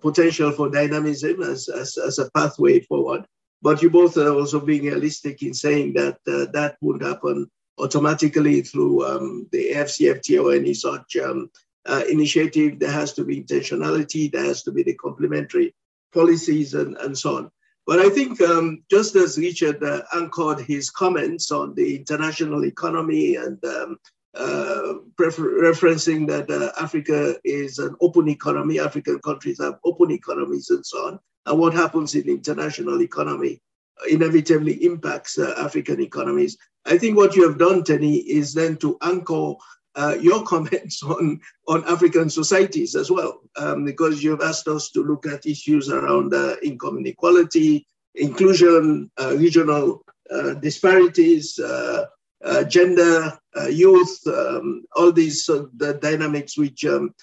potential 0.00 0.52
for 0.52 0.70
dynamism 0.70 1.42
as, 1.42 1.68
as, 1.68 1.96
as, 1.98 2.18
a 2.18 2.30
pathway 2.30 2.80
forward. 2.80 3.26
But 3.62 3.82
you 3.82 3.90
both 3.90 4.16
are 4.16 4.30
also 4.32 4.60
being 4.60 4.84
realistic 4.84 5.42
in 5.42 5.54
saying 5.54 5.94
that 5.94 6.18
that 6.24 6.76
won't 6.80 7.02
happen 7.02 7.50
automatically 7.78 8.62
through 8.62 9.04
um, 9.06 9.48
the 9.52 9.72
AFCFTA 9.72 10.42
or 10.42 10.54
any 10.54 10.74
such 10.74 11.16
um, 11.16 11.50
uh, 11.86 12.02
initiative. 12.08 12.78
There 12.78 12.90
has 12.90 13.12
to 13.14 13.24
be 13.24 13.42
intentionality, 13.42 14.30
there 14.30 14.44
has 14.44 14.62
to 14.64 14.72
be 14.72 14.82
the 14.82 14.94
complementary 14.94 15.74
policies 16.12 16.74
and, 16.74 16.96
and 16.98 17.16
so 17.16 17.36
on. 17.36 17.50
But 17.86 18.00
I 18.00 18.08
think 18.08 18.40
um, 18.40 18.82
just 18.90 19.14
as 19.14 19.38
Richard 19.38 19.82
uh, 19.82 20.02
anchored 20.14 20.60
his 20.60 20.90
comments 20.90 21.52
on 21.52 21.74
the 21.74 21.96
international 21.96 22.64
economy 22.64 23.36
and 23.36 23.64
um, 23.64 23.98
uh, 24.34 24.94
prefer- 25.16 25.62
referencing 25.62 26.26
that 26.26 26.50
uh, 26.50 26.72
Africa 26.82 27.36
is 27.44 27.78
an 27.78 27.94
open 28.00 28.28
economy, 28.28 28.80
African 28.80 29.20
countries 29.20 29.60
have 29.60 29.78
open 29.84 30.10
economies 30.10 30.68
and 30.70 30.84
so 30.84 30.98
on, 31.06 31.20
and 31.46 31.58
what 31.58 31.74
happens 31.74 32.14
in 32.14 32.26
the 32.26 32.32
international 32.32 33.02
economy 33.02 33.62
inevitably 34.08 34.84
impacts 34.84 35.38
African 35.38 36.00
economies. 36.00 36.56
I 36.84 36.98
think 36.98 37.16
what 37.16 37.34
you 37.34 37.48
have 37.48 37.58
done, 37.58 37.82
Tenny, 37.82 38.16
is 38.16 38.54
then 38.54 38.76
to 38.78 38.96
anchor 39.02 39.54
uh, 39.96 40.16
your 40.20 40.42
comments 40.52 41.02
on, 41.02 41.40
on 41.68 41.84
African 41.84 42.30
societies 42.30 42.94
as 42.94 43.10
well, 43.10 43.40
um, 43.56 43.84
because 43.84 44.22
you've 44.22 44.42
asked 44.42 44.68
us 44.68 44.90
to 44.90 45.02
look 45.02 45.26
at 45.26 45.46
issues 45.46 45.88
around 45.90 46.34
uh, 46.34 46.56
income 46.62 46.98
inequality, 46.98 47.86
inclusion, 48.14 49.10
uh, 49.20 49.34
regional 49.36 50.02
uh, 50.30 50.54
disparities, 50.54 51.58
uh, 51.58 52.04
uh, 52.44 52.64
gender, 52.64 53.38
youth, 53.70 54.20
um, 54.26 54.84
all 54.96 55.10
these 55.10 55.46
the 55.46 55.98
dynamics 56.02 56.58
which 56.58 56.84
um, 56.84 57.14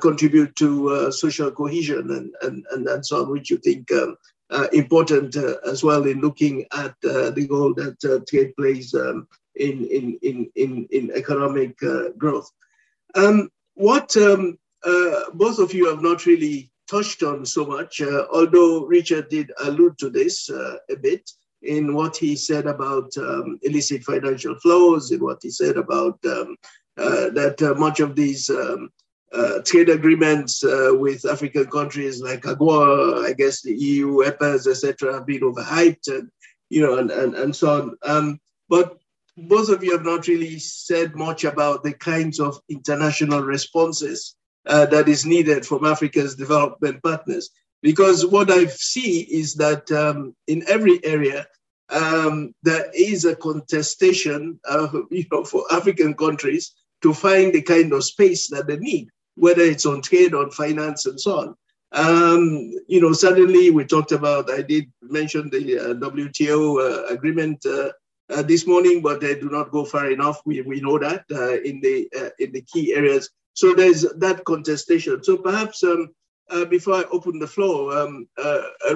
contribute 0.00 0.54
to 0.56 1.10
social 1.12 1.50
cohesion 1.50 2.10
and, 2.10 2.32
and, 2.42 2.64
and, 2.70 2.88
and 2.88 3.04
so 3.04 3.22
on, 3.22 3.30
which 3.30 3.50
you 3.50 3.58
think 3.58 3.90
um, 3.92 4.16
important 4.72 5.36
as 5.36 5.82
well 5.82 6.04
in 6.06 6.20
looking 6.20 6.66
at 6.72 6.94
the 7.00 7.46
role 7.50 7.74
that 7.74 8.24
trade 8.28 8.54
plays 8.56 8.94
um, 8.94 9.26
in, 9.56 9.84
in, 9.86 10.18
in, 10.22 10.50
in, 10.56 10.88
in 10.90 11.10
economic 11.12 11.80
uh, 11.82 12.10
growth. 12.18 12.50
Um, 13.14 13.50
what 13.74 14.16
um, 14.16 14.58
uh, 14.84 15.30
both 15.34 15.58
of 15.58 15.72
you 15.72 15.88
have 15.88 16.02
not 16.02 16.26
really 16.26 16.70
touched 16.90 17.22
on 17.22 17.46
so 17.46 17.64
much, 17.64 18.00
uh, 18.00 18.26
although 18.32 18.84
Richard 18.84 19.28
did 19.28 19.52
allude 19.60 19.98
to 19.98 20.10
this 20.10 20.50
uh, 20.50 20.76
a 20.90 20.96
bit 20.96 21.30
in 21.62 21.94
what 21.94 22.16
he 22.16 22.36
said 22.36 22.66
about 22.66 23.10
um, 23.16 23.58
illicit 23.62 24.02
financial 24.04 24.54
flows, 24.56 25.10
in 25.10 25.20
what 25.20 25.38
he 25.42 25.50
said 25.50 25.76
about 25.76 26.18
um, 26.26 26.56
uh, 26.96 27.30
that 27.30 27.60
uh, 27.62 27.74
much 27.74 28.00
of 28.00 28.14
these 28.14 28.50
um, 28.50 28.90
trade 29.64 29.88
agreements 29.88 30.62
with 30.62 31.24
African 31.24 31.66
countries 31.66 32.22
like 32.22 32.42
AGOA, 32.42 33.26
I 33.26 33.32
guess 33.32 33.62
the 33.62 33.74
EU, 33.74 34.18
EPAs, 34.18 34.66
etc., 34.66 35.14
have 35.14 35.26
been 35.26 35.40
overhyped, 35.40 36.08
and 36.08 36.30
you 36.70 36.82
know, 36.82 36.98
and, 36.98 37.10
and, 37.10 37.34
and 37.34 37.54
so 37.54 37.80
on. 37.80 37.96
Um, 38.02 38.40
but 38.68 38.98
both 39.36 39.68
of 39.68 39.82
you 39.82 39.92
have 39.92 40.04
not 40.04 40.28
really 40.28 40.58
said 40.58 41.14
much 41.14 41.44
about 41.44 41.82
the 41.82 41.92
kinds 41.92 42.40
of 42.40 42.60
international 42.68 43.42
responses 43.42 44.36
uh, 44.66 44.86
that 44.86 45.08
is 45.08 45.26
needed 45.26 45.66
from 45.66 45.84
Africa's 45.84 46.34
development 46.36 47.02
partners. 47.02 47.50
Because 47.82 48.24
what 48.24 48.50
I 48.50 48.66
see 48.66 49.20
is 49.20 49.54
that 49.56 49.90
um, 49.92 50.34
in 50.46 50.64
every 50.68 51.04
area, 51.04 51.46
um, 51.90 52.54
there 52.62 52.90
is 52.94 53.24
a 53.24 53.36
contestation, 53.36 54.58
uh, 54.66 54.88
you 55.10 55.26
know, 55.30 55.44
for 55.44 55.64
African 55.70 56.14
countries 56.14 56.74
to 57.02 57.12
find 57.12 57.52
the 57.52 57.62
kind 57.62 57.92
of 57.92 58.04
space 58.04 58.48
that 58.48 58.66
they 58.66 58.78
need, 58.78 59.08
whether 59.36 59.62
it's 59.62 59.86
on 59.86 60.02
trade, 60.02 60.34
on 60.34 60.50
finance, 60.50 61.06
and 61.06 61.20
so 61.20 61.38
on. 61.38 61.56
Um, 61.92 62.72
you 62.88 63.00
know, 63.00 63.12
suddenly 63.12 63.70
we 63.70 63.84
talked 63.84 64.12
about, 64.12 64.50
I 64.50 64.62
did 64.62 64.90
mention 65.02 65.48
the 65.50 65.78
uh, 65.78 65.94
WTO 65.94 66.80
uh, 66.80 67.06
agreement 67.06 67.64
uh, 67.64 67.90
uh, 68.30 68.42
this 68.42 68.66
morning, 68.66 69.00
but 69.00 69.20
they 69.20 69.38
do 69.38 69.48
not 69.48 69.70
go 69.70 69.84
far 69.84 70.10
enough. 70.10 70.40
We, 70.44 70.60
we 70.62 70.80
know 70.80 70.98
that 70.98 71.24
uh, 71.30 71.60
in 71.60 71.80
the 71.80 72.08
uh, 72.18 72.30
in 72.38 72.52
the 72.52 72.62
key 72.62 72.94
areas. 72.94 73.30
So 73.52 73.74
there's 73.74 74.02
that 74.02 74.44
contestation. 74.44 75.22
So 75.22 75.36
perhaps 75.36 75.84
um, 75.84 76.10
before 76.68 76.94
I 76.94 77.04
open 77.12 77.38
the 77.38 77.46
floor, 77.46 77.96
um, 77.96 78.26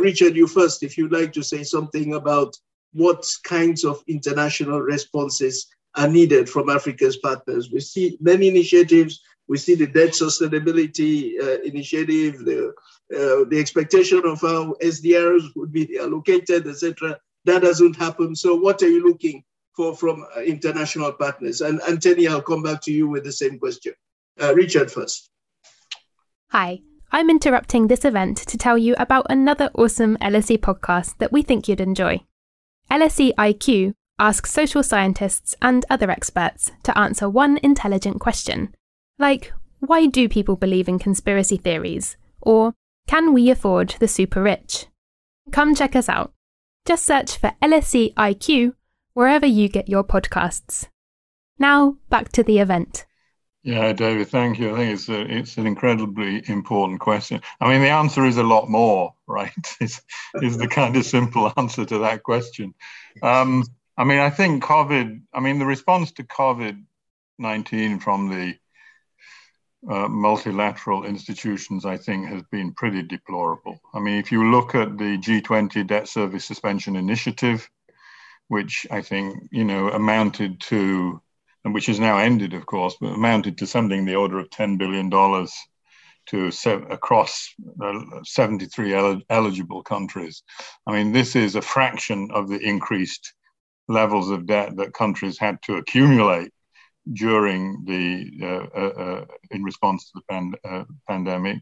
Richard, 0.00 0.34
you 0.34 0.48
first, 0.48 0.82
if 0.82 0.98
you'd 0.98 1.12
like 1.12 1.32
to 1.34 1.42
say 1.42 1.62
something 1.62 2.14
about 2.14 2.56
what 2.92 3.24
kinds 3.44 3.84
of 3.84 4.02
international 4.08 4.80
responses 4.80 5.68
are 5.96 6.08
needed 6.08 6.48
from 6.48 6.70
Africa's 6.70 7.16
partners. 7.18 7.70
We 7.72 7.80
see 7.80 8.16
many 8.20 8.48
initiatives. 8.48 9.20
We 9.48 9.58
see 9.58 9.74
the 9.74 9.86
debt 9.86 10.10
sustainability 10.10 11.40
uh, 11.42 11.60
initiative, 11.62 12.44
the, 12.44 12.74
the 13.10 13.58
expectation 13.58 14.22
of 14.24 14.40
how 14.40 14.74
SDRs 14.82 15.56
would 15.56 15.72
be 15.72 15.98
allocated, 15.98 16.66
etc 16.66 17.18
that 17.48 17.62
doesn't 17.62 17.96
happen. 17.96 18.36
So 18.36 18.54
what 18.54 18.82
are 18.82 18.88
you 18.88 19.06
looking 19.06 19.42
for 19.74 19.96
from 19.96 20.24
uh, 20.36 20.40
international 20.40 21.12
partners? 21.12 21.60
And 21.60 21.80
Anthony, 21.88 22.28
I'll 22.28 22.42
come 22.42 22.62
back 22.62 22.82
to 22.82 22.92
you 22.92 23.08
with 23.08 23.24
the 23.24 23.32
same 23.32 23.58
question. 23.58 23.94
Uh, 24.40 24.54
Richard 24.54 24.90
first. 24.90 25.30
Hi, 26.50 26.80
I'm 27.10 27.30
interrupting 27.30 27.88
this 27.88 28.04
event 28.04 28.38
to 28.38 28.56
tell 28.56 28.78
you 28.78 28.94
about 28.98 29.26
another 29.28 29.70
awesome 29.74 30.16
LSE 30.18 30.58
podcast 30.58 31.18
that 31.18 31.32
we 31.32 31.42
think 31.42 31.68
you'd 31.68 31.80
enjoy. 31.80 32.20
LSE 32.90 33.34
IQ 33.34 33.94
asks 34.18 34.52
social 34.52 34.82
scientists 34.82 35.54
and 35.60 35.84
other 35.90 36.10
experts 36.10 36.72
to 36.84 36.96
answer 36.96 37.28
one 37.28 37.58
intelligent 37.62 38.20
question, 38.20 38.74
like 39.18 39.52
why 39.80 40.06
do 40.06 40.28
people 40.28 40.56
believe 40.56 40.88
in 40.88 40.98
conspiracy 40.98 41.56
theories? 41.56 42.16
Or 42.40 42.74
can 43.06 43.32
we 43.32 43.50
afford 43.50 43.94
the 44.00 44.08
super 44.08 44.42
rich? 44.42 44.86
Come 45.52 45.74
check 45.74 45.94
us 45.94 46.08
out. 46.08 46.32
Just 46.84 47.04
search 47.04 47.36
for 47.36 47.52
LSE 47.62 48.14
IQ 48.14 48.74
wherever 49.14 49.46
you 49.46 49.68
get 49.68 49.88
your 49.88 50.04
podcasts. 50.04 50.88
Now, 51.58 51.96
back 52.08 52.30
to 52.32 52.42
the 52.42 52.58
event. 52.58 53.06
Yeah, 53.62 53.92
David, 53.92 54.28
thank 54.28 54.58
you. 54.58 54.72
I 54.72 54.76
think 54.76 54.94
it's 54.94 55.08
a, 55.08 55.20
it's 55.20 55.58
an 55.58 55.66
incredibly 55.66 56.42
important 56.48 57.00
question. 57.00 57.40
I 57.60 57.68
mean, 57.68 57.82
the 57.82 57.90
answer 57.90 58.24
is 58.24 58.36
a 58.36 58.42
lot 58.42 58.70
more, 58.70 59.14
right? 59.26 59.76
Is 59.80 60.00
is 60.42 60.56
the 60.56 60.68
kind 60.68 60.96
of 60.96 61.04
simple 61.04 61.52
answer 61.56 61.84
to 61.84 61.98
that 61.98 62.22
question. 62.22 62.74
Um, 63.22 63.64
I 63.96 64.04
mean, 64.04 64.20
I 64.20 64.30
think 64.30 64.62
COVID. 64.62 65.20
I 65.34 65.40
mean, 65.40 65.58
the 65.58 65.66
response 65.66 66.12
to 66.12 66.22
COVID 66.22 66.82
nineteen 67.38 67.98
from 67.98 68.30
the 68.30 68.54
uh, 69.88 70.08
multilateral 70.08 71.04
institutions, 71.04 71.84
I 71.84 71.96
think, 71.96 72.28
has 72.28 72.42
been 72.50 72.72
pretty 72.72 73.02
deplorable. 73.02 73.80
I 73.94 74.00
mean, 74.00 74.18
if 74.18 74.32
you 74.32 74.50
look 74.50 74.74
at 74.74 74.98
the 74.98 75.18
G20 75.18 75.86
debt 75.86 76.08
service 76.08 76.44
suspension 76.44 76.96
initiative, 76.96 77.68
which 78.48 78.86
I 78.90 79.02
think, 79.02 79.48
you 79.52 79.64
know, 79.64 79.90
amounted 79.90 80.60
to, 80.62 81.20
and 81.64 81.74
which 81.74 81.86
has 81.86 82.00
now 82.00 82.18
ended, 82.18 82.54
of 82.54 82.66
course, 82.66 82.96
but 83.00 83.12
amounted 83.12 83.58
to 83.58 83.66
something 83.66 84.00
in 84.00 84.04
the 84.04 84.16
order 84.16 84.38
of 84.38 84.50
$10 84.50 84.78
billion 84.78 85.10
to 85.10 86.50
se- 86.50 86.84
across 86.90 87.54
uh, 87.82 88.00
73 88.24 88.94
el- 88.94 89.22
eligible 89.30 89.82
countries. 89.82 90.42
I 90.86 90.92
mean, 90.92 91.12
this 91.12 91.36
is 91.36 91.54
a 91.54 91.62
fraction 91.62 92.30
of 92.32 92.48
the 92.48 92.58
increased 92.58 93.34
levels 93.86 94.30
of 94.30 94.46
debt 94.46 94.76
that 94.76 94.92
countries 94.92 95.38
had 95.38 95.62
to 95.62 95.76
accumulate 95.76 96.52
during 97.12 97.84
the 97.84 98.30
uh, 98.42 98.78
uh, 98.78 99.02
uh, 99.02 99.24
in 99.50 99.62
response 99.62 100.10
to 100.10 100.10
the 100.16 100.22
pand- 100.28 100.86
pandemic, 101.08 101.58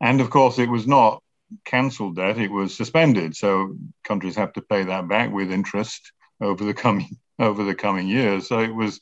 and 0.00 0.20
of 0.20 0.30
course 0.30 0.58
it 0.58 0.68
was 0.68 0.86
not 0.86 1.22
cancelled 1.64 2.16
debt; 2.16 2.38
it 2.38 2.50
was 2.50 2.74
suspended. 2.74 3.36
So 3.36 3.76
countries 4.04 4.36
have 4.36 4.52
to 4.54 4.62
pay 4.62 4.84
that 4.84 5.08
back 5.08 5.32
with 5.32 5.52
interest 5.52 6.12
over 6.40 6.64
the 6.64 6.74
coming 6.74 7.08
over 7.38 7.64
the 7.64 7.74
coming 7.74 8.08
years. 8.08 8.48
So 8.48 8.60
it 8.60 8.74
was 8.74 9.00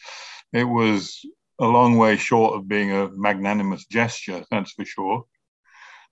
it 0.52 0.64
was 0.64 1.24
a 1.58 1.66
long 1.66 1.96
way 1.96 2.16
short 2.16 2.54
of 2.54 2.68
being 2.68 2.92
a 2.92 3.08
magnanimous 3.10 3.86
gesture, 3.86 4.44
that's 4.50 4.72
for 4.72 4.84
sure. 4.84 5.24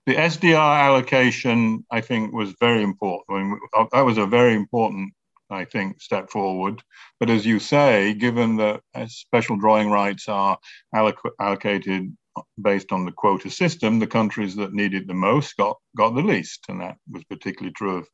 The 0.07 0.13
SDR 0.17 0.79
allocation, 0.79 1.85
I 1.91 2.01
think, 2.01 2.33
was 2.33 2.55
very 2.59 2.81
important. 2.81 3.37
I 3.37 3.43
mean, 3.43 3.59
that 3.91 4.05
was 4.05 4.17
a 4.17 4.25
very 4.25 4.55
important 4.55 5.13
I 5.51 5.65
think, 5.65 6.01
step 6.01 6.29
forward. 6.29 6.81
But 7.19 7.29
as 7.29 7.45
you 7.45 7.59
say, 7.59 8.13
given 8.13 8.57
that 8.57 8.81
uh, 8.95 9.05
special 9.07 9.57
drawing 9.57 9.89
rights 9.89 10.27
are 10.29 10.57
alloc- 10.95 11.31
allocated 11.39 12.15
based 12.61 12.91
on 12.91 13.05
the 13.05 13.11
quota 13.11 13.49
system, 13.49 13.99
the 13.99 14.07
countries 14.07 14.55
that 14.55 14.73
needed 14.73 15.07
the 15.07 15.13
most 15.13 15.57
got, 15.57 15.77
got 15.97 16.15
the 16.15 16.21
least. 16.21 16.65
And 16.69 16.81
that 16.81 16.95
was 17.09 17.23
particularly 17.25 17.73
true 17.73 17.97
of 17.97 18.07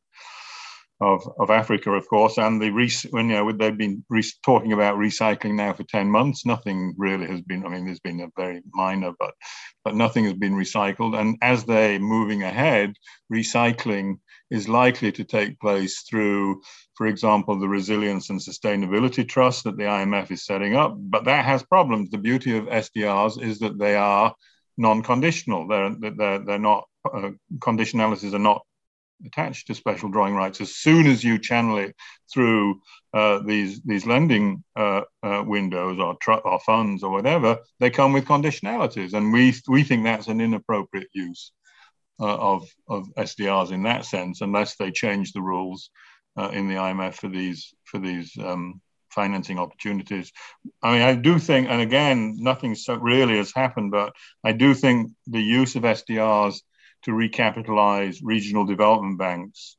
of, 1.00 1.22
of 1.38 1.50
Africa, 1.50 1.92
of 1.92 2.08
course, 2.08 2.38
and 2.38 2.60
the 2.60 2.70
when 3.10 3.28
you 3.28 3.36
know 3.36 3.52
they've 3.52 3.76
been 3.76 4.04
re- 4.08 4.24
talking 4.44 4.72
about 4.72 4.96
recycling 4.96 5.54
now 5.54 5.72
for 5.72 5.84
ten 5.84 6.10
months. 6.10 6.44
Nothing 6.44 6.94
really 6.96 7.26
has 7.26 7.40
been. 7.42 7.64
I 7.64 7.68
mean, 7.68 7.84
there's 7.84 8.00
been 8.00 8.20
a 8.20 8.30
very 8.36 8.62
minor, 8.72 9.12
but 9.18 9.34
but 9.84 9.94
nothing 9.94 10.24
has 10.24 10.34
been 10.34 10.54
recycled. 10.54 11.18
And 11.18 11.38
as 11.40 11.64
they're 11.64 12.00
moving 12.00 12.42
ahead, 12.42 12.94
recycling 13.32 14.18
is 14.50 14.68
likely 14.68 15.12
to 15.12 15.24
take 15.24 15.60
place 15.60 16.02
through, 16.02 16.62
for 16.96 17.06
example, 17.06 17.58
the 17.58 17.68
Resilience 17.68 18.30
and 18.30 18.40
Sustainability 18.40 19.28
Trust 19.28 19.64
that 19.64 19.76
the 19.76 19.84
IMF 19.84 20.30
is 20.32 20.46
setting 20.46 20.74
up. 20.74 20.94
But 20.96 21.24
that 21.26 21.44
has 21.44 21.62
problems. 21.62 22.10
The 22.10 22.18
beauty 22.18 22.56
of 22.56 22.64
SDRs 22.64 23.40
is 23.40 23.60
that 23.60 23.78
they 23.78 23.94
are 23.94 24.34
non-conditional. 24.78 25.68
They're 25.68 25.94
they're 26.10 26.38
they're 26.40 26.58
not 26.58 26.88
uh, 27.04 27.30
conditionalities 27.58 28.34
are 28.34 28.38
not 28.38 28.62
attached 29.26 29.66
to 29.66 29.74
special 29.74 30.08
drawing 30.08 30.34
rights. 30.34 30.60
As 30.60 30.76
soon 30.76 31.06
as 31.06 31.24
you 31.24 31.38
channel 31.38 31.78
it 31.78 31.94
through 32.32 32.80
uh, 33.12 33.40
these 33.40 33.80
these 33.82 34.06
lending 34.06 34.64
uh, 34.76 35.02
uh, 35.22 35.42
windows 35.46 35.98
or, 35.98 36.16
tr- 36.16 36.32
or 36.44 36.60
funds 36.60 37.02
or 37.02 37.10
whatever, 37.10 37.58
they 37.80 37.90
come 37.90 38.12
with 38.12 38.26
conditionalities, 38.26 39.14
and 39.14 39.32
we 39.32 39.54
we 39.68 39.82
think 39.82 40.04
that's 40.04 40.28
an 40.28 40.40
inappropriate 40.40 41.08
use 41.12 41.52
uh, 42.20 42.36
of 42.36 42.68
of 42.88 43.08
SDRs 43.16 43.72
in 43.72 43.82
that 43.84 44.04
sense, 44.04 44.40
unless 44.40 44.76
they 44.76 44.90
change 44.90 45.32
the 45.32 45.42
rules 45.42 45.90
uh, 46.38 46.50
in 46.50 46.68
the 46.68 46.76
IMF 46.76 47.14
for 47.14 47.28
these 47.28 47.74
for 47.84 47.98
these. 47.98 48.36
Um, 48.38 48.80
financing 49.10 49.58
opportunities. 49.58 50.30
I 50.82 50.92
mean, 50.92 51.02
I 51.02 51.14
do 51.14 51.38
think, 51.38 51.68
and 51.68 51.80
again, 51.80 52.36
nothing 52.38 52.74
so 52.74 52.94
really 52.94 53.38
has 53.38 53.52
happened, 53.52 53.90
but 53.90 54.12
I 54.44 54.52
do 54.52 54.74
think 54.74 55.12
the 55.26 55.40
use 55.40 55.76
of 55.76 55.82
SDRs 55.82 56.60
to 57.04 57.12
recapitalize 57.12 58.18
regional 58.22 58.64
development 58.64 59.18
banks. 59.18 59.76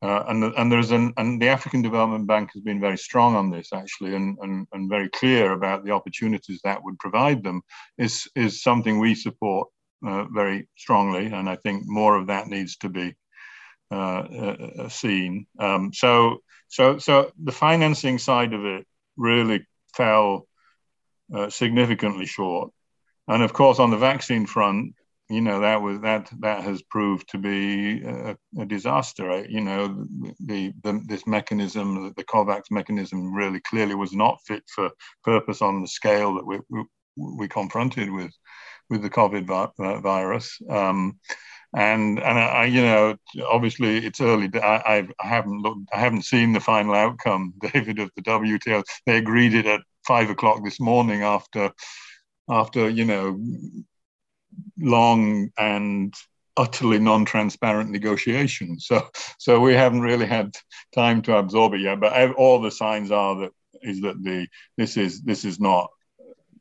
Uh, 0.00 0.24
and, 0.28 0.44
and 0.44 0.70
there's 0.70 0.92
an 0.92 1.12
and 1.16 1.42
the 1.42 1.48
African 1.48 1.82
Development 1.82 2.24
Bank 2.26 2.50
has 2.52 2.62
been 2.62 2.80
very 2.80 2.96
strong 2.96 3.34
on 3.34 3.50
this 3.50 3.72
actually, 3.72 4.14
and, 4.14 4.38
and, 4.40 4.66
and 4.72 4.88
very 4.88 5.08
clear 5.08 5.52
about 5.52 5.84
the 5.84 5.90
opportunities 5.90 6.60
that 6.62 6.82
would 6.84 6.98
provide 7.00 7.42
them 7.42 7.62
is 7.96 8.28
is 8.36 8.62
something 8.62 9.00
we 9.00 9.16
support 9.16 9.68
uh, 10.06 10.24
very 10.32 10.68
strongly, 10.76 11.26
and 11.26 11.48
I 11.48 11.56
think 11.56 11.82
more 11.86 12.16
of 12.16 12.28
that 12.28 12.46
needs 12.46 12.76
to 12.78 12.88
be 12.88 13.16
uh, 13.90 13.94
uh, 13.94 14.70
uh 14.78 14.88
seen. 14.88 15.46
Um, 15.58 15.92
so 15.92 16.42
so 16.68 16.98
so 16.98 17.32
the 17.42 17.50
financing 17.52 18.18
side 18.18 18.52
of 18.52 18.64
it 18.64 18.86
really 19.16 19.66
fell 19.96 20.46
uh, 21.34 21.50
significantly 21.50 22.26
short, 22.26 22.70
and 23.26 23.42
of 23.42 23.52
course 23.52 23.80
on 23.80 23.90
the 23.90 23.96
vaccine 23.96 24.46
front, 24.46 24.94
you 25.30 25.40
know 25.40 25.60
that 25.60 25.82
was 25.82 26.00
that 26.00 26.30
that 26.40 26.62
has 26.62 26.82
proved 26.82 27.28
to 27.30 27.38
be 27.38 28.02
a, 28.02 28.36
a 28.58 28.64
disaster. 28.64 29.44
You 29.48 29.60
know 29.60 30.06
the, 30.40 30.72
the 30.82 31.02
this 31.06 31.26
mechanism, 31.26 32.12
the 32.16 32.24
COVAX 32.24 32.70
mechanism, 32.70 33.34
really 33.34 33.60
clearly 33.60 33.94
was 33.94 34.12
not 34.12 34.40
fit 34.46 34.62
for 34.74 34.90
purpose 35.24 35.60
on 35.62 35.82
the 35.82 35.88
scale 35.88 36.34
that 36.34 36.46
we 36.46 36.60
we, 36.70 36.84
we 37.16 37.48
confronted 37.48 38.10
with 38.10 38.32
with 38.90 39.02
the 39.02 39.10
COVID 39.10 39.46
vi- 39.46 40.00
virus. 40.00 40.58
Um, 40.70 41.18
and 41.76 42.18
and 42.18 42.38
I, 42.38 42.64
you 42.64 42.82
know, 42.82 43.16
obviously 43.46 43.98
it's 43.98 44.20
early. 44.20 44.48
I, 44.54 45.06
I 45.20 45.26
haven't 45.26 45.60
looked, 45.60 45.90
I 45.92 45.98
haven't 45.98 46.24
seen 46.24 46.52
the 46.52 46.60
final 46.60 46.94
outcome, 46.94 47.52
David, 47.72 47.98
of 47.98 48.10
the 48.16 48.22
WTO. 48.22 48.82
They 49.06 49.18
agreed 49.18 49.54
it 49.54 49.66
at 49.66 49.82
five 50.06 50.30
o'clock 50.30 50.64
this 50.64 50.80
morning 50.80 51.22
after 51.22 51.70
after 52.48 52.88
you 52.88 53.04
know 53.04 53.38
long 54.78 55.50
and 55.58 56.14
utterly 56.58 56.98
non-transparent 56.98 57.90
negotiations. 57.90 58.86
So, 58.86 59.08
so 59.38 59.60
we 59.60 59.74
haven't 59.74 60.00
really 60.00 60.26
had 60.26 60.56
time 60.94 61.22
to 61.22 61.36
absorb 61.36 61.74
it 61.74 61.80
yet. 61.80 62.00
But 62.00 62.32
all 62.32 62.60
the 62.60 62.70
signs 62.70 63.10
are 63.10 63.36
that 63.36 63.52
is 63.80 64.00
that 64.02 64.22
the 64.22 64.48
this 64.76 64.96
is 64.96 65.22
this 65.22 65.44
is 65.44 65.60
not 65.60 65.90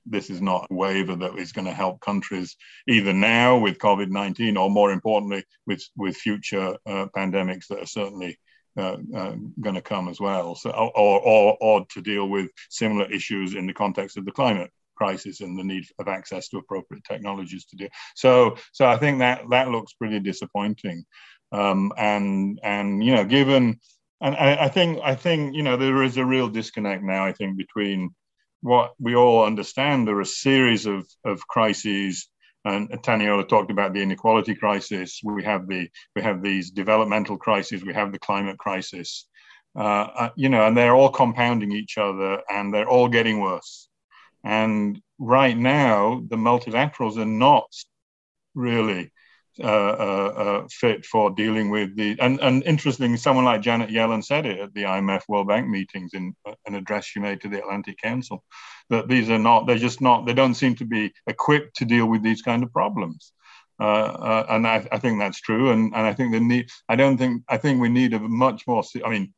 this 0.06 0.30
is 0.30 0.42
not 0.42 0.68
a 0.70 0.74
waiver 0.74 1.16
that 1.16 1.38
is 1.38 1.52
going 1.52 1.66
to 1.66 1.74
help 1.74 2.00
countries 2.00 2.56
either 2.88 3.12
now 3.12 3.58
with 3.58 3.80
COVID 3.80 4.10
nineteen 4.10 4.56
or 4.56 4.70
more 4.70 4.92
importantly 4.92 5.44
with 5.66 5.84
with 5.98 6.16
future 6.16 6.78
uh, 6.86 7.08
pandemics 7.16 7.68
that 7.68 7.80
are 7.80 7.88
certainly. 7.88 8.40
Uh, 8.80 8.98
uh, 9.16 9.34
going 9.60 9.74
to 9.74 9.82
come 9.82 10.08
as 10.08 10.20
well, 10.20 10.54
so 10.54 10.70
or, 10.70 11.20
or 11.20 11.58
or 11.60 11.86
to 11.90 12.00
deal 12.00 12.30
with 12.30 12.52
similar 12.70 13.12
issues 13.12 13.56
in 13.56 13.66
the 13.66 13.74
context 13.74 14.18
of 14.18 14.26
the 14.26 14.32
climate 14.32 14.70
crisis 14.98 15.42
and 15.42 15.58
the 15.58 15.64
need 15.64 15.86
of 16.00 16.08
access 16.08 16.50
to 16.50 16.58
appropriate 16.58 17.04
technologies 17.04 17.66
to 17.66 17.76
do. 17.76 17.88
So, 18.16 18.58
so 18.74 18.86
I 18.86 18.98
think 18.98 19.20
that 19.20 19.44
that 19.52 19.70
looks 19.70 19.94
pretty 19.94 20.20
disappointing. 20.20 21.06
Um, 21.52 21.94
and 21.98 22.60
and 22.64 23.04
you 23.04 23.16
know, 23.16 23.24
given 23.24 23.80
and 24.22 24.36
I, 24.36 24.66
I, 24.66 24.70
think 24.70 25.00
I 25.04 25.16
think 25.16 25.56
you 25.56 25.64
know 25.64 25.78
there 25.78 26.04
is 26.04 26.18
a 26.18 26.26
real 26.26 26.48
disconnect 26.48 27.04
now. 27.04 27.26
I 27.26 27.34
think 27.34 27.58
between 27.58 28.16
what 28.62 28.94
we 29.00 29.16
all 29.16 29.46
understand 29.46 30.08
there 30.08 30.18
are 30.18 30.22
a 30.22 30.26
series 30.26 30.86
of 30.86 31.08
of 31.24 31.48
crises. 31.48 32.28
And 32.66 32.90
Teniola 32.90 33.48
talked 33.48 33.72
about 33.72 33.94
the 33.94 34.02
inequality 34.02 34.54
crisis. 34.54 35.22
We 35.24 35.44
have 35.44 35.68
the 35.68 35.88
we 36.16 36.22
have 36.22 36.42
these 36.42 36.72
developmental 36.72 37.38
crises. 37.38 37.86
We 37.86 37.94
have 37.94 38.12
the 38.12 38.20
climate 38.20 38.58
crisis. 38.58 39.28
Uh, 39.78 40.08
uh 40.22 40.30
you 40.36 40.50
know, 40.50 40.66
and 40.68 40.76
they're 40.76 40.96
all 40.96 41.10
compounding 41.10 41.72
each 41.72 41.98
other, 41.98 42.42
and 42.50 42.74
they're 42.74 42.90
all 42.90 43.08
getting 43.08 43.40
worse. 43.40 43.87
And 44.48 45.02
right 45.20 45.58
now, 45.58 46.24
the 46.30 46.38
multilaterals 46.38 47.18
are 47.18 47.26
not 47.26 47.70
really 48.56 49.12
uh, 49.62 49.66
uh, 49.66 50.34
uh, 50.38 50.68
fit 50.72 51.06
for 51.06 51.32
dealing 51.32 51.70
with 51.70 51.98
the. 51.98 52.16
And, 52.22 52.40
and 52.40 52.64
interestingly, 52.64 53.18
someone 53.18 53.44
like 53.44 53.62
Janet 53.62 53.90
Yellen 53.90 54.24
said 54.24 54.46
it 54.46 54.60
at 54.60 54.74
the 54.74 54.84
IMF 54.84 55.24
World 55.28 55.50
Bank 55.50 55.68
meetings 55.68 56.14
in 56.14 56.34
an 56.66 56.76
address 56.76 57.04
she 57.04 57.20
made 57.20 57.42
to 57.42 57.50
the 57.50 57.60
Atlantic 57.60 57.98
Council 57.98 58.42
that 58.90 59.10
these 59.10 59.30
are 59.30 59.38
not, 59.38 59.68
they're 59.68 59.78
just 59.78 60.00
not, 60.00 60.26
they 60.26 60.34
don't 60.34 60.56
seem 60.56 60.76
to 60.76 60.86
be 60.86 61.12
equipped 61.28 61.76
to 61.78 61.86
deal 61.86 62.06
with 62.06 62.24
these 62.24 62.42
kind 62.42 62.64
of 62.64 62.72
problems. 62.72 63.34
Uh, 63.82 63.84
uh, 63.84 64.46
and 64.52 64.66
I, 64.66 64.88
I, 64.94 64.98
think 64.98 65.20
that's 65.20 65.42
true. 65.42 65.72
And, 65.72 65.94
and 65.94 66.08
I 66.08 66.14
think 66.14 66.32
the 66.32 66.40
need, 66.40 66.70
I 66.88 66.96
don't 66.96 67.18
think, 67.18 67.44
I 67.50 67.58
think 67.58 67.82
we 67.82 67.90
need 67.90 68.14
a 68.14 68.20
much 68.20 68.66
more, 68.66 68.82
I 69.04 69.10
mean, 69.10 69.34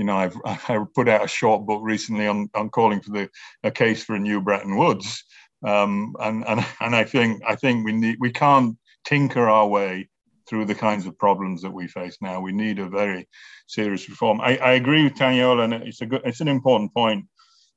you 0.00 0.06
know, 0.06 0.16
I've 0.16 0.36
I 0.44 0.78
put 0.94 1.08
out 1.08 1.24
a 1.24 1.28
short 1.28 1.66
book 1.66 1.82
recently 1.84 2.26
on, 2.26 2.48
on 2.54 2.70
calling 2.70 3.00
for 3.00 3.10
the 3.10 3.28
a 3.62 3.70
case 3.70 4.02
for 4.02 4.16
a 4.16 4.18
new 4.18 4.40
Bretton 4.40 4.76
Woods, 4.78 5.22
um, 5.62 6.16
and 6.20 6.42
and 6.48 6.64
and 6.80 6.96
I 6.96 7.04
think 7.04 7.42
I 7.46 7.54
think 7.54 7.84
we 7.84 7.92
need 7.92 8.16
we 8.18 8.32
can't 8.32 8.76
tinker 9.04 9.48
our 9.48 9.68
way 9.68 10.08
through 10.48 10.64
the 10.64 10.74
kinds 10.74 11.06
of 11.06 11.18
problems 11.18 11.60
that 11.62 11.70
we 11.70 11.86
face 11.86 12.16
now. 12.22 12.40
We 12.40 12.52
need 12.52 12.78
a 12.78 12.88
very 12.88 13.28
serious 13.68 14.08
reform. 14.08 14.40
I, 14.40 14.56
I 14.56 14.72
agree 14.72 15.04
with 15.04 15.14
Teniola, 15.14 15.64
and 15.64 15.74
it's 15.74 16.00
a 16.00 16.06
good, 16.06 16.22
it's 16.24 16.40
an 16.40 16.48
important 16.48 16.92
point 16.94 17.26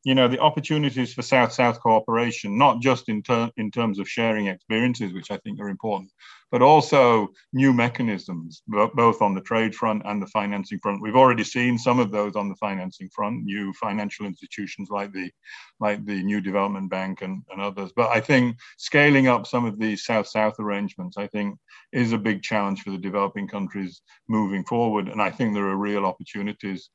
you 0.04 0.16
know 0.16 0.28
the 0.28 0.40
opportunities 0.40 1.14
for 1.14 1.22
south-south 1.22 1.80
cooperation 1.80 2.58
not 2.58 2.82
just 2.82 3.10
in, 3.10 3.22
ter- 3.22 3.52
in 3.58 3.72
terms 3.72 4.00
of 4.00 4.10
sharing 4.10 4.48
experiences 4.48 5.14
which 5.14 5.32
i 5.32 5.38
think 5.38 5.60
are 5.60 5.70
important 5.70 6.12
but 6.54 6.62
also 6.62 7.30
new 7.52 7.74
mechanisms 7.74 8.62
both 8.68 9.24
on 9.24 9.34
the 9.34 9.42
trade 9.42 9.74
front 9.74 10.04
and 10.06 10.22
the 10.22 10.28
financing 10.28 10.78
front. 10.78 11.02
We've 11.02 11.16
already 11.16 11.44
seen 11.44 11.80
some 11.80 11.98
of 11.98 12.12
those 12.12 12.36
on 12.36 12.48
the 12.48 12.56
financing 12.58 13.10
front 13.10 13.44
new 13.44 13.74
financial 13.74 14.28
institutions 14.28 14.92
like 14.92 15.12
the 15.14 15.32
like 15.80 16.06
the 16.06 16.22
new 16.22 16.42
development 16.42 16.92
bank 16.92 17.24
and, 17.24 17.42
and 17.52 17.60
others. 17.60 17.92
But 17.96 18.12
i 18.12 18.20
think 18.20 18.58
scaling 18.78 19.28
up 19.28 19.48
some 19.48 19.66
of 19.66 19.80
these 19.80 20.06
south-south 20.06 20.60
arrangements 20.60 21.18
i 21.18 21.26
think 21.26 21.58
is 21.92 22.14
a 22.14 22.20
big 22.20 22.44
challenge 22.44 22.84
for 22.84 22.92
the 22.92 23.00
developing 23.00 23.48
countries 23.48 24.04
moving 24.30 24.64
forward 24.66 25.10
and 25.10 25.24
i 25.24 25.32
think 25.32 25.56
there 25.56 25.70
are 25.70 25.76
real 25.76 26.06
opportunities 26.06 26.92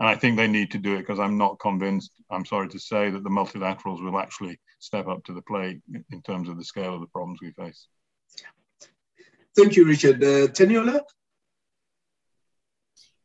and 0.00 0.08
I 0.08 0.14
think 0.14 0.36
they 0.36 0.48
need 0.48 0.70
to 0.70 0.78
do 0.78 0.94
it 0.94 1.00
because 1.00 1.20
I'm 1.20 1.36
not 1.36 1.60
convinced, 1.60 2.12
I'm 2.30 2.46
sorry 2.46 2.68
to 2.68 2.78
say, 2.78 3.10
that 3.10 3.22
the 3.22 3.28
multilaterals 3.28 4.02
will 4.02 4.18
actually 4.18 4.58
step 4.78 5.06
up 5.06 5.22
to 5.24 5.34
the 5.34 5.42
plate 5.42 5.80
in 6.10 6.22
terms 6.22 6.48
of 6.48 6.56
the 6.56 6.64
scale 6.64 6.94
of 6.94 7.02
the 7.02 7.06
problems 7.08 7.40
we 7.42 7.52
face. 7.52 7.86
Thank 9.54 9.76
you, 9.76 9.86
Richard. 9.86 10.24
Uh, 10.24 10.46
Teniola? 10.48 11.02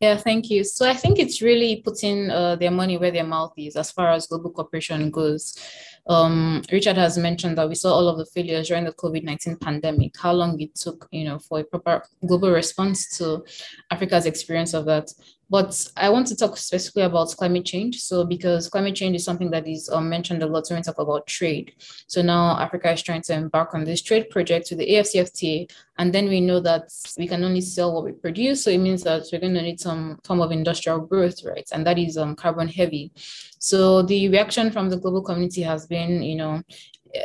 Yeah, 0.02 0.18
thank 0.18 0.50
you. 0.50 0.66
So 0.66 0.90
I 0.90 0.94
think 0.94 1.18
it's 1.18 1.42
really 1.42 1.82
putting 1.82 2.30
uh, 2.30 2.58
their 2.58 2.72
money 2.72 2.98
where 2.98 3.12
their 3.12 3.24
mouth 3.24 3.54
is 3.58 3.78
as 3.78 3.92
far 3.92 4.12
as 4.12 4.28
global 4.28 4.52
cooperation 4.52 5.10
goes. 5.10 5.58
Um, 6.08 6.62
Richard 6.72 6.98
has 6.98 7.18
mentioned 7.18 7.58
that 7.58 7.70
we 7.70 7.76
saw 7.76 7.94
all 7.94 8.10
of 8.10 8.18
the 8.18 8.26
failures 8.26 8.68
during 8.68 8.84
the 8.84 8.92
COVID-19 8.92 9.60
pandemic, 9.62 10.16
how 10.20 10.34
long 10.34 10.60
it 10.60 10.76
took, 10.76 11.08
you 11.12 11.24
know, 11.24 11.40
for 11.40 11.62
a 11.62 11.64
proper 11.64 12.04
global 12.26 12.52
response 12.52 13.18
to 13.18 13.46
Africa's 13.90 14.26
experience 14.26 14.74
of 14.74 14.86
that. 14.86 15.10
But 15.50 15.88
I 15.96 16.10
want 16.10 16.28
to 16.28 16.36
talk 16.36 16.58
specifically 16.58 17.04
about 17.04 17.36
climate 17.38 17.66
change. 17.66 18.02
So, 18.02 18.26
because 18.26 18.68
climate 18.68 18.96
change 18.96 19.16
is 19.16 19.24
something 19.24 19.52
that 19.52 19.68
is 19.68 19.89
um, 19.89 20.10
mentioned 20.10 20.41
a 20.41 20.48
lot 20.48 20.66
when 20.70 20.80
we 20.80 20.84
talk 20.84 20.98
about 20.98 21.28
trade. 21.28 21.74
So 22.08 22.22
now 22.22 22.58
Africa 22.60 22.91
is 22.91 23.04
trying 23.04 23.22
to 23.24 23.34
embark 23.34 23.74
on 23.76 23.84
this 23.84 24.02
trade 24.02 24.30
project 24.30 24.70
with 24.70 24.80
the 24.80 24.89
AFCFTA, 24.89 25.72
and 25.98 26.14
then 26.14 26.28
we 26.28 26.41
know 26.41 26.60
that 26.62 26.89
we 27.18 27.28
can 27.28 27.43
only 27.43 27.62
sell 27.62 27.93
what 27.93 28.06
we 28.06 28.12
produce. 28.12 28.64
So 28.64 28.70
it 28.72 28.80
means 28.80 29.04
that 29.04 29.26
we're 29.32 29.39
going 29.39 29.54
to 29.54 29.62
need 29.62 29.80
some 29.80 30.20
form 30.24 30.41
of 30.41 30.52
industrial 30.52 31.00
growth, 31.00 31.43
right? 31.43 31.68
And 31.72 31.86
that 31.86 32.00
is 32.00 32.18
um, 32.18 32.36
carbon 32.36 32.68
heavy. 32.68 33.12
So 33.60 34.02
the 34.02 34.30
reaction 34.30 34.72
from 34.72 34.89
the 34.89 34.98
global 34.98 35.22
community 35.22 35.62
has 35.62 35.86
been, 35.86 36.22
you 36.22 36.36
know, 36.36 36.62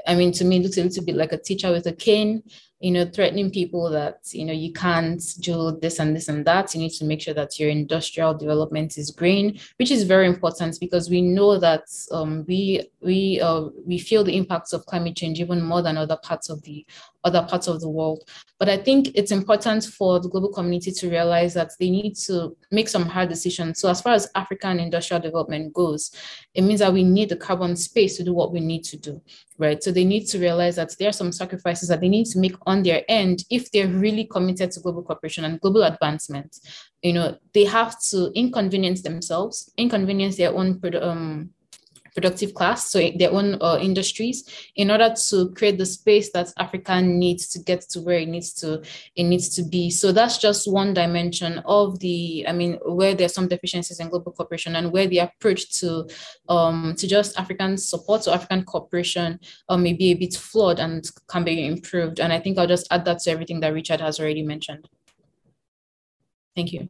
I 0.07 0.15
mean, 0.15 0.33
to 0.33 0.45
me, 0.45 0.59
it 0.59 0.63
looks 0.63 0.79
a 0.79 0.85
little 0.85 1.05
bit 1.05 1.17
like 1.17 1.33
a 1.33 1.39
teacher 1.39 1.71
with 1.71 1.87
a 1.87 1.93
cane 1.93 2.43
you 2.81 2.91
know, 2.91 3.05
threatening 3.05 3.51
people 3.51 3.91
that, 3.91 4.21
you 4.33 4.45
know, 4.45 4.55
you 4.55 4.73
can't 4.73 5.23
do 5.41 5.79
this 5.83 5.99
and 5.99 6.17
this 6.17 6.29
and 6.29 6.47
that. 6.47 6.75
You 6.75 6.81
need 6.81 6.93
to 6.93 7.05
make 7.05 7.21
sure 7.21 7.35
that 7.35 7.59
your 7.61 7.69
industrial 7.69 8.33
development 8.33 8.97
is 8.97 9.11
green, 9.11 9.61
which 9.77 9.91
is 9.91 10.05
very 10.05 10.27
important 10.27 10.79
because 10.81 11.11
we 11.11 11.21
know 11.21 11.59
that 11.59 11.83
um, 12.11 12.45
we 12.49 12.89
we 13.03 13.39
uh, 13.41 13.69
we 13.85 13.99
feel 13.99 14.25
the 14.25 14.37
impacts 14.37 14.73
of 14.73 14.87
climate 14.87 15.17
change 15.17 15.41
even 15.41 15.61
more 15.61 15.83
than 15.83 15.99
other 15.99 16.17
parts 16.23 16.49
of 16.49 16.63
the 16.63 16.87
other 17.25 17.43
parts 17.43 17.67
of 17.67 17.81
the 17.81 17.89
world. 17.89 18.29
But 18.59 18.69
I 18.69 18.77
think 18.77 19.11
it's 19.15 19.31
important 19.31 19.85
for 19.85 20.21
the 20.21 20.29
global 20.29 20.53
community 20.53 20.91
to 20.93 21.11
realize 21.11 21.55
that 21.55 21.71
they 21.79 21.91
need 21.91 22.15
to 22.27 22.57
make 22.71 22.89
some 22.89 23.07
hard 23.07 23.29
decisions. 23.29 23.81
So, 23.81 23.89
as 23.89 24.01
far 24.01 24.13
as 24.13 24.31
African 24.35 24.79
industrial 24.81 25.23
development 25.23 25.73
goes, 25.73 26.11
it 26.55 26.63
means 26.63 26.81
that 26.81 26.93
we 26.93 27.05
need 27.05 27.31
the 27.31 27.37
carbon 27.37 27.77
space 27.77 28.17
to 28.17 28.25
do 28.25 28.35
what 28.35 28.53
we 28.53 28.61
need 28.61 28.85
to 28.85 28.97
do, 28.97 29.21
right? 29.59 29.83
So, 29.83 29.93
they 29.93 30.05
need 30.05 30.27
to 30.27 30.39
realize 30.39 30.77
that 30.77 30.95
there 30.99 31.09
are 31.09 31.13
some 31.13 31.33
sacrifices 31.33 31.89
that 31.89 32.01
they 32.01 32.09
need 32.09 32.27
to 32.27 32.39
make 32.39 32.55
on 32.67 32.83
their 32.83 33.03
end 33.09 33.45
if 33.51 33.71
they're 33.71 33.89
really 33.89 34.25
committed 34.25 34.71
to 34.73 34.81
global 34.81 35.03
cooperation 35.03 35.45
and 35.45 35.61
global 35.61 35.85
advancement. 35.85 36.59
You 37.03 37.15
know, 37.15 37.39
they 37.55 37.65
have 37.65 38.01
to 38.11 38.31
inconvenience 38.35 39.03
themselves, 39.03 39.73
inconvenience 39.79 40.37
their 40.37 40.55
own 40.55 40.81
um, 41.01 41.51
productive 42.15 42.55
class, 42.55 42.91
so 42.91 42.99
their 43.19 43.33
own 43.33 43.57
uh, 43.61 43.79
industries, 43.81 44.45
in 44.77 44.91
order 44.91 45.15
to 45.29 45.51
create 45.51 45.79
the 45.79 45.87
space 45.87 46.31
that 46.33 46.53
Africa 46.59 47.01
needs 47.01 47.49
to 47.49 47.59
get 47.59 47.83
to 47.91 48.01
where 48.01 48.19
it 48.19 48.29
needs 48.29 48.53
to 48.55 48.83
it 49.17 49.25
needs 49.25 49.49
to 49.57 49.63
be. 49.63 49.91
So 49.91 50.13
that's 50.13 50.39
just 50.39 50.71
one 50.71 50.95
dimension 50.95 51.59
of 51.65 51.99
the, 52.01 52.45
I 52.49 52.53
mean, 52.53 52.79
where 52.85 53.15
there's 53.15 53.35
some 53.35 53.49
deficiencies 53.49 54.01
in 54.01 54.09
global 54.09 54.33
cooperation 54.33 54.77
and 54.77 54.93
where 54.93 55.07
the 55.07 55.19
approach 55.19 55.79
to 55.81 56.09
um, 56.49 56.95
to 56.99 57.07
just 57.07 57.39
African 57.39 57.77
support 57.77 58.27
or 58.27 58.35
African 58.35 58.65
cooperation 58.65 59.41
uh, 59.69 59.77
may 59.77 59.93
be 59.93 60.13
a 60.13 60.15
bit 60.15 60.35
flawed 60.35 60.81
and 60.81 61.09
can 61.29 61.45
be 61.45 61.67
improved. 61.67 62.21
And 62.21 62.33
I 62.33 62.41
think 62.41 62.59
I'll 62.59 62.67
just 62.67 62.87
add 62.91 63.05
that 63.05 63.21
to 63.21 63.31
everything 63.31 63.61
that 63.61 63.73
Richard 63.73 64.01
has 64.01 64.21
already 64.21 64.43
mentioned. 64.43 64.89
Thank 66.57 66.73
you. 66.73 66.89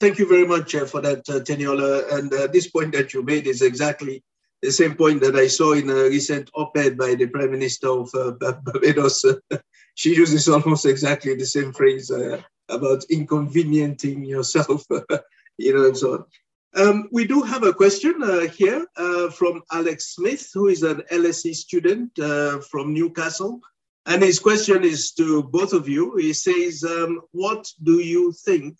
Thank 0.00 0.20
you 0.20 0.28
very 0.28 0.46
much 0.46 0.76
uh, 0.76 0.86
for 0.86 1.00
that, 1.00 1.28
uh, 1.28 1.40
Teniola. 1.40 2.12
And 2.12 2.32
uh, 2.32 2.46
this 2.46 2.68
point 2.68 2.92
that 2.92 3.12
you 3.12 3.24
made 3.24 3.48
is 3.48 3.62
exactly 3.62 4.22
the 4.62 4.70
same 4.70 4.94
point 4.94 5.20
that 5.22 5.34
I 5.34 5.48
saw 5.48 5.72
in 5.72 5.90
a 5.90 6.04
recent 6.04 6.50
op-ed 6.54 6.96
by 6.96 7.16
the 7.16 7.26
Prime 7.26 7.50
Minister 7.50 7.88
of 7.88 8.08
uh, 8.14 8.32
Barbados. 8.32 9.24
she 9.96 10.14
uses 10.14 10.48
almost 10.48 10.86
exactly 10.86 11.34
the 11.34 11.46
same 11.46 11.72
phrase 11.72 12.12
uh, 12.12 12.40
about 12.68 13.02
inconveniencing 13.10 14.24
yourself, 14.24 14.84
you 15.58 15.74
know, 15.74 15.86
and 15.86 15.96
so 15.98 16.12
on. 16.14 16.24
Um, 16.76 17.08
we 17.10 17.26
do 17.26 17.42
have 17.42 17.64
a 17.64 17.74
question 17.74 18.22
uh, 18.22 18.40
here 18.42 18.86
from 19.32 19.62
Alex 19.72 20.14
Smith, 20.14 20.48
who 20.54 20.68
is 20.68 20.84
an 20.84 21.02
LSE 21.10 21.54
student 21.54 22.12
from 22.70 22.94
Newcastle. 22.94 23.60
And 24.06 24.22
his 24.22 24.38
question 24.38 24.84
is 24.84 25.10
to 25.14 25.42
both 25.42 25.72
of 25.72 25.88
you. 25.88 26.14
He 26.16 26.32
says, 26.32 26.84
um, 26.84 27.20
What 27.32 27.66
do 27.82 27.98
you 27.98 28.32
think 28.44 28.76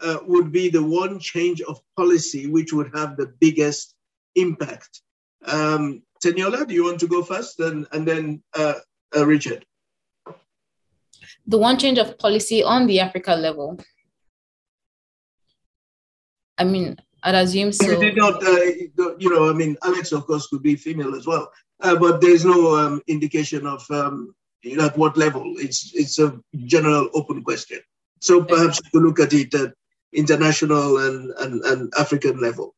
uh, 0.00 0.18
would 0.26 0.52
be 0.52 0.68
the 0.68 0.82
one 0.82 1.18
change 1.18 1.60
of 1.62 1.80
policy 1.96 2.46
which 2.46 2.72
would 2.72 2.90
have 2.94 3.16
the 3.16 3.32
biggest 3.40 3.94
impact. 4.34 5.02
Um, 5.46 6.02
Teniola, 6.24 6.66
do 6.66 6.74
you 6.74 6.84
want 6.84 7.00
to 7.00 7.08
go 7.08 7.22
first, 7.22 7.60
and 7.60 7.86
and 7.92 8.06
then 8.06 8.42
uh, 8.54 8.74
uh, 9.16 9.26
Richard? 9.26 9.64
The 11.46 11.58
one 11.58 11.78
change 11.78 11.98
of 11.98 12.18
policy 12.18 12.62
on 12.62 12.86
the 12.86 13.00
Africa 13.00 13.34
level. 13.34 13.78
I 16.58 16.64
mean, 16.64 16.96
I'd 17.22 17.36
assume 17.36 17.72
so. 17.72 17.86
You 17.86 18.00
did 18.00 18.16
not, 18.16 18.42
uh, 18.42 18.60
you 19.18 19.30
know, 19.30 19.48
I 19.48 19.52
mean, 19.52 19.76
Alex, 19.84 20.12
of 20.12 20.26
course, 20.26 20.48
could 20.48 20.62
be 20.62 20.74
female 20.74 21.14
as 21.14 21.26
well, 21.26 21.50
uh, 21.80 21.96
but 21.96 22.20
there's 22.20 22.44
no 22.44 22.76
um, 22.76 23.00
indication 23.06 23.66
of 23.66 23.88
um, 23.90 24.34
you 24.62 24.76
know, 24.76 24.86
at 24.86 24.98
what 24.98 25.16
level. 25.16 25.54
It's 25.58 25.94
it's 25.94 26.18
a 26.18 26.38
general 26.66 27.08
open 27.14 27.42
question. 27.44 27.80
So 28.20 28.42
perhaps 28.44 28.80
you 28.82 28.90
could 28.90 29.06
look 29.06 29.20
at 29.20 29.32
it 29.32 29.54
at 29.54 29.72
international 30.12 30.98
and, 30.98 31.30
and, 31.38 31.64
and 31.64 31.92
African 31.98 32.40
level. 32.40 32.74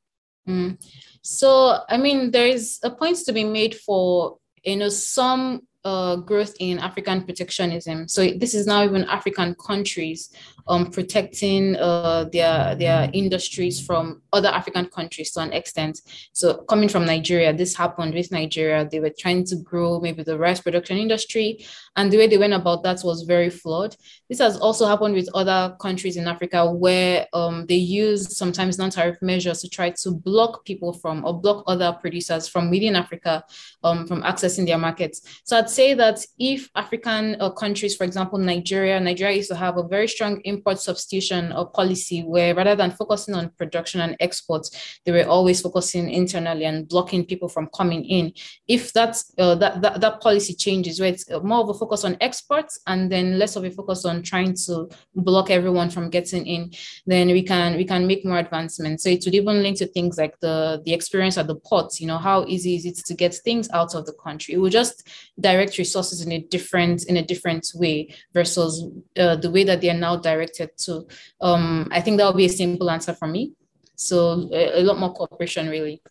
Mm. 0.48 0.78
So, 1.22 1.78
I 1.88 1.96
mean, 1.96 2.30
there 2.30 2.46
is 2.46 2.78
a 2.82 2.90
point 2.90 3.18
to 3.18 3.32
be 3.32 3.44
made 3.44 3.74
for, 3.74 4.38
you 4.62 4.76
know, 4.76 4.88
some 4.88 5.62
uh, 5.84 6.16
growth 6.16 6.54
in 6.60 6.78
African 6.78 7.24
protectionism. 7.24 8.06
So 8.08 8.30
this 8.36 8.54
is 8.54 8.66
now 8.66 8.84
even 8.84 9.04
African 9.04 9.54
countries 9.54 10.30
um, 10.68 10.90
protecting 10.90 11.76
uh, 11.76 12.24
their 12.32 12.74
their 12.74 13.10
industries 13.12 13.80
from 13.84 14.22
other 14.32 14.48
African 14.48 14.86
countries 14.86 15.32
to 15.32 15.40
an 15.40 15.52
extent. 15.52 16.00
So 16.32 16.58
coming 16.68 16.88
from 16.88 17.06
Nigeria, 17.06 17.52
this 17.52 17.74
happened 17.74 18.14
with 18.14 18.30
Nigeria. 18.30 18.86
They 18.90 19.00
were 19.00 19.12
trying 19.18 19.44
to 19.46 19.56
grow 19.56 20.00
maybe 20.00 20.22
the 20.22 20.38
rice 20.38 20.60
production 20.60 20.98
industry, 20.98 21.64
and 21.96 22.10
the 22.10 22.18
way 22.18 22.26
they 22.26 22.38
went 22.38 22.52
about 22.52 22.82
that 22.82 23.00
was 23.02 23.22
very 23.22 23.50
flawed. 23.50 23.96
This 24.28 24.38
has 24.38 24.58
also 24.58 24.86
happened 24.86 25.14
with 25.14 25.28
other 25.34 25.76
countries 25.80 26.16
in 26.16 26.28
Africa 26.28 26.70
where 26.70 27.26
um, 27.32 27.66
they 27.66 27.76
use 27.76 28.36
sometimes 28.36 28.78
non-tariff 28.78 29.20
measures 29.22 29.60
to 29.62 29.68
try 29.68 29.90
to 29.90 30.10
block 30.10 30.64
people 30.64 30.92
from 30.92 31.24
or 31.24 31.40
block 31.40 31.64
other 31.66 31.92
producers 31.92 32.46
from 32.46 32.70
within 32.70 32.96
Africa 32.96 33.42
um, 33.82 34.06
from 34.06 34.22
accessing 34.22 34.66
their 34.66 34.78
markets. 34.78 35.42
So 35.44 35.56
Say 35.70 35.94
that 35.94 36.26
if 36.36 36.68
African 36.74 37.36
uh, 37.38 37.50
countries, 37.50 37.94
for 37.94 38.02
example, 38.02 38.40
Nigeria, 38.40 38.98
Nigeria 38.98 39.36
used 39.36 39.50
to 39.50 39.54
have 39.54 39.76
a 39.76 39.86
very 39.86 40.08
strong 40.08 40.40
import 40.44 40.80
substitution 40.80 41.52
or 41.52 41.70
policy 41.70 42.22
where 42.22 42.56
rather 42.56 42.74
than 42.74 42.90
focusing 42.90 43.36
on 43.36 43.50
production 43.56 44.00
and 44.00 44.16
exports, 44.18 44.98
they 45.06 45.12
were 45.12 45.28
always 45.28 45.60
focusing 45.60 46.10
internally 46.10 46.64
and 46.64 46.88
blocking 46.88 47.24
people 47.24 47.48
from 47.48 47.68
coming 47.72 48.04
in. 48.04 48.32
If 48.66 48.92
that's 48.92 49.32
uh, 49.38 49.54
that, 49.56 49.80
that 49.82 50.00
that 50.00 50.20
policy 50.20 50.54
changes, 50.54 50.98
where 50.98 51.10
it's 51.10 51.30
more 51.30 51.60
of 51.60 51.68
a 51.68 51.74
focus 51.74 52.04
on 52.04 52.16
exports 52.20 52.80
and 52.88 53.10
then 53.12 53.38
less 53.38 53.54
of 53.54 53.64
a 53.64 53.70
focus 53.70 54.04
on 54.04 54.24
trying 54.24 54.54
to 54.66 54.88
block 55.14 55.50
everyone 55.50 55.88
from 55.90 56.10
getting 56.10 56.46
in, 56.46 56.72
then 57.06 57.28
we 57.28 57.44
can 57.44 57.76
we 57.76 57.84
can 57.84 58.08
make 58.08 58.24
more 58.24 58.38
advancements. 58.38 59.04
So 59.04 59.10
it 59.10 59.22
would 59.24 59.36
even 59.36 59.62
link 59.62 59.78
to 59.78 59.86
things 59.86 60.18
like 60.18 60.34
the 60.40 60.82
the 60.84 60.92
experience 60.92 61.38
at 61.38 61.46
the 61.46 61.54
ports. 61.54 62.00
You 62.00 62.08
know, 62.08 62.18
how 62.18 62.44
easy 62.46 62.74
is 62.74 62.84
it 62.86 62.96
to 63.06 63.14
get 63.14 63.34
things 63.34 63.68
out 63.72 63.94
of 63.94 64.04
the 64.04 64.14
country? 64.14 64.54
It 64.54 64.58
will 64.58 64.68
just 64.70 65.06
direct 65.38 65.59
resources 65.78 66.20
in 66.22 66.32
a 66.32 66.40
different 66.40 67.04
in 67.06 67.16
a 67.16 67.22
different 67.22 67.66
way 67.74 68.14
versus 68.34 68.84
uh, 69.16 69.36
the 69.36 69.50
way 69.50 69.64
that 69.64 69.80
they 69.80 69.90
are 69.90 69.94
now 69.94 70.16
directed 70.16 70.40
directed 70.40 70.76
to. 70.78 71.06
Um, 71.40 71.88
I 71.90 72.00
think 72.00 72.18
that 72.18 72.26
would 72.26 72.36
be 72.36 72.46
a 72.46 72.48
simple 72.48 72.90
answer 72.90 73.14
for 73.14 73.28
me. 73.28 73.52
So 73.96 74.48
a, 74.52 74.80
a 74.80 74.82
lot 74.82 74.98
more 74.98 75.12
cooperation, 75.12 75.68
really. 75.68 76.02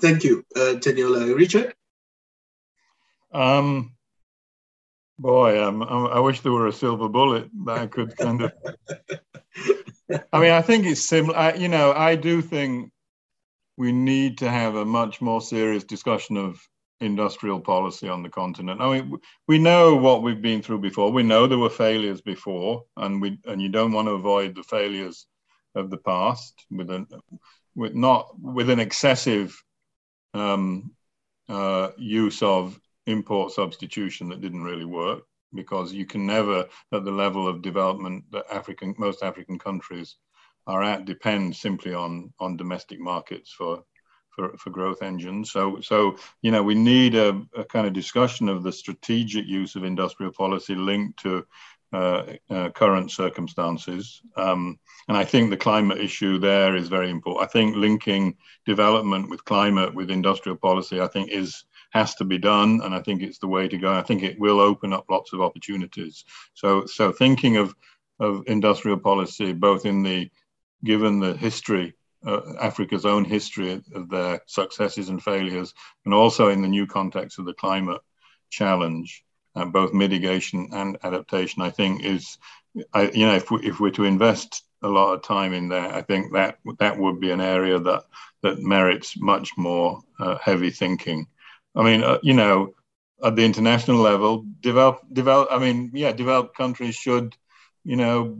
Thank 0.00 0.24
you, 0.24 0.44
uh, 0.56 0.74
Teniola. 0.80 1.34
Richard? 1.34 1.74
Um, 3.32 3.94
boy, 5.18 5.62
um, 5.62 5.82
I 5.82 6.18
wish 6.20 6.40
there 6.40 6.52
were 6.52 6.66
a 6.66 6.72
silver 6.72 7.08
bullet 7.08 7.48
that 7.64 7.78
I 7.78 7.86
could 7.86 8.16
kind 8.16 8.42
of. 8.42 8.52
I 10.32 10.40
mean, 10.40 10.52
I 10.52 10.62
think 10.62 10.84
it's 10.86 11.00
similar. 11.00 11.36
I, 11.36 11.54
you 11.54 11.68
know, 11.68 11.92
I 11.92 12.16
do 12.16 12.42
think 12.42 12.90
we 13.78 13.92
need 13.92 14.38
to 14.38 14.50
have 14.50 14.74
a 14.74 14.84
much 14.84 15.20
more 15.20 15.40
serious 15.40 15.84
discussion 15.84 16.36
of 16.36 16.60
industrial 17.02 17.60
policy 17.60 18.08
on 18.08 18.22
the 18.22 18.28
continent. 18.28 18.80
I 18.80 19.00
mean, 19.00 19.18
we 19.48 19.58
know 19.58 19.96
what 19.96 20.22
we've 20.22 20.40
been 20.40 20.62
through 20.62 20.80
before. 20.80 21.10
We 21.10 21.22
know 21.22 21.46
there 21.46 21.58
were 21.58 21.70
failures 21.70 22.20
before, 22.20 22.84
and 22.96 23.20
we 23.20 23.38
and 23.46 23.60
you 23.60 23.68
don't 23.68 23.92
want 23.92 24.08
to 24.08 24.12
avoid 24.12 24.54
the 24.54 24.62
failures 24.62 25.26
of 25.74 25.90
the 25.90 25.98
past 25.98 26.64
with 26.70 26.90
an 26.90 27.06
with 27.74 27.94
not 27.94 28.28
with 28.40 28.70
an 28.70 28.80
excessive 28.80 29.60
um, 30.34 30.92
uh, 31.48 31.90
use 31.98 32.42
of 32.42 32.78
import 33.06 33.52
substitution 33.52 34.28
that 34.28 34.40
didn't 34.40 34.62
really 34.62 34.84
work 34.84 35.24
because 35.54 35.92
you 35.92 36.06
can 36.06 36.26
never 36.26 36.66
at 36.92 37.04
the 37.04 37.10
level 37.10 37.48
of 37.48 37.62
development 37.62 38.24
that 38.30 38.46
African 38.50 38.94
most 38.98 39.22
African 39.22 39.58
countries 39.58 40.16
are 40.66 40.82
at 40.82 41.04
depend 41.04 41.56
simply 41.56 41.92
on 41.92 42.32
on 42.38 42.56
domestic 42.56 43.00
markets 43.00 43.52
for 43.52 43.82
for, 44.34 44.56
for 44.56 44.70
growth 44.70 45.02
engines. 45.02 45.52
So, 45.52 45.80
so 45.80 46.16
you 46.42 46.50
know, 46.50 46.62
we 46.62 46.74
need 46.74 47.14
a, 47.14 47.40
a 47.56 47.64
kind 47.64 47.86
of 47.86 47.92
discussion 47.92 48.48
of 48.48 48.62
the 48.62 48.72
strategic 48.72 49.46
use 49.46 49.76
of 49.76 49.84
industrial 49.84 50.32
policy 50.32 50.74
linked 50.74 51.20
to 51.20 51.46
uh, 51.92 52.24
uh, 52.48 52.70
current 52.70 53.10
circumstances. 53.10 54.22
Um, 54.36 54.78
and 55.08 55.16
I 55.16 55.24
think 55.24 55.50
the 55.50 55.58
climate 55.58 55.98
issue 55.98 56.38
there 56.38 56.74
is 56.74 56.88
very 56.88 57.10
important. 57.10 57.44
I 57.44 57.52
think 57.52 57.76
linking 57.76 58.36
development 58.64 59.28
with 59.28 59.44
climate 59.44 59.94
with 59.94 60.10
industrial 60.10 60.56
policy, 60.56 61.00
I 61.00 61.08
think, 61.08 61.30
is 61.30 61.64
has 61.90 62.14
to 62.14 62.24
be 62.24 62.38
done, 62.38 62.80
and 62.82 62.94
I 62.94 63.02
think 63.02 63.20
it's 63.20 63.38
the 63.38 63.48
way 63.48 63.68
to 63.68 63.76
go. 63.76 63.92
I 63.92 64.00
think 64.00 64.22
it 64.22 64.40
will 64.40 64.58
open 64.60 64.94
up 64.94 65.04
lots 65.10 65.34
of 65.34 65.42
opportunities. 65.42 66.24
So, 66.54 66.86
so 66.86 67.12
thinking 67.12 67.58
of 67.58 67.74
of 68.18 68.44
industrial 68.46 68.98
policy, 68.98 69.52
both 69.52 69.84
in 69.84 70.02
the 70.02 70.30
given 70.84 71.20
the 71.20 71.36
history 71.36 71.94
uh, 72.26 72.40
Africa's 72.60 73.04
own 73.04 73.24
history 73.24 73.82
of 73.94 74.08
their 74.08 74.40
successes 74.46 75.08
and 75.08 75.22
failures, 75.22 75.74
and 76.04 76.14
also 76.14 76.48
in 76.48 76.62
the 76.62 76.68
new 76.68 76.86
context 76.86 77.38
of 77.38 77.46
the 77.46 77.54
climate 77.54 78.00
challenge, 78.50 79.24
uh, 79.54 79.64
both 79.64 79.92
mitigation 79.92 80.68
and 80.72 80.98
adaptation, 81.02 81.62
I 81.62 81.70
think 81.70 82.04
is, 82.04 82.38
I, 82.92 83.10
you 83.10 83.26
know, 83.26 83.34
if, 83.34 83.50
we, 83.50 83.58
if 83.62 83.80
we're 83.80 83.90
to 83.90 84.04
invest 84.04 84.64
a 84.82 84.88
lot 84.88 85.14
of 85.14 85.22
time 85.22 85.52
in 85.52 85.68
there, 85.68 85.94
I 85.94 86.02
think 86.02 86.32
that 86.32 86.58
that 86.78 86.98
would 86.98 87.20
be 87.20 87.30
an 87.30 87.40
area 87.40 87.78
that 87.78 88.04
that 88.42 88.58
merits 88.58 89.14
much 89.16 89.50
more 89.56 90.00
uh, 90.18 90.36
heavy 90.42 90.70
thinking. 90.70 91.26
I 91.74 91.82
mean, 91.82 92.02
uh, 92.02 92.18
you 92.22 92.34
know, 92.34 92.74
at 93.22 93.36
the 93.36 93.44
international 93.44 93.98
level, 93.98 94.44
develop, 94.60 95.00
develop. 95.12 95.48
I 95.50 95.58
mean, 95.58 95.92
yeah, 95.94 96.12
developed 96.12 96.56
countries 96.56 96.96
should, 96.96 97.36
you 97.84 97.96
know, 97.96 98.38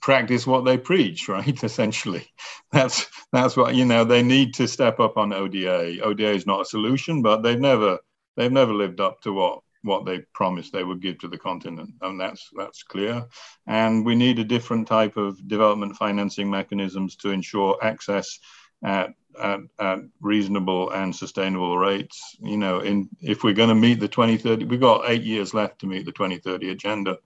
practice 0.00 0.46
what 0.46 0.64
they 0.64 0.78
preach, 0.78 1.28
right? 1.36 1.62
Essentially, 1.62 2.26
that's 2.72 3.06
that's 3.32 3.56
what 3.56 3.74
you 3.74 3.84
know. 3.84 4.04
They 4.04 4.22
need 4.22 4.54
to 4.54 4.68
step 4.68 5.00
up 5.00 5.16
on 5.16 5.32
ODA. 5.32 6.02
ODA 6.02 6.30
is 6.30 6.46
not 6.46 6.62
a 6.62 6.66
solution, 6.66 7.22
but 7.22 7.42
they've 7.42 7.60
never 7.60 7.98
they've 8.36 8.52
never 8.52 8.72
lived 8.72 9.00
up 9.00 9.20
to 9.22 9.32
what 9.32 9.60
what 9.82 10.04
they 10.04 10.20
promised 10.34 10.72
they 10.72 10.84
would 10.84 11.00
give 11.00 11.18
to 11.18 11.28
the 11.28 11.38
continent, 11.38 11.90
and 12.02 12.20
that's 12.20 12.50
that's 12.56 12.82
clear. 12.82 13.26
And 13.66 14.04
we 14.04 14.14
need 14.14 14.38
a 14.38 14.44
different 14.44 14.86
type 14.88 15.16
of 15.16 15.46
development 15.48 15.96
financing 15.96 16.50
mechanisms 16.50 17.16
to 17.16 17.30
ensure 17.30 17.78
access 17.82 18.38
at, 18.84 19.10
at, 19.40 19.60
at 19.78 19.98
reasonable 20.20 20.90
and 20.90 21.14
sustainable 21.14 21.78
rates. 21.78 22.36
You 22.40 22.56
know, 22.56 22.80
in 22.80 23.08
if 23.20 23.42
we're 23.42 23.54
going 23.54 23.68
to 23.68 23.74
meet 23.74 24.00
the 24.00 24.08
2030, 24.08 24.66
we've 24.66 24.80
got 24.80 25.08
eight 25.08 25.22
years 25.22 25.54
left 25.54 25.80
to 25.80 25.86
meet 25.86 26.04
the 26.04 26.12
2030 26.12 26.70
agenda, 26.70 27.18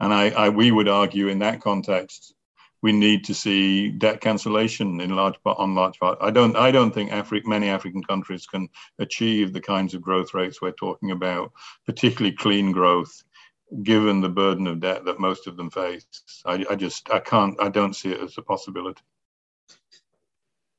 and 0.00 0.12
I, 0.12 0.30
I 0.30 0.48
we 0.48 0.70
would 0.70 0.88
argue 0.88 1.28
in 1.28 1.38
that 1.40 1.60
context 1.60 2.34
we 2.82 2.92
need 2.92 3.24
to 3.24 3.34
see 3.34 3.90
debt 3.90 4.20
cancellation 4.20 5.00
in 5.00 5.14
large 5.14 5.40
part 5.42 5.58
on 5.58 5.74
large 5.74 5.98
part. 5.98 6.18
I 6.20 6.30
don't 6.30 6.56
I 6.56 6.70
don't 6.70 6.92
think 6.92 7.10
Afri- 7.10 7.44
many 7.44 7.68
African 7.68 8.02
countries 8.02 8.46
can 8.46 8.68
achieve 8.98 9.52
the 9.52 9.60
kinds 9.60 9.94
of 9.94 10.02
growth 10.02 10.34
rates 10.34 10.62
we're 10.62 10.72
talking 10.72 11.10
about, 11.10 11.52
particularly 11.86 12.34
clean 12.34 12.72
growth, 12.72 13.22
given 13.82 14.20
the 14.20 14.28
burden 14.28 14.66
of 14.66 14.80
debt 14.80 15.04
that 15.04 15.20
most 15.20 15.46
of 15.46 15.56
them 15.56 15.70
face. 15.70 16.06
I, 16.46 16.64
I 16.70 16.74
just 16.74 17.10
I 17.10 17.20
can't 17.20 17.60
I 17.60 17.68
don't 17.68 17.94
see 17.94 18.12
it 18.12 18.20
as 18.20 18.38
a 18.38 18.42
possibility. 18.42 19.02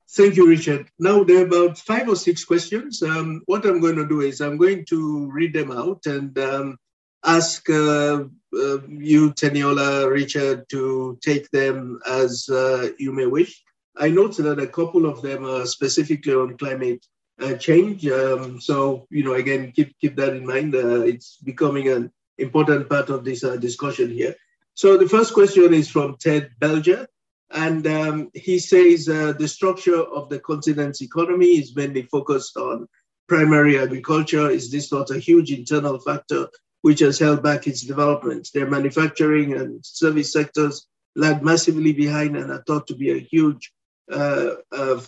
Thank 0.10 0.36
you, 0.36 0.48
Richard. 0.48 0.90
Now 1.00 1.24
there 1.24 1.42
are 1.42 1.46
about 1.46 1.78
five 1.78 2.10
or 2.10 2.18
six 2.18 2.44
questions. 2.44 3.02
Um, 3.02 3.44
what 3.46 3.66
I'm 3.66 3.80
going 3.80 3.96
to 3.96 4.08
do 4.08 4.22
is 4.22 4.42
I'm 4.42 4.58
going 4.58 4.86
to 4.86 5.32
read 5.32 5.54
them 5.54 5.72
out 5.72 6.06
and 6.06 6.38
um, 6.38 6.78
ask 7.24 7.70
uh, 7.70 8.24
uh, 8.54 8.78
you, 8.88 9.32
Teniola, 9.34 10.10
Richard, 10.10 10.68
to 10.70 11.18
take 11.22 11.50
them 11.52 12.00
as 12.08 12.50
uh, 12.50 12.90
you 12.98 13.12
may 13.12 13.26
wish. 13.26 13.64
I 13.98 14.10
note 14.10 14.38
that 14.38 14.60
a 14.60 14.68
couple 14.68 15.06
of 15.06 15.22
them 15.22 15.46
are 15.46 15.66
specifically 15.66 16.34
on 16.34 16.58
climate 16.58 17.06
uh, 17.42 17.56
change. 17.56 18.08
Um, 18.08 18.60
so, 18.60 19.06
you 19.10 19.24
know, 19.24 19.34
again, 19.34 19.72
keep 19.72 19.98
keep 20.00 20.16
that 20.16 20.36
in 20.36 20.46
mind. 20.46 20.76
Uh, 20.76 21.02
it's 21.02 21.38
becoming 21.38 21.90
an 21.90 22.12
important 22.38 22.90
part 22.90 23.10
of 23.10 23.24
this 23.24 23.44
uh, 23.44 23.58
discussion 23.58 24.10
here. 24.10 24.36
So 24.74 24.98
the 24.98 25.10
first 25.10 25.34
question 25.34 25.74
is 25.74 25.90
from 25.90 26.18
Ted 26.18 26.52
Belger. 26.60 27.08
And 27.54 27.86
um, 27.86 28.32
he 28.34 28.60
says 28.60 29.08
the 29.08 29.48
structure 29.48 30.02
of 30.02 30.30
the 30.30 30.40
continent's 30.40 31.02
economy 31.02 31.60
is 31.60 31.76
mainly 31.76 32.04
focused 32.04 32.56
on 32.56 32.88
primary 33.28 33.78
agriculture. 33.78 34.50
Is 34.50 34.72
this 34.72 34.90
not 34.90 35.12
a 35.12 35.20
huge 35.20 35.52
internal 35.52 36.00
factor 36.00 36.48
which 36.82 37.00
has 37.00 37.20
held 37.20 37.44
back 37.44 37.68
its 37.68 37.82
development. 37.82 38.50
Their 38.54 38.68
manufacturing 38.68 39.54
and 39.54 39.86
service 39.86 40.34
sectors 40.34 40.88
lag 41.16 41.44
massively 41.44 41.94
behind 41.94 42.36
and 42.36 42.52
are 42.52 42.64
thought 42.66 42.88
to 42.88 42.96
be 42.96 43.12
a 43.12 43.20
huge, 43.20 43.72
uh, 44.12 44.52
uh, 44.72 45.02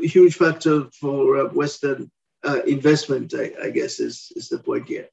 huge 0.00 0.36
factor 0.36 0.84
for 0.98 1.38
uh, 1.38 1.44
Western 1.48 2.10
uh, 2.44 2.60
investment, 2.66 3.34
I, 3.34 3.52
I, 3.62 3.70
guess 3.70 4.00
is, 4.00 4.32
is 4.36 4.48
the 4.48 4.58
point 4.58 4.88
here. 4.88 5.08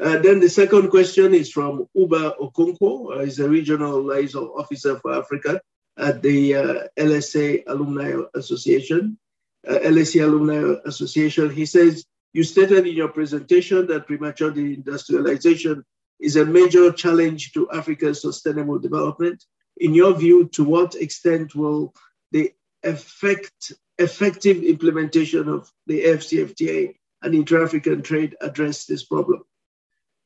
Uh, 0.00 0.18
then 0.18 0.40
the 0.40 0.48
second 0.48 0.88
question 0.88 1.34
is 1.34 1.50
from 1.50 1.86
Uba 1.94 2.34
Okonkwo, 2.40 3.22
he's 3.22 3.38
a 3.40 3.48
regional 3.48 4.02
liaison 4.02 4.44
officer 4.44 4.98
for 5.00 5.14
Africa 5.14 5.60
at 5.98 6.22
the 6.22 6.54
uh, 6.54 6.74
LSA 6.98 7.64
Alumni 7.66 8.14
Association. 8.34 9.18
LSE 9.64 10.24
Alumni 10.24 10.74
Association, 10.86 11.48
he 11.50 11.66
says, 11.66 12.04
you 12.32 12.42
stated 12.42 12.86
in 12.86 12.96
your 12.96 13.08
presentation 13.08 13.86
that 13.88 14.06
premature 14.06 14.50
deindustrialization 14.50 15.82
is 16.20 16.36
a 16.36 16.44
major 16.44 16.90
challenge 16.92 17.52
to 17.52 17.70
Africa's 17.70 18.22
sustainable 18.22 18.78
development. 18.78 19.44
In 19.78 19.94
your 19.94 20.14
view, 20.14 20.48
to 20.52 20.64
what 20.64 20.94
extent 20.94 21.54
will 21.54 21.92
the 22.30 22.52
effect, 22.82 23.72
effective 23.98 24.62
implementation 24.62 25.48
of 25.48 25.70
the 25.86 26.04
AFCFTA 26.04 26.94
and 27.22 27.34
inter-African 27.34 28.02
trade 28.02 28.36
address 28.40 28.86
this 28.86 29.04
problem? 29.04 29.42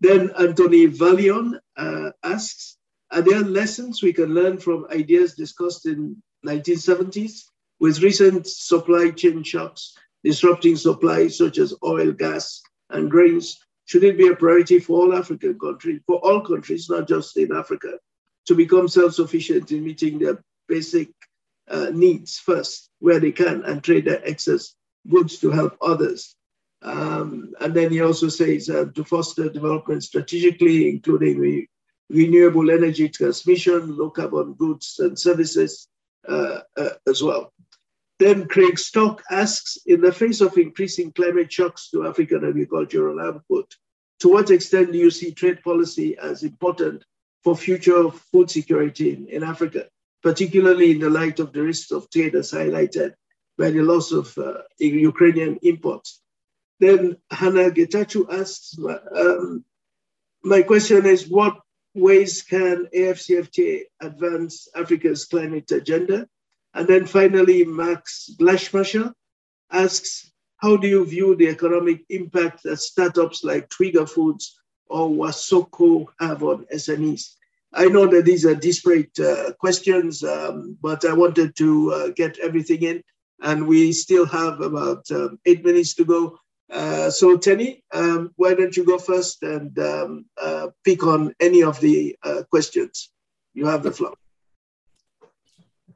Then 0.00 0.30
Anthony 0.38 0.86
Valion 0.88 1.58
uh, 1.76 2.10
asks, 2.22 2.76
are 3.10 3.22
there 3.22 3.40
lessons 3.40 4.02
we 4.02 4.12
can 4.12 4.34
learn 4.34 4.58
from 4.58 4.86
ideas 4.90 5.34
discussed 5.34 5.86
in 5.86 6.22
1970s 6.44 7.44
with 7.80 8.02
recent 8.02 8.46
supply 8.46 9.10
chain 9.10 9.42
shocks 9.42 9.94
disrupting 10.26 10.74
supplies 10.74 11.38
such 11.38 11.56
as 11.56 11.72
oil, 11.84 12.10
gas, 12.10 12.60
and 12.90 13.08
grains, 13.08 13.60
should 13.84 14.02
it 14.02 14.18
be 14.18 14.26
a 14.26 14.34
priority 14.34 14.80
for 14.80 14.94
all 14.98 15.14
African 15.14 15.56
countries, 15.56 16.00
for 16.04 16.16
all 16.16 16.40
countries, 16.40 16.90
not 16.90 17.06
just 17.06 17.36
in 17.36 17.52
Africa, 17.52 17.92
to 18.46 18.56
become 18.56 18.88
self-sufficient 18.88 19.70
in 19.70 19.84
meeting 19.84 20.18
their 20.18 20.42
basic 20.66 21.10
uh, 21.68 21.90
needs 21.92 22.40
first, 22.40 22.90
where 22.98 23.20
they 23.20 23.30
can, 23.30 23.62
and 23.66 23.84
trade 23.84 24.04
their 24.04 24.20
excess 24.26 24.74
goods 25.08 25.38
to 25.38 25.52
help 25.52 25.76
others. 25.80 26.34
Um, 26.82 27.54
and 27.60 27.72
then 27.72 27.92
he 27.92 28.00
also 28.00 28.28
says 28.28 28.68
uh, 28.68 28.86
to 28.96 29.04
foster 29.04 29.48
development 29.48 30.02
strategically, 30.02 30.88
including 30.88 31.38
re- 31.38 31.68
renewable 32.10 32.72
energy 32.72 33.08
transmission, 33.08 33.96
low 33.96 34.10
carbon 34.10 34.54
goods 34.54 34.98
and 34.98 35.16
services 35.16 35.86
uh, 36.28 36.62
uh 36.76 36.94
as 37.06 37.22
well. 37.22 37.52
Then 38.18 38.48
Craig 38.48 38.78
Stock 38.78 39.22
asks, 39.30 39.78
in 39.86 40.00
the 40.00 40.12
face 40.12 40.40
of 40.40 40.56
increasing 40.56 41.12
climate 41.12 41.52
shocks 41.52 41.90
to 41.90 42.06
African 42.06 42.44
agricultural 42.44 43.20
output, 43.20 43.74
to 44.20 44.28
what 44.28 44.50
extent 44.50 44.92
do 44.92 44.98
you 44.98 45.10
see 45.10 45.32
trade 45.32 45.62
policy 45.62 46.16
as 46.16 46.42
important 46.42 47.04
for 47.44 47.54
future 47.54 48.10
food 48.10 48.50
security 48.50 49.12
in, 49.12 49.28
in 49.28 49.42
Africa, 49.42 49.88
particularly 50.22 50.92
in 50.92 51.00
the 51.00 51.10
light 51.10 51.38
of 51.40 51.52
the 51.52 51.62
risks 51.62 51.90
of 51.90 52.08
trade 52.10 52.34
as 52.34 52.52
highlighted 52.52 53.12
by 53.58 53.70
the 53.70 53.82
loss 53.82 54.12
of 54.12 54.36
uh, 54.38 54.62
Ukrainian 54.78 55.58
imports? 55.62 56.22
Then 56.80 57.16
Hannah 57.30 57.70
Getachu 57.70 58.32
asks, 58.32 58.76
um, 59.14 59.64
my 60.42 60.62
question 60.62 61.04
is, 61.04 61.28
what 61.28 61.58
ways 61.94 62.42
can 62.42 62.86
AFCFTA 62.94 63.84
advance 64.00 64.68
Africa's 64.74 65.24
climate 65.26 65.70
agenda? 65.70 66.28
And 66.76 66.86
then 66.86 67.06
finally, 67.06 67.64
Max 67.64 68.30
Glaschmacher 68.38 69.10
asks, 69.72 70.30
how 70.58 70.76
do 70.76 70.86
you 70.86 71.06
view 71.06 71.34
the 71.34 71.48
economic 71.48 72.04
impact 72.10 72.64
that 72.64 72.76
startups 72.76 73.42
like 73.42 73.70
Twiga 73.70 74.06
Foods 74.06 74.60
or 74.86 75.08
Wasoko 75.08 76.04
have 76.20 76.42
on 76.42 76.66
SMEs? 76.74 77.36
I 77.72 77.86
know 77.86 78.06
that 78.06 78.26
these 78.26 78.44
are 78.44 78.54
disparate 78.54 79.18
uh, 79.18 79.52
questions, 79.58 80.22
um, 80.22 80.76
but 80.82 81.06
I 81.06 81.14
wanted 81.14 81.56
to 81.56 81.92
uh, 81.92 82.08
get 82.10 82.38
everything 82.40 82.82
in, 82.82 83.02
and 83.40 83.66
we 83.66 83.92
still 83.92 84.26
have 84.26 84.60
about 84.60 85.10
um, 85.10 85.38
eight 85.46 85.64
minutes 85.64 85.94
to 85.94 86.04
go. 86.04 86.38
Uh, 86.70 87.08
so, 87.08 87.38
Tenny, 87.38 87.84
um, 87.94 88.32
why 88.36 88.52
don't 88.52 88.76
you 88.76 88.84
go 88.84 88.98
first 88.98 89.42
and 89.42 89.78
um, 89.78 90.26
uh, 90.40 90.68
pick 90.84 91.06
on 91.06 91.34
any 91.40 91.62
of 91.62 91.80
the 91.80 92.14
uh, 92.22 92.42
questions? 92.50 93.10
You 93.54 93.64
have 93.64 93.82
the 93.82 93.92
floor. 93.92 94.14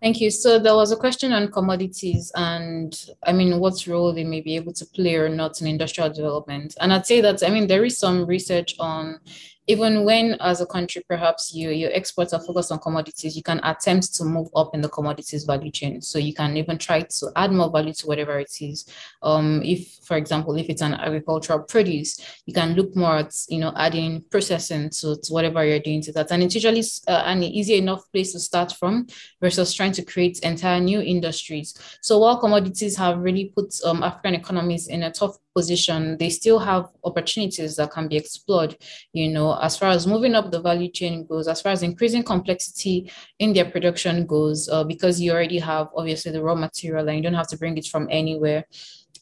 Thank 0.00 0.20
you. 0.20 0.30
So 0.30 0.58
there 0.58 0.74
was 0.74 0.92
a 0.92 0.96
question 0.96 1.32
on 1.32 1.52
commodities 1.52 2.32
and 2.34 2.98
I 3.22 3.32
mean, 3.32 3.60
what 3.60 3.86
role 3.86 4.14
they 4.14 4.24
may 4.24 4.40
be 4.40 4.56
able 4.56 4.72
to 4.72 4.86
play 4.86 5.16
or 5.16 5.28
not 5.28 5.60
in 5.60 5.66
industrial 5.66 6.10
development. 6.10 6.74
And 6.80 6.92
I'd 6.92 7.06
say 7.06 7.20
that, 7.20 7.42
I 7.42 7.50
mean, 7.50 7.66
there 7.66 7.84
is 7.84 7.98
some 7.98 8.24
research 8.24 8.74
on 8.80 9.20
even 9.70 10.04
when 10.04 10.34
as 10.40 10.60
a 10.60 10.66
country 10.66 11.00
perhaps 11.08 11.54
you 11.54 11.70
your 11.70 11.92
exports 11.92 12.32
are 12.32 12.40
focused 12.40 12.72
on 12.72 12.78
commodities 12.80 13.36
you 13.36 13.42
can 13.42 13.60
attempt 13.62 14.12
to 14.14 14.24
move 14.24 14.48
up 14.56 14.74
in 14.74 14.80
the 14.80 14.88
commodities 14.88 15.44
value 15.44 15.70
chain. 15.70 16.00
So 16.02 16.18
you 16.18 16.34
can 16.34 16.56
even 16.56 16.76
try 16.76 17.02
to 17.02 17.26
add 17.36 17.52
more 17.52 17.70
value 17.70 17.92
to 17.94 18.06
whatever 18.06 18.38
it 18.40 18.52
is. 18.60 18.86
Um, 19.22 19.62
if 19.64 19.80
for 20.02 20.16
example 20.16 20.56
if 20.56 20.68
it's 20.68 20.82
an 20.82 20.94
agricultural 20.94 21.60
produce 21.60 22.10
you 22.46 22.54
can 22.54 22.74
look 22.74 22.96
more 22.96 23.18
at 23.18 23.32
you 23.48 23.60
know 23.60 23.72
adding 23.76 24.24
processing 24.30 24.90
to, 24.90 25.16
to 25.22 25.32
whatever 25.32 25.64
you're 25.64 25.78
doing 25.78 26.02
to 26.02 26.12
that. 26.12 26.32
And 26.32 26.42
it's 26.42 26.54
usually 26.54 26.84
uh, 27.06 27.22
an 27.26 27.42
easy 27.44 27.76
enough 27.76 28.10
place 28.12 28.32
to 28.32 28.40
start 28.40 28.72
from 28.72 29.06
versus 29.40 29.72
trying 29.72 29.92
to 29.92 30.02
create 30.02 30.40
entire 30.40 30.80
new 30.80 31.00
industries. 31.00 31.74
So 32.00 32.18
while 32.18 32.40
commodities 32.40 32.96
have 32.96 33.18
really 33.18 33.52
put 33.54 33.72
um, 33.84 34.02
african 34.02 34.34
economies 34.34 34.88
in 34.88 35.04
a 35.04 35.12
tough 35.12 35.36
position, 35.54 36.16
they 36.18 36.30
still 36.30 36.58
have 36.58 36.88
opportunities 37.04 37.76
that 37.76 37.90
can 37.90 38.08
be 38.08 38.16
explored, 38.16 38.76
you 39.12 39.28
know, 39.28 39.58
as 39.60 39.76
far 39.76 39.90
as 39.90 40.06
moving 40.06 40.34
up 40.34 40.50
the 40.50 40.60
value 40.60 40.90
chain 40.90 41.26
goes, 41.26 41.48
as 41.48 41.60
far 41.60 41.72
as 41.72 41.82
increasing 41.82 42.22
complexity 42.22 43.10
in 43.38 43.52
their 43.52 43.70
production 43.70 44.26
goes, 44.26 44.68
uh, 44.68 44.84
because 44.84 45.20
you 45.20 45.32
already 45.32 45.58
have 45.58 45.88
obviously 45.96 46.32
the 46.32 46.42
raw 46.42 46.54
material 46.54 47.08
and 47.08 47.16
you 47.16 47.22
don't 47.22 47.34
have 47.34 47.48
to 47.48 47.58
bring 47.58 47.76
it 47.76 47.86
from 47.86 48.06
anywhere. 48.10 48.64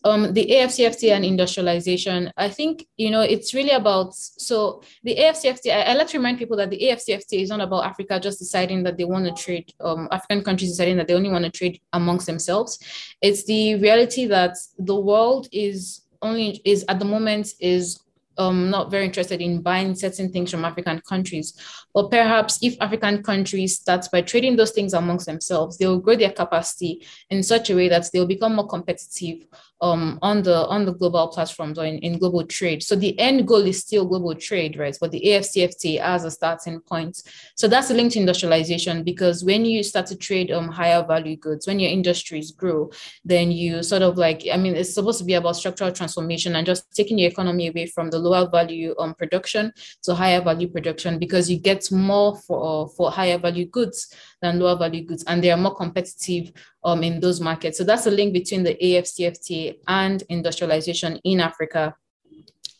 Um, 0.04 0.32
the 0.32 0.46
AFCFTA 0.46 1.10
and 1.10 1.24
industrialization, 1.24 2.32
I 2.36 2.48
think, 2.50 2.86
you 2.96 3.10
know, 3.10 3.22
it's 3.22 3.52
really 3.52 3.70
about, 3.70 4.14
so 4.14 4.82
the 5.02 5.16
AFCFTA, 5.16 5.72
I, 5.72 5.82
I, 5.82 5.94
like 5.94 6.06
to 6.08 6.18
remind 6.18 6.38
people 6.38 6.56
that 6.56 6.70
the 6.70 6.80
AFCFTA 6.80 7.42
is 7.42 7.48
not 7.48 7.60
about 7.60 7.84
Africa 7.84 8.20
just 8.20 8.38
deciding 8.38 8.84
that 8.84 8.96
they 8.96 9.04
want 9.04 9.24
to 9.26 9.42
trade, 9.42 9.72
um, 9.80 10.08
African 10.12 10.44
countries 10.44 10.70
deciding 10.70 10.98
that 10.98 11.08
they 11.08 11.14
only 11.14 11.30
want 11.30 11.44
to 11.44 11.50
trade 11.50 11.80
amongst 11.92 12.26
themselves. 12.26 12.78
It's 13.20 13.44
the 13.44 13.74
reality 13.76 14.26
that 14.26 14.56
the 14.78 14.94
world 14.94 15.48
is 15.50 16.02
only 16.22 16.60
is 16.64 16.84
at 16.88 16.98
the 16.98 17.04
moment 17.04 17.52
is 17.60 18.00
um, 18.38 18.70
not 18.70 18.90
very 18.90 19.04
interested 19.04 19.40
in 19.40 19.60
buying 19.60 19.94
certain 19.94 20.30
things 20.30 20.50
from 20.50 20.64
African 20.64 21.00
countries. 21.08 21.54
But 21.92 22.10
perhaps 22.10 22.58
if 22.62 22.76
African 22.80 23.22
countries 23.22 23.76
start 23.76 24.06
by 24.12 24.22
trading 24.22 24.56
those 24.56 24.70
things 24.70 24.94
amongst 24.94 25.26
themselves, 25.26 25.76
they 25.76 25.86
will 25.86 25.98
grow 25.98 26.14
their 26.14 26.30
capacity 26.30 27.04
in 27.30 27.42
such 27.42 27.70
a 27.70 27.76
way 27.76 27.88
that 27.88 28.08
they'll 28.12 28.26
become 28.26 28.54
more 28.54 28.68
competitive 28.68 29.46
um, 29.80 30.18
on 30.22 30.42
the 30.42 30.66
on 30.66 30.84
the 30.84 30.92
global 30.92 31.28
platforms 31.28 31.78
or 31.78 31.84
in, 31.84 31.98
in 31.98 32.18
global 32.18 32.44
trade. 32.44 32.82
So 32.82 32.96
the 32.96 33.18
end 33.18 33.46
goal 33.46 33.66
is 33.66 33.80
still 33.80 34.06
global 34.06 34.34
trade, 34.34 34.76
right? 34.76 34.96
But 35.00 35.12
the 35.12 35.22
AFCFTA 35.24 36.00
as 36.00 36.24
a 36.24 36.30
starting 36.30 36.80
point. 36.80 37.22
So 37.54 37.68
that's 37.68 37.90
linked 37.90 38.14
to 38.14 38.20
industrialization 38.20 39.04
because 39.04 39.44
when 39.44 39.64
you 39.64 39.82
start 39.82 40.06
to 40.06 40.16
trade 40.16 40.50
um, 40.50 40.68
higher 40.68 41.04
value 41.06 41.36
goods, 41.36 41.66
when 41.66 41.78
your 41.78 41.90
industries 41.90 42.50
grow, 42.50 42.90
then 43.24 43.52
you 43.52 43.82
sort 43.82 44.02
of 44.02 44.18
like, 44.18 44.44
I 44.52 44.56
mean, 44.56 44.74
it's 44.74 44.94
supposed 44.94 45.18
to 45.18 45.24
be 45.24 45.34
about 45.34 45.56
structural 45.56 45.92
transformation 45.92 46.56
and 46.56 46.66
just 46.66 46.92
taking 46.94 47.18
your 47.18 47.30
economy 47.30 47.68
away 47.68 47.86
from 47.86 48.10
the 48.10 48.18
lower 48.18 48.48
value 48.50 48.94
um, 48.98 49.14
production 49.14 49.72
to 50.02 50.14
higher 50.14 50.40
value 50.40 50.68
production 50.68 51.18
because 51.18 51.50
you 51.50 51.58
get 51.58 51.90
more 51.92 52.36
for, 52.36 52.88
for 52.88 53.10
higher 53.10 53.38
value 53.38 53.66
goods 53.66 54.12
than 54.42 54.58
lower 54.58 54.76
value 54.76 55.04
goods 55.04 55.24
and 55.26 55.42
they 55.42 55.50
are 55.50 55.56
more 55.56 55.74
competitive 55.74 56.52
um, 56.84 57.02
in 57.02 57.20
those 57.20 57.40
markets. 57.40 57.78
So 57.78 57.84
that's 57.84 58.06
a 58.06 58.10
link 58.10 58.32
between 58.32 58.62
the 58.62 58.74
AFCFTA 58.82 59.78
and 59.86 60.22
industrialization 60.28 61.16
in 61.24 61.40
Africa 61.40 61.94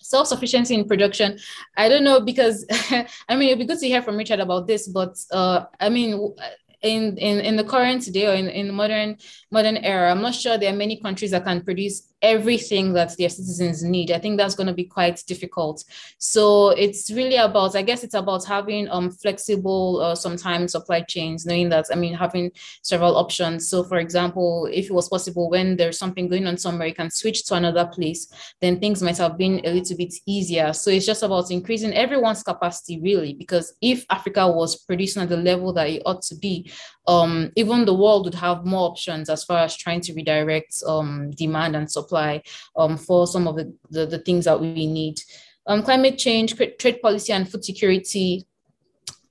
self-sufficiency 0.01 0.74
in 0.74 0.88
production 0.88 1.38
i 1.76 1.86
don't 1.86 2.03
know 2.03 2.18
because 2.18 2.64
i 3.28 3.36
mean 3.36 3.49
it'd 3.49 3.59
be 3.59 3.66
good 3.66 3.78
to 3.78 3.86
hear 3.86 4.01
from 4.01 4.16
richard 4.16 4.40
about 4.40 4.66
this 4.66 4.88
but 4.88 5.14
uh, 5.32 5.64
i 5.80 5.88
mean 5.90 6.34
in, 6.80 7.18
in 7.18 7.40
in 7.40 7.57
the 7.57 7.64
current 7.64 8.11
day 8.12 8.26
or 8.26 8.34
in, 8.34 8.49
in 8.49 8.68
the 8.68 8.72
modern 8.72 9.16
modern 9.51 9.76
era 9.78 10.11
i'm 10.11 10.22
not 10.22 10.34
sure 10.34 10.57
there 10.57 10.72
are 10.72 10.76
many 10.76 10.99
countries 11.01 11.30
that 11.32 11.44
can 11.44 11.61
produce 11.62 12.07
everything 12.23 12.93
that 12.93 13.16
their 13.16 13.29
citizens 13.29 13.83
need. 13.83 14.11
I 14.11 14.19
think 14.19 14.39
that's 14.39 14.55
going 14.55 14.66
to 14.66 14.73
be 14.73 14.85
quite 14.85 15.23
difficult. 15.27 15.85
So 16.19 16.71
it's 16.71 17.11
really 17.11 17.37
about, 17.37 17.77
I 17.77 17.83
guess, 17.83 18.05
it's 18.05 18.14
about 18.14 18.45
having 18.45 18.89
um 18.91 19.11
flexible 19.11 20.01
uh, 20.01 20.14
sometimes 20.14 20.73
supply 20.73 21.03
chains, 21.03 21.47
knowing 21.47 21.69
that 21.71 21.87
I 21.93 21.95
mean 21.95 22.14
having 22.14 22.51
several 22.83 23.16
options. 23.16 23.69
So 23.69 23.85
for 23.85 23.99
example, 23.99 24.69
if 24.73 24.87
it 24.87 24.93
was 24.93 25.09
possible 25.09 25.49
when 25.51 25.77
there's 25.77 25.99
something 25.99 26.29
going 26.29 26.47
on 26.47 26.57
somewhere, 26.57 26.89
you 26.89 26.95
can 26.95 27.11
switch 27.11 27.45
to 27.47 27.55
another 27.55 27.87
place, 27.87 28.27
then 28.61 28.81
things 28.81 29.03
might 29.03 29.19
have 29.19 29.39
been 29.39 29.61
a 29.64 29.73
little 29.73 29.97
bit 29.97 30.14
easier. 30.27 30.73
So 30.73 30.91
it's 30.91 31.07
just 31.07 31.23
about 31.23 31.51
increasing 31.51 31.93
everyone's 31.95 32.43
capacity, 32.43 33.01
really, 33.01 33.35
because 33.35 33.75
if 33.81 34.05
Africa 34.11 34.49
was 34.49 34.77
producing 34.77 35.23
at 35.23 35.29
the 35.29 35.37
level 35.37 35.73
that 35.75 35.89
it 35.89 36.03
ought 36.05 36.23
to 36.23 36.35
be, 36.37 36.71
um, 37.09 37.50
even 37.56 37.86
the 37.86 37.94
world 37.94 38.26
would 38.26 38.34
have 38.34 38.66
more 38.66 38.88
options 38.88 39.30
as 39.30 39.42
far 39.42 39.64
as 39.64 39.76
trying 39.76 40.02
to 40.02 40.12
redirect 40.12 40.82
um, 40.86 41.30
demand 41.30 41.74
and 41.74 41.90
supply 41.90 42.42
um, 42.76 42.98
for 42.98 43.26
some 43.26 43.48
of 43.48 43.56
the, 43.56 43.74
the, 43.90 44.06
the 44.06 44.18
things 44.18 44.44
that 44.44 44.61
we 44.61 44.86
need. 44.86 45.18
Um, 45.66 45.82
climate 45.82 46.18
change, 46.18 46.54
trade 46.78 47.02
policy, 47.02 47.32
and 47.32 47.50
food 47.50 47.64
security 47.64 48.46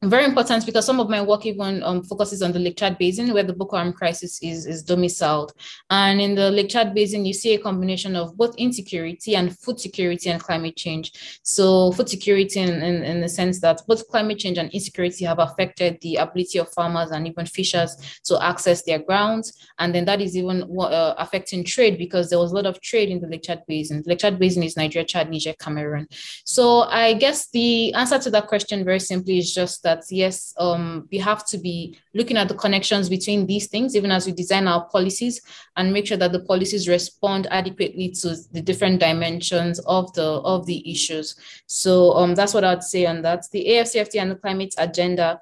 very 0.04 0.26
important 0.26 0.64
because 0.64 0.86
some 0.86 1.00
of 1.00 1.10
my 1.10 1.22
work 1.24 1.46
even 1.48 1.82
um, 1.82 2.04
focuses 2.04 2.44
on 2.44 2.52
the 2.52 2.60
Lake 2.60 2.78
Chad 2.78 3.00
Basin 3.00 3.34
where 3.34 3.44
the 3.44 3.54
Boko 3.54 3.78
Haram 3.78 3.94
crisis 3.94 4.40
is, 4.44 4.68
is 4.68 4.84
domiciled. 4.84 5.54
And 5.90 6.22
in 6.22 6.36
the 6.36 6.52
Lake 6.52 6.70
Chad 6.70 6.94
Basin, 6.94 7.26
you 7.26 7.34
see 7.34 7.56
a 7.56 7.58
combination 7.60 8.16
of 8.16 8.38
both 8.38 8.56
insecurity 8.58 9.36
and 9.36 9.58
food 9.58 9.80
security 9.80 10.30
and 10.30 10.40
climate 10.40 10.76
change. 10.76 11.40
So 11.42 11.92
food 11.94 12.10
security 12.10 12.60
in, 12.60 12.84
in, 12.84 13.04
in 13.04 13.22
the 13.22 13.30
sense 13.30 13.60
that 13.62 13.82
both 13.88 14.08
climate 14.08 14.38
change 14.38 14.60
and 14.60 14.70
insecurity 14.72 15.26
have 15.26 15.40
affected 15.40 15.98
the 16.02 16.18
ability 16.18 16.60
of 16.60 16.72
farmers 16.74 17.10
and 17.10 17.26
even 17.26 17.48
fishers 17.48 18.22
to 18.26 18.40
access 18.44 18.84
their 18.84 19.00
grounds. 19.00 19.52
And 19.80 19.96
then 19.96 20.06
that 20.06 20.22
is 20.22 20.38
even 20.38 20.70
uh, 20.80 21.16
affecting 21.18 21.64
trade 21.64 21.98
because 21.98 22.30
there 22.30 22.40
was 22.40 22.52
a 22.52 22.56
lot 22.56 22.68
of 22.68 22.80
trade 22.82 23.10
in 23.10 23.20
the 23.20 23.28
Lake 23.28 23.44
Chad 23.44 23.64
Basin. 23.68 24.04
The 24.04 24.12
Lake 24.12 24.20
Chad 24.20 24.38
Basin 24.38 24.62
is 24.62 24.78
Nigeria, 24.78 25.08
Chad, 25.08 25.32
Niger, 25.32 25.54
Cameroon. 25.54 26.08
So 26.46 26.82
I 26.82 27.14
guess 27.14 27.50
the 27.50 27.96
answer 27.96 28.20
to 28.20 28.30
that 28.30 28.46
question 28.46 28.86
very 28.86 29.00
simply 29.00 29.40
is 29.40 29.52
just 29.52 29.87
that 29.88 30.04
yes, 30.10 30.54
um, 30.58 31.08
we 31.12 31.18
have 31.18 31.46
to 31.48 31.58
be 31.58 31.98
looking 32.14 32.38
at 32.38 32.50
the 32.50 32.54
connections 32.54 33.08
between 33.10 33.48
these 33.48 33.68
things, 33.68 33.96
even 33.96 34.12
as 34.12 34.26
we 34.26 34.34
design 34.34 34.68
our 34.68 34.86
policies, 34.90 35.42
and 35.78 35.94
make 35.94 36.08
sure 36.08 36.18
that 36.18 36.34
the 36.34 36.42
policies 36.42 36.88
respond 36.88 37.48
adequately 37.50 38.10
to 38.10 38.36
the 38.52 38.62
different 38.62 39.00
dimensions 39.00 39.80
of 39.80 40.12
the 40.14 40.30
of 40.54 40.66
the 40.66 40.80
issues. 40.92 41.36
So 41.68 42.12
um, 42.14 42.36
that's 42.36 42.54
what 42.54 42.66
I'd 42.66 42.84
say 42.84 43.06
on 43.06 43.22
that. 43.22 43.46
The 43.52 43.66
AFCFTA 43.66 44.22
and 44.22 44.32
the 44.32 44.36
climate 44.36 44.76
agenda 44.78 45.40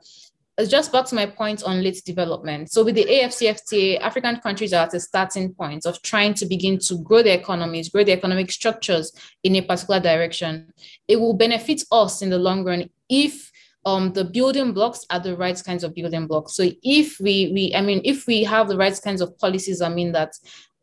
just 0.63 0.91
back 0.91 1.05
to 1.05 1.15
my 1.15 1.25
point 1.25 1.63
on 1.63 1.83
late 1.83 2.01
development. 2.05 2.71
So 2.71 2.83
with 2.83 2.95
the 2.95 3.05
AFCFTA, 3.05 3.99
African 3.99 4.39
countries 4.39 4.73
are 4.73 4.85
at 4.85 4.93
a 4.93 4.99
starting 4.99 5.53
point 5.53 5.85
of 5.85 6.01
trying 6.01 6.33
to 6.35 6.45
begin 6.45 6.79
to 6.79 6.97
grow 6.99 7.21
their 7.21 7.37
economies, 7.37 7.89
grow 7.89 8.03
their 8.05 8.17
economic 8.17 8.51
structures 8.51 9.11
in 9.43 9.55
a 9.57 9.61
particular 9.61 9.99
direction. 9.99 10.71
It 11.07 11.17
will 11.17 11.33
benefit 11.33 11.83
us 11.91 12.21
in 12.21 12.29
the 12.29 12.39
long 12.39 12.63
run 12.63 12.89
if 13.09 13.51
um, 13.85 14.13
the 14.13 14.25
building 14.25 14.73
blocks 14.73 15.05
are 15.11 15.19
the 15.19 15.37
right 15.37 15.61
kinds 15.63 15.83
of 15.83 15.93
building 15.93 16.25
blocks. 16.25 16.55
So 16.55 16.69
if 16.83 17.19
we, 17.19 17.51
we, 17.53 17.73
I 17.75 17.81
mean, 17.81 18.01
if 18.03 18.25
we 18.25 18.43
have 18.43 18.67
the 18.67 18.77
right 18.77 18.99
kinds 19.03 19.21
of 19.21 19.37
policies, 19.37 19.81
I 19.81 19.89
mean 19.89 20.11
that 20.13 20.33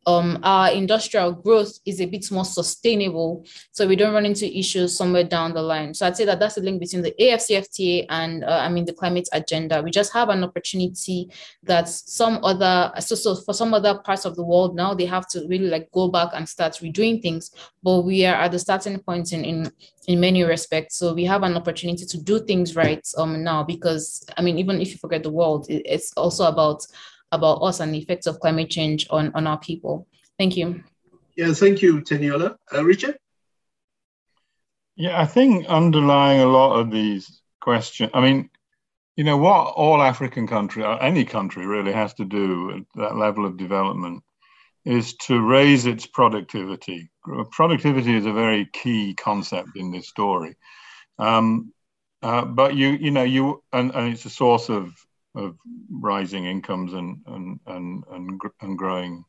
um, 0.07 0.41
our 0.43 0.71
industrial 0.73 1.33
growth 1.33 1.79
is 1.87 2.01
a 2.01 2.07
bit 2.07 2.31
more 2.31 2.45
sustainable 2.45 3.45
so 3.71 3.87
we 3.87 3.95
don't 3.95 4.15
run 4.15 4.27
into 4.27 4.47
issues 4.59 4.97
somewhere 4.97 5.25
down 5.25 5.55
the 5.55 5.63
line. 5.63 5.95
So 5.95 6.07
I'd 6.07 6.17
say 6.17 6.25
that 6.25 6.41
that's 6.41 6.57
the 6.57 6.61
link 6.61 6.81
between 6.81 7.03
the 7.03 7.15
AFCFTA 7.21 8.07
and 8.09 8.45
uh, 8.45 8.61
I 8.63 8.69
mean 8.69 8.85
the 8.85 8.93
climate 8.93 9.29
agenda. 9.33 9.81
We 9.83 9.91
just 9.91 10.13
have 10.13 10.29
an 10.29 10.43
opportunity 10.43 11.31
that 11.63 11.89
some 11.89 12.45
other 12.45 12.93
so, 13.01 13.15
so 13.15 13.37
for 13.37 13.55
some 13.55 13.75
other 13.75 13.99
parts 13.99 14.25
of 14.25 14.35
the 14.35 14.45
world 14.45 14.75
now 14.75 14.93
they 14.95 15.07
have 15.07 15.29
to 15.29 15.47
really 15.49 15.69
like 15.69 15.91
go 15.93 16.09
back 16.09 16.31
and 16.35 16.49
start 16.49 16.73
redoing 16.75 17.23
things, 17.23 17.51
but 17.83 18.01
we 18.01 18.25
are 18.25 18.35
at 18.35 18.53
the 18.53 18.59
starting 18.59 18.99
point 18.99 19.33
in 19.33 19.45
in, 19.45 19.71
in 20.09 20.19
many 20.19 20.43
respects. 20.43 20.97
So 20.97 21.15
we 21.15 21.25
have 21.25 21.45
an 21.45 21.57
opportunity 21.57 22.07
to 22.07 22.21
do 22.21 22.41
things 22.41 22.75
right 22.75 23.07
um 23.19 23.45
now 23.45 23.63
because 23.63 24.25
I 24.37 24.43
mean 24.43 24.59
even 24.59 24.81
if 24.81 24.91
you 24.91 24.99
forget 24.99 25.23
the 25.23 25.31
world, 25.31 25.67
it, 25.69 25.83
it's 25.85 26.13
also 26.17 26.45
about 26.45 26.85
about 27.33 27.63
us 27.63 27.81
and 27.81 27.93
the 27.93 27.99
effects 27.99 28.27
of 28.27 28.39
climate 28.39 28.71
change 28.71 29.07
on, 29.11 29.33
on 29.35 29.47
our 29.47 29.59
people. 29.59 30.07
Thank 30.39 30.57
you. 30.57 30.83
Yeah, 31.37 31.53
thank 31.55 31.83
you, 31.83 32.01
Teniola. 32.01 32.57
Uh, 32.73 32.85
Richard? 32.85 33.19
Yeah, 34.97 35.21
I 35.21 35.27
think 35.27 35.67
underlying 35.67 36.41
a 36.41 36.47
lot 36.47 36.79
of 36.79 36.91
these 36.91 37.41
questions, 37.61 38.11
I 38.13 38.21
mean, 38.21 38.51
you 39.17 39.25
know, 39.25 39.37
what 39.37 39.75
all 39.75 40.03
African 40.03 40.47
country, 40.47 40.85
or 40.85 41.03
any 41.03 41.25
country 41.25 41.67
really 41.67 41.93
has 41.93 42.15
to 42.15 42.25
do 42.25 42.71
at 42.77 42.83
that 42.97 43.17
level 43.17 43.47
of 43.47 43.57
development 43.57 44.23
is 44.85 45.15
to 45.15 45.41
raise 45.41 45.87
its 45.87 46.07
productivity. 46.07 47.11
Productivity 47.51 48.17
is 48.17 48.27
a 48.27 48.33
very 48.33 48.69
key 48.73 49.15
concept 49.15 49.71
in 49.77 49.91
this 49.91 50.09
story. 50.09 50.57
Um, 51.19 51.73
uh, 52.23 52.45
but 52.45 52.75
you, 52.75 52.89
you 52.89 53.11
know, 53.11 53.23
you, 53.23 53.63
and, 53.73 53.95
and 53.95 54.13
it's 54.13 54.25
a 54.25 54.31
source 54.31 54.69
of 54.69 54.93
of 55.35 55.57
rising 55.91 56.45
incomes 56.47 56.93
and 56.93 57.19
and 57.27 57.61
and 57.67 58.05
and, 58.11 58.41
and 58.61 58.79
growing 58.79 59.25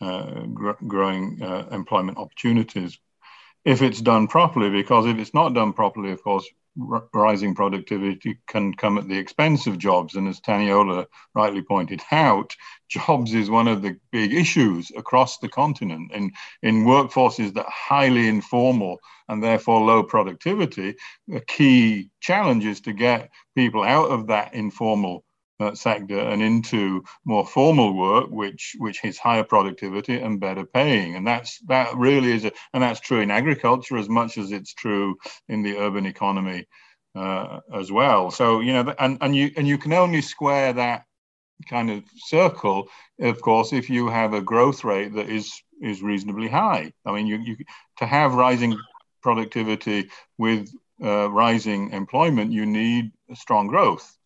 uh, 0.00 0.40
gr- 0.52 0.84
growing 0.86 1.40
uh, 1.42 1.68
employment 1.70 2.18
opportunities 2.18 2.98
if 3.64 3.82
it's 3.82 4.00
done 4.00 4.26
properly. 4.26 4.70
Because 4.70 5.06
if 5.06 5.18
it's 5.18 5.34
not 5.34 5.54
done 5.54 5.72
properly, 5.72 6.12
of 6.12 6.22
course, 6.22 6.46
r- 6.90 7.08
rising 7.12 7.54
productivity 7.54 8.38
can 8.46 8.74
come 8.74 8.98
at 8.98 9.08
the 9.08 9.18
expense 9.18 9.66
of 9.66 9.78
jobs. 9.78 10.14
And 10.14 10.28
as 10.28 10.40
Teniola 10.40 11.06
rightly 11.34 11.62
pointed 11.62 12.02
out, 12.10 12.54
jobs 12.88 13.34
is 13.34 13.50
one 13.50 13.68
of 13.68 13.82
the 13.82 13.98
big 14.10 14.32
issues 14.32 14.90
across 14.96 15.38
the 15.38 15.48
continent. 15.48 16.12
In 16.12 16.32
in 16.62 16.84
workforces 16.84 17.54
that 17.54 17.66
are 17.66 17.72
highly 17.72 18.28
informal 18.28 18.98
and 19.28 19.42
therefore 19.42 19.80
low 19.80 20.02
productivity, 20.02 20.94
the 21.28 21.40
key 21.40 22.10
challenge 22.20 22.64
is 22.64 22.80
to 22.82 22.92
get 22.92 23.30
people 23.54 23.82
out 23.82 24.10
of 24.10 24.26
that 24.28 24.54
informal 24.54 25.24
uh, 25.62 25.74
sector 25.74 26.18
and 26.18 26.42
into 26.42 27.04
more 27.24 27.46
formal 27.46 27.94
work, 27.94 28.28
which 28.30 28.74
which 28.78 29.04
is 29.04 29.18
higher 29.18 29.44
productivity 29.44 30.18
and 30.18 30.40
better 30.40 30.64
paying. 30.64 31.14
And 31.16 31.26
that's 31.26 31.58
that 31.68 31.96
really 31.96 32.32
is, 32.32 32.44
a, 32.44 32.52
and 32.72 32.82
that's 32.82 33.00
true 33.00 33.20
in 33.20 33.30
agriculture 33.30 33.96
as 33.96 34.08
much 34.08 34.38
as 34.38 34.52
it's 34.52 34.74
true 34.74 35.16
in 35.48 35.62
the 35.62 35.76
urban 35.76 36.06
economy 36.06 36.66
uh, 37.14 37.60
as 37.74 37.92
well. 37.92 38.30
So 38.30 38.60
you 38.60 38.72
know, 38.72 38.94
and 38.98 39.18
and 39.20 39.36
you 39.36 39.50
and 39.56 39.66
you 39.66 39.78
can 39.78 39.92
only 39.92 40.22
square 40.22 40.72
that 40.72 41.04
kind 41.68 41.90
of 41.90 42.02
circle, 42.16 42.88
of 43.20 43.40
course, 43.40 43.72
if 43.72 43.88
you 43.88 44.08
have 44.08 44.34
a 44.34 44.40
growth 44.40 44.84
rate 44.84 45.14
that 45.14 45.28
is 45.28 45.62
is 45.80 46.02
reasonably 46.02 46.48
high. 46.48 46.92
I 47.04 47.12
mean, 47.12 47.26
you, 47.26 47.38
you 47.38 47.56
to 47.98 48.06
have 48.06 48.34
rising 48.34 48.76
productivity 49.22 50.10
with 50.38 50.68
uh, 51.02 51.30
rising 51.30 51.90
employment, 51.92 52.52
you 52.52 52.66
need 52.66 53.12
strong 53.34 53.66
growth. 53.66 54.16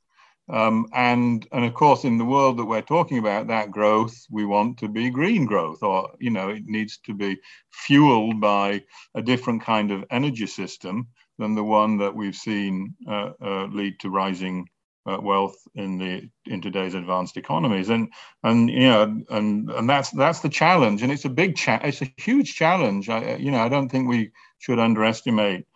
Um, 0.48 0.86
and 0.92 1.46
and 1.50 1.64
of 1.64 1.74
course, 1.74 2.04
in 2.04 2.18
the 2.18 2.24
world 2.24 2.58
that 2.58 2.66
we're 2.66 2.82
talking 2.82 3.18
about, 3.18 3.48
that 3.48 3.70
growth 3.70 4.14
we 4.30 4.44
want 4.44 4.78
to 4.78 4.88
be 4.88 5.10
green 5.10 5.44
growth, 5.44 5.82
or 5.82 6.10
you 6.20 6.30
know, 6.30 6.50
it 6.50 6.64
needs 6.66 6.98
to 7.06 7.14
be 7.14 7.38
fueled 7.70 8.40
by 8.40 8.82
a 9.14 9.22
different 9.22 9.62
kind 9.62 9.90
of 9.90 10.04
energy 10.10 10.46
system 10.46 11.08
than 11.38 11.54
the 11.54 11.64
one 11.64 11.98
that 11.98 12.14
we've 12.14 12.36
seen 12.36 12.94
uh, 13.08 13.30
uh, 13.44 13.66
lead 13.66 13.98
to 14.00 14.08
rising 14.08 14.68
uh, 15.06 15.18
wealth 15.20 15.56
in 15.74 15.98
the 15.98 16.28
in 16.46 16.60
today's 16.60 16.94
advanced 16.94 17.36
economies. 17.36 17.88
And 17.88 18.12
and 18.44 18.70
you 18.70 18.88
know 18.88 19.02
and 19.30 19.68
and 19.70 19.90
that's 19.90 20.10
that's 20.10 20.40
the 20.40 20.48
challenge. 20.48 21.02
And 21.02 21.10
it's 21.10 21.24
a 21.24 21.30
big 21.30 21.56
cha- 21.56 21.80
it's 21.82 22.02
a 22.02 22.12
huge 22.18 22.54
challenge. 22.54 23.08
I, 23.08 23.34
you 23.36 23.50
know 23.50 23.60
i 23.60 23.68
don't 23.68 23.88
think 23.88 24.08
we 24.08 24.30
should 24.58 24.78
underestimate 24.78 25.66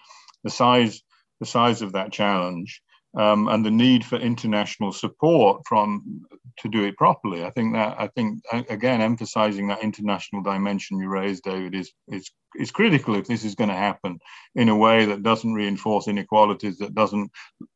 the 0.45 0.51
size 0.51 1.03
the 1.41 1.47
size 1.47 1.83
of 1.83 1.93
that 1.93 2.13
challenge 2.13 2.83
um, 3.17 3.49
and 3.49 3.65
the 3.65 3.71
need 3.71 4.05
for 4.05 4.17
international 4.17 4.93
support 4.93 5.63
from 5.67 6.23
to 6.59 6.69
do 6.69 6.85
it 6.85 6.97
properly. 6.97 7.45
I 7.45 7.51
think 7.51 7.75
that 7.75 7.97
I 7.99 8.07
think 8.09 8.41
again 8.69 9.01
emphasizing 9.01 9.69
that 9.69 9.83
international 9.83 10.43
dimension 10.43 10.99
you 10.99 11.09
raised, 11.09 11.45
David, 11.45 11.75
is 11.75 11.93
is 12.09 12.31
is 12.57 12.71
critical 12.71 13.17
if 13.17 13.27
this 13.27 13.45
is 13.45 13.55
going 13.55 13.71
to 13.71 13.77
happen 13.77 14.19
in 14.55 14.69
a 14.69 14.77
way 14.77 15.05
that 15.07 15.23
doesn't 15.23 15.55
reinforce 15.55 16.09
inequalities, 16.09 16.79
that 16.79 16.95
doesn't 16.95 17.31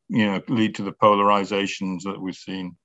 you 0.07 0.25
know 0.25 0.41
lead 0.47 0.75
to 0.75 0.83
the 0.83 0.93
polarizations 0.93 2.03
that 2.03 2.21
we've 2.21 2.35
seen 2.35 2.75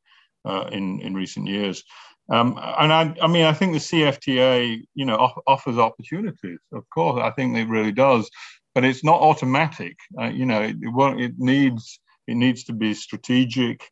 uh, 0.45 0.69
in 0.73 1.01
in 1.01 1.15
recent 1.15 1.47
years. 1.47 1.85
Um, 2.33 2.59
and 2.79 2.93
I, 2.93 3.15
I 3.21 3.27
mean, 3.27 3.45
I 3.45 3.53
think 3.53 3.73
the 3.73 3.79
CFTA, 3.81 4.83
you 4.95 5.05
know, 5.05 5.17
off, 5.17 5.33
offers 5.49 5.79
opportunities. 5.79 6.61
Of 6.73 6.89
course, 6.95 7.21
I 7.21 7.31
think 7.33 7.57
it 7.57 7.69
really 7.69 7.91
does, 7.91 8.31
but 8.73 8.85
it's 8.85 9.03
not 9.03 9.21
automatic. 9.21 9.97
Uh, 10.17 10.27
you 10.27 10.47
know, 10.47 10.63
it, 10.63 10.77
it, 10.81 11.21
it 11.21 11.33
needs 11.39 11.99
it 12.31 12.37
needs 12.37 12.65
to 12.65 12.73
be 12.73 12.95
strategic 12.95 13.91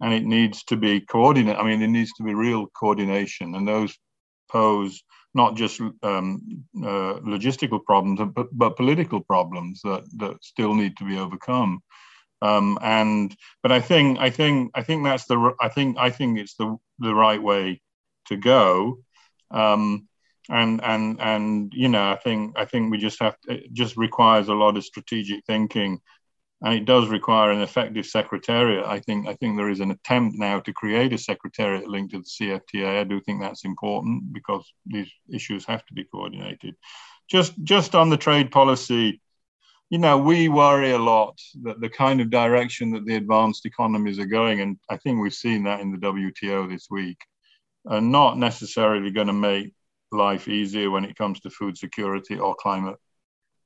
and 0.00 0.12
it 0.12 0.24
needs 0.24 0.64
to 0.64 0.76
be 0.76 1.00
coordinate. 1.00 1.56
I 1.56 1.62
mean, 1.64 1.82
it 1.82 1.88
needs 1.88 2.12
to 2.14 2.24
be 2.24 2.34
real 2.34 2.66
coordination, 2.66 3.54
and 3.54 3.66
those 3.66 3.96
pose 4.50 5.02
not 5.34 5.56
just 5.56 5.80
um, 5.80 6.64
uh, 6.78 7.18
logistical 7.34 7.84
problems, 7.84 8.20
but, 8.34 8.46
but 8.52 8.76
political 8.76 9.20
problems 9.20 9.80
that, 9.82 10.04
that 10.18 10.36
still 10.42 10.74
need 10.74 10.96
to 10.96 11.04
be 11.04 11.18
overcome. 11.18 11.80
Um, 12.40 12.78
and 12.82 13.34
but 13.62 13.72
I 13.72 13.80
think 13.80 14.18
I 14.18 14.30
think 14.30 14.70
I 14.74 14.82
think 14.82 15.04
that's 15.04 15.24
the 15.26 15.54
I 15.60 15.68
think 15.68 15.96
I 15.98 16.10
think 16.10 16.38
it's 16.38 16.54
the 16.56 16.76
the 16.98 17.14
right 17.14 17.42
way 17.42 17.80
to 18.26 18.36
go. 18.36 18.98
Um, 19.50 20.08
and 20.50 20.82
and 20.84 21.20
and 21.20 21.72
you 21.74 21.88
know 21.88 22.10
I 22.10 22.16
think 22.16 22.58
I 22.58 22.66
think 22.66 22.90
we 22.90 22.98
just 22.98 23.20
have 23.20 23.40
to, 23.40 23.54
it 23.54 23.72
just 23.72 23.96
requires 23.96 24.48
a 24.48 24.54
lot 24.54 24.76
of 24.76 24.84
strategic 24.84 25.44
thinking 25.46 26.00
and 26.64 26.72
it 26.72 26.86
does 26.86 27.08
require 27.08 27.50
an 27.50 27.60
effective 27.60 28.06
secretariat. 28.06 28.86
I 28.86 28.98
think 28.98 29.28
I 29.28 29.34
think 29.34 29.56
there 29.56 29.68
is 29.68 29.80
an 29.80 29.90
attempt 29.90 30.38
now 30.38 30.60
to 30.60 30.72
create 30.72 31.12
a 31.12 31.18
secretariat 31.18 31.86
linked 31.86 32.14
to 32.14 32.20
the 32.20 32.24
CFTA. 32.24 33.00
I 33.00 33.04
do 33.04 33.20
think 33.20 33.40
that's 33.40 33.66
important 33.66 34.32
because 34.32 34.66
these 34.86 35.10
issues 35.32 35.66
have 35.66 35.84
to 35.86 35.94
be 35.94 36.04
coordinated. 36.04 36.74
Just 37.30 37.52
just 37.62 37.94
on 37.94 38.08
the 38.08 38.16
trade 38.16 38.50
policy, 38.50 39.20
you 39.90 39.98
know, 39.98 40.16
we 40.16 40.48
worry 40.48 40.92
a 40.92 40.98
lot 40.98 41.38
that 41.64 41.82
the 41.82 41.90
kind 41.90 42.22
of 42.22 42.30
direction 42.30 42.92
that 42.92 43.04
the 43.04 43.16
advanced 43.16 43.66
economies 43.66 44.18
are 44.18 44.24
going, 44.24 44.60
and 44.60 44.78
I 44.88 44.96
think 44.96 45.20
we've 45.20 45.34
seen 45.34 45.64
that 45.64 45.80
in 45.80 45.92
the 45.92 45.98
WTO 45.98 46.70
this 46.70 46.86
week, 46.90 47.18
are 47.86 48.00
not 48.00 48.38
necessarily 48.38 49.10
going 49.10 49.26
to 49.26 49.34
make 49.34 49.74
life 50.10 50.48
easier 50.48 50.90
when 50.90 51.04
it 51.04 51.16
comes 51.16 51.40
to 51.40 51.50
food 51.50 51.76
security 51.76 52.38
or 52.38 52.54
climate 52.54 52.96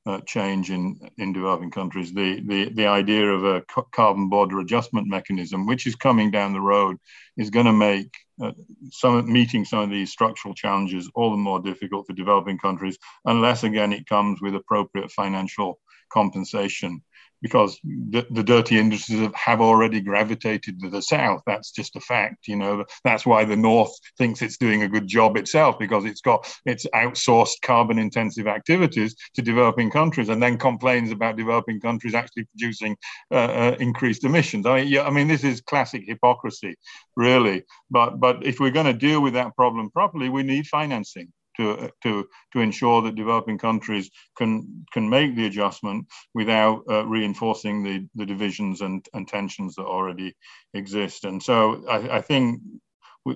uh, 0.08 0.20
change 0.26 0.70
in, 0.70 0.98
in 1.18 1.34
developing 1.34 1.70
countries. 1.70 2.14
The, 2.14 2.40
the, 2.40 2.70
the 2.70 2.86
idea 2.86 3.26
of 3.26 3.44
a 3.44 3.62
carbon 3.92 4.30
border 4.30 4.58
adjustment 4.58 5.06
mechanism, 5.06 5.66
which 5.66 5.86
is 5.86 5.94
coming 5.96 6.30
down 6.30 6.54
the 6.54 6.60
road, 6.60 6.96
is 7.36 7.50
going 7.50 7.66
to 7.66 7.74
make 7.74 8.10
uh, 8.42 8.52
some 8.90 9.30
meeting 9.30 9.66
some 9.66 9.80
of 9.80 9.90
these 9.90 10.10
structural 10.10 10.54
challenges 10.54 11.10
all 11.14 11.30
the 11.30 11.36
more 11.36 11.60
difficult 11.60 12.06
for 12.06 12.14
developing 12.14 12.56
countries, 12.56 12.96
unless 13.26 13.64
again 13.64 13.92
it 13.92 14.08
comes 14.08 14.40
with 14.40 14.54
appropriate 14.54 15.10
financial 15.12 15.78
compensation 16.10 17.02
because 17.42 17.78
the, 17.84 18.26
the, 18.30 18.42
dirty 18.42 18.78
industries 18.78 19.28
have 19.34 19.60
already 19.60 20.00
gravitated 20.00 20.80
to 20.80 20.88
the 20.88 21.02
south. 21.02 21.42
That's 21.46 21.70
just 21.70 21.96
a 21.96 22.00
fact. 22.00 22.48
You 22.48 22.56
know, 22.56 22.84
that's 23.04 23.26
why 23.26 23.44
the 23.44 23.56
north 23.56 23.92
thinks 24.16 24.42
it's 24.42 24.56
doing 24.56 24.82
a 24.82 24.88
good 24.88 25.06
job 25.06 25.36
itself 25.36 25.78
because 25.78 26.04
it's 26.04 26.20
got 26.20 26.52
it's 26.64 26.86
outsourced 26.94 27.60
carbon 27.62 27.98
intensive 27.98 28.46
activities 28.46 29.14
to 29.34 29.42
developing 29.42 29.90
countries 29.90 30.28
and 30.28 30.42
then 30.42 30.58
complains 30.58 31.10
about 31.10 31.36
developing 31.36 31.80
countries 31.80 32.14
actually 32.14 32.44
producing 32.44 32.96
uh, 33.30 33.34
uh, 33.34 33.76
increased 33.78 34.24
emissions. 34.24 34.66
I 34.66 34.80
mean, 34.80 34.88
yeah, 34.88 35.02
I 35.02 35.10
mean, 35.10 35.28
this 35.28 35.44
is 35.44 35.60
classic 35.60 36.04
hypocrisy, 36.06 36.74
really. 37.16 37.64
But 37.90 38.18
but 38.18 38.44
if 38.44 38.60
we're 38.60 38.70
going 38.70 38.86
to 38.86 38.92
deal 38.92 39.20
with 39.20 39.34
that 39.34 39.54
problem 39.56 39.90
properly, 39.90 40.28
we 40.28 40.42
need 40.42 40.66
financing 40.66 41.32
to, 41.58 41.90
to, 42.02 42.26
to 42.52 42.60
ensure 42.60 43.02
that 43.02 43.14
developing 43.14 43.58
countries 43.58 44.10
can, 44.36 44.84
can 44.92 45.08
make 45.08 45.36
the 45.36 45.46
adjustment 45.46 46.06
without 46.34 46.82
uh, 46.90 47.04
reinforcing 47.06 47.82
the, 47.82 48.08
the 48.14 48.26
divisions 48.26 48.80
and, 48.80 49.06
and 49.12 49.28
tensions 49.28 49.74
that 49.74 49.84
already 49.84 50.34
exist. 50.74 51.24
And 51.24 51.42
so 51.42 51.84
I, 51.88 52.18
I 52.18 52.20
think 52.20 52.60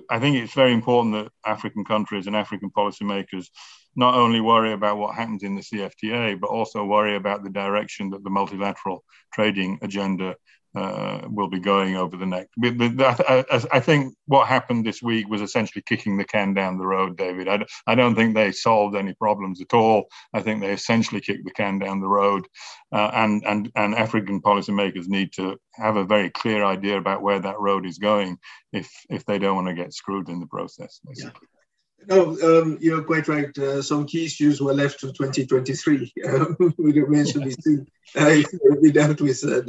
I 0.09 0.19
think 0.19 0.37
it's 0.37 0.53
very 0.53 0.73
important 0.73 1.13
that 1.13 1.31
African 1.45 1.85
countries 1.85 2.25
and 2.25 2.35
African 2.35 2.71
policymakers 2.71 3.47
not 3.95 4.15
only 4.15 4.41
worry 4.41 4.73
about 4.73 4.97
what 4.97 5.15
happens 5.15 5.43
in 5.43 5.55
the 5.55 5.61
CFTA, 5.61 6.39
but 6.39 6.49
also 6.49 6.83
worry 6.83 7.15
about 7.15 7.43
the 7.43 7.49
direction 7.49 8.09
that 8.09 8.23
the 8.23 8.29
multilateral 8.29 9.03
trading 9.33 9.77
agenda 9.81 10.35
uh, 10.75 11.21
will 11.29 11.49
be 11.49 11.59
going 11.59 11.95
over 11.95 12.17
the 12.17 12.25
next. 12.25 12.49
I 13.71 13.79
think 13.79 14.15
what 14.25 14.47
happened 14.47 14.85
this 14.85 15.01
week 15.01 15.27
was 15.27 15.41
essentially 15.41 15.83
kicking 15.85 16.17
the 16.17 16.23
can 16.23 16.53
down 16.53 16.77
the 16.77 16.85
road, 16.85 17.17
David. 17.17 17.47
I, 17.87 17.95
don't 17.95 18.15
think 18.15 18.33
they 18.33 18.51
solved 18.51 18.95
any 18.95 19.13
problems 19.13 19.61
at 19.61 19.73
all. 19.73 20.07
I 20.33 20.41
think 20.41 20.61
they 20.61 20.71
essentially 20.71 21.21
kicked 21.21 21.45
the 21.45 21.51
can 21.51 21.79
down 21.79 22.01
the 22.01 22.07
road, 22.07 22.47
uh, 22.91 23.11
and 23.13 23.43
and 23.45 23.71
and 23.75 23.95
African 23.95 24.41
policymakers 24.41 25.07
need 25.07 25.33
to 25.33 25.57
have 25.75 25.95
a 25.95 26.05
very 26.05 26.29
clear 26.29 26.63
idea 26.63 26.97
about 26.97 27.21
where 27.21 27.39
that 27.39 27.59
road 27.59 27.85
is 27.85 27.97
going 27.97 28.37
if 28.71 28.91
if 29.09 29.25
they 29.25 29.37
don't 29.37 29.55
want 29.55 29.67
to 29.67 29.75
get 29.75 29.93
screwed 29.93 30.29
in 30.29 30.39
the 30.39 30.47
process. 30.47 30.99
No, 32.07 32.37
um, 32.41 32.77
you're 32.81 33.03
quite 33.03 33.27
right. 33.27 33.57
Uh, 33.57 33.81
some 33.81 34.05
key 34.05 34.25
issues 34.25 34.59
were 34.59 34.73
left 34.73 34.99
to 35.01 35.13
2023. 35.13 36.13
Uh, 36.25 36.45
we 36.77 36.99
remains 36.99 37.33
to 37.33 37.39
be 37.39 37.51
seen 37.51 37.85
uh, 38.15 38.41
dealt 38.91 39.21
with 39.21 39.43
uh. 39.43 39.61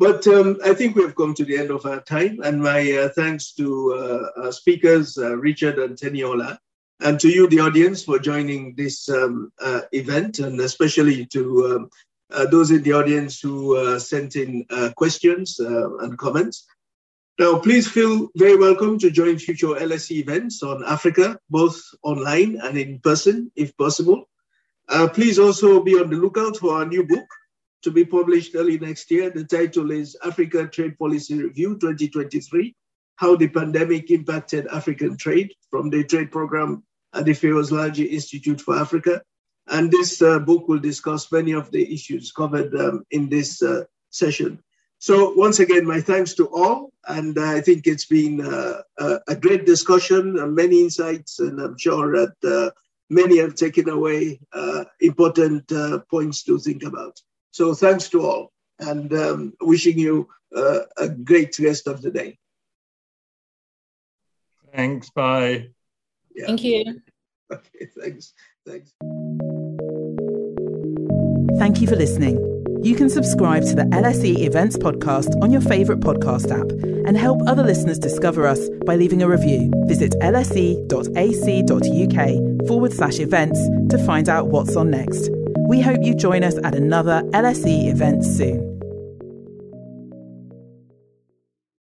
But 0.00 0.26
um, 0.28 0.56
I 0.64 0.72
think 0.72 0.96
we 0.96 1.02
have 1.02 1.14
come 1.14 1.34
to 1.34 1.44
the 1.44 1.58
end 1.58 1.70
of 1.70 1.84
our 1.84 2.00
time, 2.00 2.40
and 2.42 2.62
my 2.62 2.90
uh, 2.90 3.10
thanks 3.10 3.52
to 3.56 3.92
uh, 3.92 4.44
our 4.44 4.50
speakers, 4.50 5.18
uh, 5.18 5.36
Richard 5.36 5.78
and 5.78 5.94
Teniola, 5.94 6.56
and 7.00 7.20
to 7.20 7.28
you, 7.28 7.46
the 7.46 7.60
audience, 7.60 8.02
for 8.04 8.18
joining 8.18 8.74
this 8.76 9.10
um, 9.10 9.52
uh, 9.60 9.82
event, 9.92 10.38
and 10.38 10.58
especially 10.58 11.26
to 11.26 11.66
um, 11.66 11.90
uh, 12.32 12.46
those 12.46 12.70
in 12.70 12.82
the 12.82 12.94
audience 12.94 13.40
who 13.42 13.76
uh, 13.76 13.98
sent 13.98 14.36
in 14.36 14.64
questions 14.96 15.60
and 15.60 16.16
comments. 16.16 16.66
Now, 17.38 17.58
please 17.58 17.86
feel 17.86 18.30
very 18.36 18.56
welcome 18.56 18.98
to 19.00 19.10
join 19.10 19.38
future 19.38 19.66
LSE 19.66 20.12
events 20.12 20.62
on 20.62 20.82
Africa, 20.82 21.38
both 21.50 21.78
online 22.02 22.58
and 22.62 22.78
in 22.78 23.00
person, 23.00 23.52
if 23.54 23.76
possible. 23.76 24.30
please 25.12 25.38
also 25.38 25.82
be 25.82 26.00
on 26.00 26.08
the 26.08 26.16
lookout 26.16 26.56
for 26.56 26.76
our 26.76 26.86
new 26.86 27.04
book, 27.04 27.28
to 27.82 27.90
be 27.90 28.04
published 28.04 28.54
early 28.54 28.78
next 28.78 29.10
year. 29.10 29.30
The 29.30 29.44
title 29.44 29.90
is 29.90 30.16
Africa 30.24 30.66
Trade 30.66 30.98
Policy 30.98 31.42
Review 31.42 31.78
2023 31.78 32.74
How 33.16 33.36
the 33.36 33.48
Pandemic 33.48 34.10
Impacted 34.10 34.66
African 34.68 35.16
Trade 35.16 35.52
from 35.70 35.90
the 35.90 36.04
Trade 36.04 36.30
Program 36.30 36.82
at 37.14 37.24
the 37.24 37.32
Lalji 37.32 38.10
Institute 38.10 38.60
for 38.60 38.76
Africa. 38.76 39.22
And 39.68 39.90
this 39.90 40.20
uh, 40.20 40.38
book 40.38 40.68
will 40.68 40.78
discuss 40.78 41.30
many 41.30 41.52
of 41.52 41.70
the 41.70 41.92
issues 41.92 42.32
covered 42.32 42.74
um, 42.74 43.04
in 43.10 43.28
this 43.28 43.62
uh, 43.62 43.84
session. 44.10 44.62
So, 44.98 45.32
once 45.34 45.60
again, 45.60 45.86
my 45.86 46.00
thanks 46.00 46.34
to 46.34 46.46
all. 46.48 46.92
And 47.08 47.38
uh, 47.38 47.50
I 47.50 47.60
think 47.60 47.86
it's 47.86 48.06
been 48.06 48.40
uh, 48.40 48.82
a 49.28 49.36
great 49.36 49.64
discussion, 49.64 50.38
uh, 50.38 50.46
many 50.46 50.80
insights, 50.80 51.38
and 51.38 51.58
I'm 51.60 51.78
sure 51.78 52.12
that 52.12 52.34
uh, 52.44 52.70
many 53.08 53.38
have 53.38 53.54
taken 53.54 53.88
away 53.88 54.40
important 55.00 55.72
points 56.10 56.42
to 56.44 56.58
think 56.58 56.82
about. 56.82 57.18
So 57.50 57.74
thanks 57.74 58.08
to 58.10 58.22
all 58.26 58.52
and 58.78 59.12
um, 59.12 59.52
wishing 59.60 59.98
you 59.98 60.28
uh, 60.54 60.80
a 60.96 61.08
great 61.08 61.58
rest 61.58 61.86
of 61.86 62.02
the 62.02 62.10
day. 62.10 62.38
Thanks. 64.74 65.10
Bye. 65.10 65.70
Yeah. 66.34 66.46
Thank 66.46 66.64
you. 66.64 67.00
Okay, 67.52 67.88
thanks. 68.00 68.32
Thanks. 68.66 68.92
Thank 71.58 71.80
you 71.80 71.88
for 71.88 71.96
listening. 71.96 72.38
You 72.82 72.94
can 72.94 73.10
subscribe 73.10 73.64
to 73.64 73.74
the 73.74 73.82
LSE 73.82 74.38
Events 74.38 74.78
Podcast 74.78 75.42
on 75.42 75.50
your 75.50 75.60
favourite 75.60 76.00
podcast 76.00 76.50
app 76.50 76.70
and 77.06 77.16
help 77.16 77.42
other 77.46 77.62
listeners 77.62 77.98
discover 77.98 78.46
us 78.46 78.70
by 78.86 78.96
leaving 78.96 79.22
a 79.22 79.28
review. 79.28 79.70
Visit 79.86 80.12
lse.ac.uk 80.22 80.98
forward 82.66 82.92
slash 82.92 83.18
events 83.18 83.60
to 83.90 83.98
find 84.06 84.28
out 84.30 84.46
what's 84.46 84.76
on 84.76 84.90
next. 84.90 85.28
We 85.70 85.80
hope 85.80 85.98
you 86.02 86.14
join 86.16 86.42
us 86.42 86.58
at 86.64 86.74
another 86.74 87.22
LSE 87.30 87.92
event 87.92 88.24
soon. 88.24 88.69